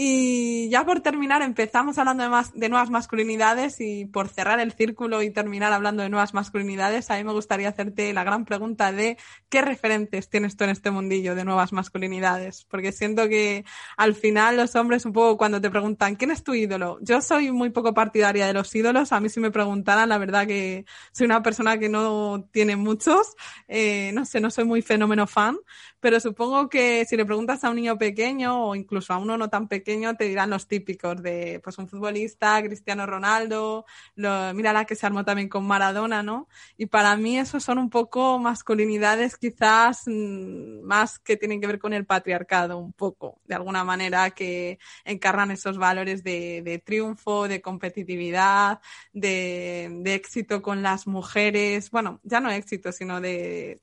Y 0.00 0.68
ya 0.68 0.84
por 0.84 1.00
terminar, 1.00 1.42
empezamos 1.42 1.98
hablando 1.98 2.22
de, 2.22 2.28
más, 2.28 2.52
de 2.54 2.68
nuevas 2.68 2.88
masculinidades 2.88 3.80
y 3.80 4.04
por 4.04 4.28
cerrar 4.28 4.60
el 4.60 4.70
círculo 4.70 5.24
y 5.24 5.32
terminar 5.32 5.72
hablando 5.72 6.04
de 6.04 6.08
nuevas 6.08 6.34
masculinidades, 6.34 7.10
a 7.10 7.16
mí 7.16 7.24
me 7.24 7.32
gustaría 7.32 7.68
hacerte 7.68 8.12
la 8.12 8.22
gran 8.22 8.44
pregunta 8.44 8.92
de 8.92 9.18
qué 9.48 9.60
referentes 9.60 10.30
tienes 10.30 10.56
tú 10.56 10.62
en 10.62 10.70
este 10.70 10.92
mundillo 10.92 11.34
de 11.34 11.44
nuevas 11.44 11.72
masculinidades. 11.72 12.64
Porque 12.70 12.92
siento 12.92 13.28
que 13.28 13.64
al 13.96 14.14
final 14.14 14.56
los 14.56 14.76
hombres 14.76 15.04
un 15.04 15.12
poco 15.12 15.36
cuando 15.36 15.60
te 15.60 15.68
preguntan, 15.68 16.14
¿quién 16.14 16.30
es 16.30 16.44
tu 16.44 16.54
ídolo? 16.54 17.00
Yo 17.02 17.20
soy 17.20 17.50
muy 17.50 17.70
poco 17.70 17.92
partidaria 17.92 18.46
de 18.46 18.52
los 18.52 18.72
ídolos. 18.76 19.10
A 19.10 19.18
mí 19.18 19.28
si 19.28 19.40
me 19.40 19.50
preguntaran, 19.50 20.10
la 20.10 20.18
verdad 20.18 20.46
que 20.46 20.84
soy 21.10 21.24
una 21.24 21.42
persona 21.42 21.76
que 21.76 21.88
no 21.88 22.46
tiene 22.52 22.76
muchos. 22.76 23.34
Eh, 23.66 24.12
no 24.14 24.24
sé, 24.24 24.40
no 24.40 24.52
soy 24.52 24.64
muy 24.64 24.80
fenómeno 24.80 25.26
fan, 25.26 25.56
pero 26.00 26.20
supongo 26.20 26.68
que 26.68 27.04
si 27.04 27.16
le 27.16 27.26
preguntas 27.26 27.64
a 27.64 27.70
un 27.70 27.76
niño 27.76 27.98
pequeño 27.98 28.68
o 28.68 28.74
incluso 28.74 29.12
a 29.12 29.18
uno 29.18 29.36
no 29.36 29.48
tan 29.50 29.68
pequeño, 29.68 30.16
te 30.16 30.24
dirán 30.24 30.50
los 30.50 30.68
típicos 30.68 31.22
de 31.22 31.60
pues 31.62 31.78
un 31.78 31.88
futbolista, 31.88 32.62
Cristiano 32.62 33.06
Ronaldo, 33.06 33.84
lo, 34.14 34.54
mira 34.54 34.72
la 34.72 34.84
que 34.84 34.94
se 34.94 35.06
armó 35.06 35.24
también 35.24 35.48
con 35.48 35.66
Maradona, 35.66 36.22
¿no? 36.22 36.48
Y 36.76 36.86
para 36.86 37.16
mí 37.16 37.38
esos 37.38 37.64
son 37.64 37.78
un 37.78 37.90
poco 37.90 38.38
masculinidades 38.38 39.36
quizás 39.36 40.04
mm, 40.06 40.82
más 40.82 41.18
que 41.18 41.36
tienen 41.36 41.60
que 41.60 41.66
ver 41.66 41.78
con 41.78 41.92
el 41.92 42.06
patriarcado, 42.06 42.78
un 42.78 42.92
poco, 42.92 43.40
de 43.46 43.54
alguna 43.54 43.84
manera, 43.84 44.30
que 44.30 44.78
encarnan 45.04 45.50
esos 45.50 45.78
valores 45.78 46.22
de, 46.22 46.62
de 46.62 46.78
triunfo, 46.78 47.48
de 47.48 47.60
competitividad, 47.60 48.80
de, 49.12 49.88
de 50.02 50.14
éxito 50.14 50.62
con 50.62 50.82
las 50.82 51.06
mujeres, 51.06 51.90
bueno, 51.90 52.20
ya 52.22 52.40
no 52.40 52.50
éxito, 52.50 52.92
sino 52.92 53.20
de 53.20 53.80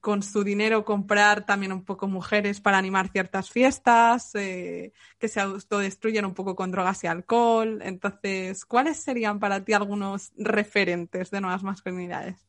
con 0.00 0.22
su 0.22 0.42
dinero 0.42 0.84
comprar 0.84 1.46
también 1.46 1.72
un 1.72 1.84
poco 1.84 2.08
mujeres 2.08 2.60
para 2.60 2.78
animar 2.78 3.08
ciertas 3.08 3.50
fiestas, 3.50 4.34
eh, 4.34 4.92
que 5.18 5.28
se 5.28 5.40
autodestruyen 5.40 6.24
un 6.24 6.34
poco 6.34 6.56
con 6.56 6.72
drogas 6.72 7.04
y 7.04 7.06
alcohol. 7.06 7.80
Entonces, 7.82 8.64
¿cuáles 8.64 8.96
serían 8.96 9.38
para 9.38 9.64
ti 9.64 9.72
algunos 9.72 10.32
referentes 10.36 11.30
de 11.30 11.40
nuevas 11.40 11.62
masculinidades? 11.62 12.44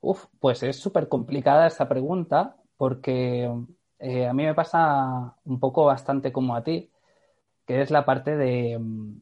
Uf, 0.00 0.26
pues 0.40 0.64
es 0.64 0.76
súper 0.76 1.08
complicada 1.08 1.68
esta 1.68 1.88
pregunta 1.88 2.56
porque 2.76 3.48
eh, 4.00 4.26
a 4.26 4.32
mí 4.32 4.42
me 4.42 4.54
pasa 4.54 5.36
un 5.44 5.60
poco 5.60 5.84
bastante 5.84 6.32
como 6.32 6.56
a 6.56 6.64
ti, 6.64 6.90
que 7.64 7.80
es 7.80 7.92
la 7.92 8.04
parte 8.04 8.36
de, 8.36 8.76
mm, 8.76 9.20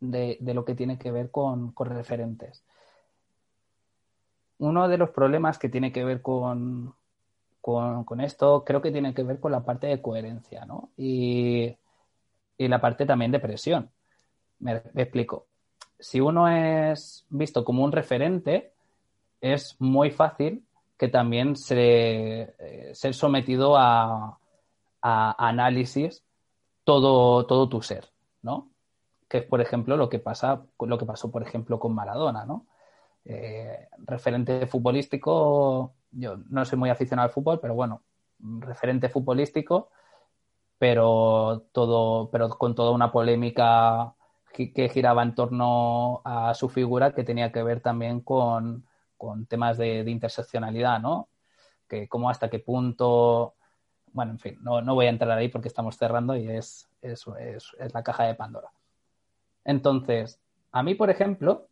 lo 0.00 0.64
que 0.66 0.74
tiene 0.74 0.98
que 0.98 1.10
ver 1.10 1.30
con, 1.30 1.74
referentes. 1.74 2.62
Uno 4.58 4.88
de 4.88 4.98
los 4.98 5.10
problemas 5.10 5.58
que 5.58 5.68
tiene 5.68 5.92
que 5.92 6.04
ver 6.04 6.22
con, 6.22 6.94
con, 7.60 8.20
esto 8.20 8.64
creo 8.64 8.80
que 8.82 8.90
tiene 8.90 9.14
que 9.14 9.22
ver 9.22 9.40
con 9.40 9.52
la 9.52 9.64
parte 9.64 9.86
de 9.86 10.02
coherencia, 10.02 10.64
¿no? 10.64 10.90
Y, 10.96 11.76
la 12.58 12.80
parte 12.80 13.06
también 13.06 13.30
de 13.30 13.40
presión. 13.40 13.90
me 14.58 14.82
explico. 14.94 15.46
Si 15.98 16.20
uno 16.20 16.48
es 16.48 17.24
visto 17.30 17.64
como 17.64 17.84
un 17.84 17.92
referente, 17.92 18.72
es 19.40 19.76
muy 19.78 20.10
fácil 20.10 20.64
que 20.98 21.08
también 21.08 21.56
se, 21.56 22.54
eh, 22.58 22.90
ser 22.92 23.14
sometido 23.14 23.76
a, 23.76 24.38
análisis 25.00 26.24
todo, 26.84 27.46
todo 27.46 27.68
tu 27.68 27.80
ser, 27.80 28.10
¿no? 28.42 28.68
Que 29.28 29.38
es, 29.38 29.44
por 29.44 29.60
ejemplo, 29.60 29.96
lo 29.96 30.08
que 30.08 30.18
pasa, 30.18 30.64
lo 30.80 30.98
que 30.98 31.06
pasó, 31.06 31.30
por 31.30 31.42
ejemplo, 31.42 31.78
con 31.78 31.94
Maradona, 31.94 32.44
¿no? 32.44 32.66
Eh, 33.30 33.88
referente 33.98 34.66
futbolístico, 34.66 35.94
yo 36.10 36.38
no 36.48 36.64
soy 36.64 36.78
muy 36.78 36.88
aficionado 36.88 37.28
al 37.28 37.32
fútbol, 37.34 37.60
pero 37.60 37.74
bueno, 37.74 38.02
referente 38.40 39.10
futbolístico, 39.10 39.90
pero 40.78 41.66
todo, 41.72 42.30
pero 42.30 42.48
con 42.48 42.74
toda 42.74 42.90
una 42.92 43.12
polémica 43.12 44.14
que 44.52 44.88
giraba 44.88 45.22
en 45.22 45.34
torno 45.34 46.22
a 46.24 46.54
su 46.54 46.68
figura 46.68 47.14
que 47.14 47.22
tenía 47.22 47.52
que 47.52 47.62
ver 47.62 47.80
también 47.80 48.20
con, 48.22 48.88
con 49.18 49.44
temas 49.44 49.76
de, 49.76 50.08
interseccionalidad, 50.08 51.00
¿no? 51.00 51.28
Que 51.86 52.08
cómo 52.08 52.30
hasta 52.30 52.48
qué 52.48 52.60
punto, 52.60 53.56
bueno, 54.12 54.32
en 54.32 54.38
fin, 54.38 54.58
no, 54.62 54.82
voy 54.94 55.06
a 55.06 55.10
entrar 55.10 55.36
ahí 55.36 55.48
porque 55.48 55.68
estamos 55.68 55.98
cerrando 55.98 56.34
y 56.36 56.48
es, 56.48 56.88
es, 57.02 57.26
la 57.92 58.02
caja 58.02 58.24
de 58.24 58.34
Pandora. 58.34 58.70
Entonces, 59.64 60.40
a 60.72 60.82
mí, 60.82 60.94
por 60.94 61.10
ejemplo, 61.10 61.68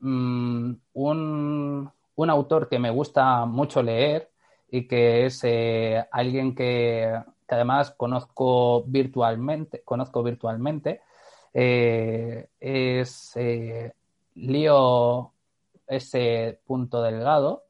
mm, 0.00 0.72
un, 0.94 1.90
autor 2.28 2.68
que 2.68 2.78
me 2.78 2.90
gusta 2.90 3.46
mucho 3.46 3.82
leer 3.82 4.30
y 4.70 4.86
que 4.86 5.26
es 5.26 5.40
eh, 5.44 6.04
alguien 6.12 6.54
que, 6.54 7.18
además 7.48 7.92
conozco 7.96 8.84
virtualmente, 8.86 9.82
conozco 9.82 10.22
virtualmente, 10.22 11.00
eh, 11.54 12.48
es 12.60 13.32
eh, 13.36 13.92
Leo 14.34 15.32
ese 15.88 16.60
punto 16.64 17.02
delgado, 17.02 17.64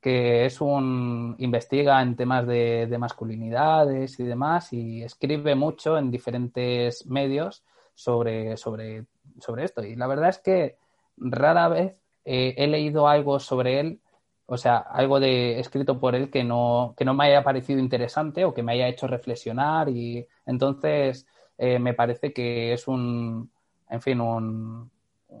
que 0.00 0.46
es 0.46 0.60
un 0.60 1.36
investiga 1.38 2.00
en 2.00 2.16
temas 2.16 2.46
de, 2.46 2.96
masculinidades 2.98 4.18
y 4.18 4.24
demás 4.24 4.72
y 4.72 5.02
escribe 5.02 5.54
mucho 5.54 5.98
en 5.98 6.10
diferentes 6.10 7.06
medios 7.06 7.62
sobre, 7.94 8.56
sobre, 8.56 9.04
sobre 9.38 9.64
esto. 9.64 9.84
Y 9.84 9.96
la 9.96 10.06
verdad 10.06 10.30
es 10.30 10.38
que 10.38 10.76
rara 11.20 11.68
vez 11.68 11.96
eh, 12.24 12.54
he 12.56 12.66
leído 12.66 13.08
algo 13.08 13.38
sobre 13.38 13.80
él, 13.80 14.00
o 14.46 14.56
sea, 14.56 14.78
algo 14.78 15.20
de 15.20 15.60
escrito 15.60 16.00
por 16.00 16.14
él 16.14 16.30
que 16.30 16.44
no, 16.44 16.94
que 16.96 17.04
no 17.04 17.14
me 17.14 17.26
haya 17.26 17.44
parecido 17.44 17.78
interesante 17.80 18.44
o 18.44 18.54
que 18.54 18.62
me 18.62 18.72
haya 18.72 18.88
hecho 18.88 19.06
reflexionar 19.06 19.88
y 19.88 20.26
entonces 20.46 21.26
eh, 21.58 21.78
me 21.78 21.94
parece 21.94 22.32
que 22.32 22.72
es 22.72 22.88
un, 22.88 23.50
en 23.88 24.02
fin, 24.02 24.20
un, 24.20 24.90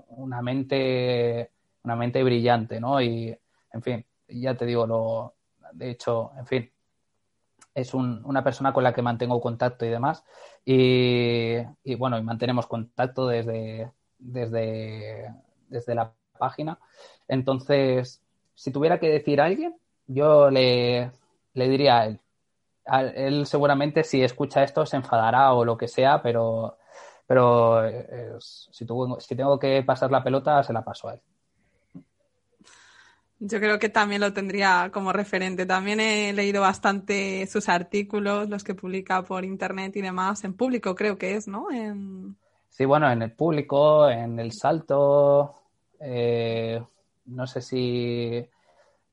una 0.08 0.42
mente 0.42 1.50
una 1.82 1.96
mente 1.96 2.22
brillante, 2.22 2.80
¿no? 2.80 3.00
Y, 3.00 3.36
en 3.72 3.82
fin, 3.82 4.04
ya 4.28 4.56
te 4.56 4.66
digo, 4.66 4.86
lo, 4.86 5.34
de 5.72 5.90
hecho, 5.90 6.32
en 6.36 6.46
fin, 6.46 6.70
es 7.74 7.94
una 7.94 8.44
persona 8.44 8.72
con 8.72 8.84
la 8.84 8.92
que 8.92 9.02
mantengo 9.02 9.40
contacto 9.40 9.84
y 9.86 9.88
demás. 9.88 10.24
Y, 10.64 11.62
bueno, 11.96 12.18
y 12.18 12.22
mantenemos 12.22 12.66
contacto 12.66 13.26
desde, 13.26 13.90
desde, 14.18 15.34
desde 15.70 15.94
la 15.94 16.12
página. 16.38 16.78
Entonces, 17.28 18.22
si 18.54 18.70
tuviera 18.70 19.00
que 19.00 19.08
decir 19.08 19.40
a 19.40 19.46
alguien, 19.46 19.74
yo 20.06 20.50
le, 20.50 21.10
le 21.54 21.68
diría 21.68 22.00
a 22.00 22.06
él. 22.06 22.20
él 23.14 23.46
seguramente 23.46 24.04
si 24.04 24.22
escucha 24.22 24.62
esto 24.62 24.84
se 24.84 24.96
enfadará 24.96 25.52
o 25.54 25.64
lo 25.64 25.78
que 25.78 25.88
sea, 25.88 26.20
pero, 26.22 26.76
pero 27.26 27.82
si, 28.40 28.86
si 29.18 29.36
tengo 29.36 29.58
que 29.58 29.82
pasar 29.82 30.10
la 30.10 30.22
pelota, 30.22 30.62
se 30.62 30.72
la 30.72 30.84
paso 30.84 31.08
a 31.08 31.14
él. 31.14 31.20
Yo 33.42 33.58
creo 33.58 33.78
que 33.78 33.88
también 33.88 34.20
lo 34.20 34.34
tendría 34.34 34.90
como 34.92 35.14
referente. 35.14 35.64
También 35.64 35.98
he 35.98 36.30
leído 36.34 36.60
bastante 36.60 37.46
sus 37.46 37.70
artículos, 37.70 38.50
los 38.50 38.62
que 38.62 38.74
publica 38.74 39.22
por 39.22 39.46
internet 39.46 39.96
y 39.96 40.02
demás, 40.02 40.44
en 40.44 40.52
público 40.52 40.94
creo 40.94 41.16
que 41.16 41.36
es, 41.36 41.48
¿no? 41.48 41.68
Sí, 42.68 42.84
bueno, 42.84 43.10
en 43.10 43.22
el 43.22 43.32
público, 43.32 44.10
en 44.10 44.38
el 44.38 44.52
salto, 44.52 45.54
eh, 46.00 46.82
no 47.26 47.46
sé 47.46 47.60
si 47.60 48.48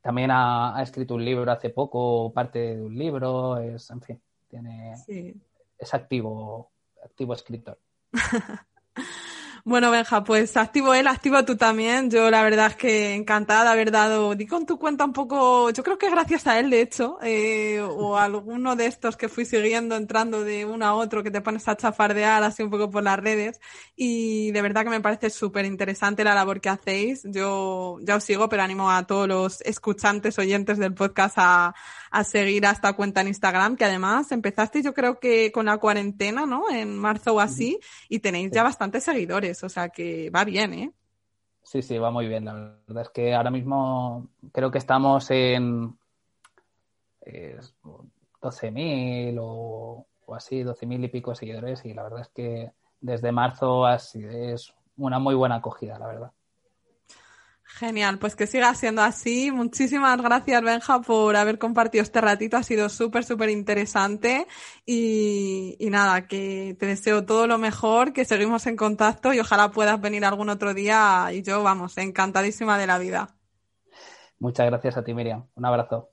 también 0.01 0.31
ha, 0.31 0.81
escrito 0.81 1.15
un 1.15 1.25
libro 1.25 1.51
hace 1.51 1.69
poco, 1.69 2.31
parte 2.33 2.75
de 2.75 2.81
un 2.81 2.97
libro, 2.97 3.57
es, 3.57 3.89
en 3.89 4.01
fin, 4.01 4.21
tiene, 4.47 4.93
es 5.77 5.93
activo, 5.93 6.71
activo 7.03 7.33
escritor. 7.33 7.77
Bueno, 9.67 9.91
Benja, 9.91 10.23
pues 10.23 10.55
activo 10.55 10.93
él, 10.93 11.07
activo 11.07 11.43
tú 11.43 11.57
también. 11.57 12.09
Yo 12.09 12.31
la 12.31 12.41
verdad 12.41 12.67
es 12.67 12.75
que 12.77 13.15
encantada 13.15 13.65
de 13.65 13.69
haber 13.71 13.91
dado, 13.91 14.33
di 14.33 14.47
con 14.47 14.65
tu 14.65 14.79
cuenta 14.79 15.03
un 15.03 15.11
poco, 15.11 15.71
yo 15.71 15.83
creo 15.83 15.97
que 15.97 16.09
gracias 16.09 16.47
a 16.47 16.57
él, 16.57 16.69
de 16.69 16.79
hecho, 16.79 17.17
eh, 17.21 17.81
o 17.81 18.17
alguno 18.17 18.77
de 18.77 18.85
estos 18.85 19.17
que 19.17 19.27
fui 19.27 19.43
siguiendo, 19.43 19.97
entrando 19.97 20.45
de 20.45 20.63
uno 20.63 20.85
a 20.85 20.93
otro, 20.93 21.21
que 21.21 21.31
te 21.31 21.41
pones 21.41 21.67
a 21.67 21.75
chafardear 21.75 22.43
así 22.43 22.63
un 22.63 22.69
poco 22.69 22.89
por 22.89 23.03
las 23.03 23.19
redes. 23.19 23.59
Y 23.93 24.51
de 24.51 24.61
verdad 24.61 24.85
que 24.85 24.89
me 24.89 25.01
parece 25.01 25.29
súper 25.29 25.65
interesante 25.65 26.23
la 26.23 26.33
labor 26.33 26.61
que 26.61 26.69
hacéis. 26.69 27.23
Yo 27.25 27.97
ya 28.03 28.15
os 28.15 28.23
sigo, 28.23 28.47
pero 28.47 28.63
animo 28.63 28.89
a 28.89 29.05
todos 29.05 29.27
los 29.27 29.59
escuchantes, 29.63 30.39
oyentes 30.39 30.77
del 30.77 30.93
podcast 30.93 31.35
a, 31.39 31.75
a 32.11 32.23
seguir 32.23 32.65
a 32.65 32.71
esta 32.71 32.93
cuenta 32.93 33.19
en 33.21 33.27
Instagram, 33.27 33.75
que 33.75 33.85
además 33.85 34.31
empezaste 34.31 34.81
yo 34.81 34.93
creo 34.93 35.19
que 35.19 35.51
con 35.51 35.65
la 35.65 35.77
cuarentena, 35.77 36.45
¿no? 36.45 36.69
En 36.69 36.97
marzo 36.97 37.33
o 37.33 37.39
así, 37.39 37.79
y 38.09 38.19
tenéis 38.19 38.51
ya 38.51 38.63
bastantes 38.63 39.03
seguidores, 39.03 39.56
o 39.63 39.69
sea 39.69 39.89
que 39.89 40.29
va 40.29 40.43
bien, 40.43 40.73
¿eh? 40.73 40.91
Sí, 41.63 41.81
sí, 41.81 41.97
va 41.97 42.11
muy 42.11 42.27
bien. 42.27 42.45
La 42.45 42.53
verdad 42.87 43.03
es 43.03 43.09
que 43.09 43.33
ahora 43.33 43.51
mismo 43.51 44.29
creo 44.53 44.71
que 44.71 44.77
estamos 44.77 45.29
en 45.31 45.97
eh, 47.21 47.59
12.000 48.41 49.37
o, 49.41 50.05
o 50.25 50.35
así, 50.35 50.63
12.000 50.63 51.03
y 51.03 51.07
pico 51.09 51.35
seguidores 51.35 51.83
y 51.85 51.93
la 51.93 52.03
verdad 52.03 52.21
es 52.21 52.29
que 52.29 52.71
desde 53.01 53.31
marzo 53.31 53.85
así 53.85 54.23
es 54.23 54.73
una 54.95 55.19
muy 55.19 55.35
buena 55.35 55.55
acogida, 55.55 55.99
la 55.99 56.07
verdad. 56.07 56.31
Genial, 57.77 58.17
pues 58.17 58.35
que 58.35 58.47
siga 58.47 58.73
siendo 58.73 59.03
así. 59.03 59.51
Muchísimas 59.51 60.19
gracias, 60.19 60.63
Benja, 60.63 60.99
por 61.01 61.35
haber 61.35 61.59
compartido 61.59 62.01
este 62.01 62.19
ratito. 62.21 62.57
Ha 62.57 62.63
sido 62.63 62.89
súper, 62.89 63.23
súper 63.23 63.51
interesante. 63.51 64.47
Y, 64.83 65.75
y, 65.77 65.91
nada, 65.91 66.27
que 66.27 66.75
te 66.79 66.87
deseo 66.87 67.23
todo 67.23 67.45
lo 67.45 67.59
mejor, 67.59 68.13
que 68.13 68.25
seguimos 68.25 68.65
en 68.65 68.77
contacto 68.77 69.31
y 69.31 69.39
ojalá 69.39 69.69
puedas 69.69 70.01
venir 70.01 70.25
algún 70.25 70.49
otro 70.49 70.73
día. 70.73 71.27
Y 71.31 71.43
yo, 71.43 71.61
vamos, 71.61 71.95
encantadísima 71.99 72.79
de 72.79 72.87
la 72.87 72.97
vida. 72.97 73.35
Muchas 74.39 74.65
gracias 74.65 74.97
a 74.97 75.03
ti, 75.03 75.13
Miriam. 75.13 75.45
Un 75.53 75.65
abrazo. 75.65 76.09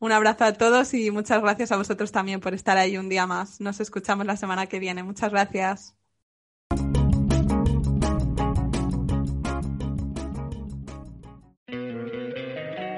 Un 0.00 0.10
abrazo 0.10 0.44
a 0.44 0.52
todos 0.54 0.92
y 0.92 1.12
muchas 1.12 1.40
gracias 1.40 1.70
a 1.70 1.76
vosotros 1.76 2.10
también 2.10 2.40
por 2.40 2.52
estar 2.54 2.76
ahí 2.78 2.98
un 2.98 3.08
día 3.08 3.28
más. 3.28 3.60
Nos 3.60 3.78
escuchamos 3.78 4.26
la 4.26 4.36
semana 4.36 4.66
que 4.66 4.80
viene. 4.80 5.04
Muchas 5.04 5.30
gracias. 5.30 5.94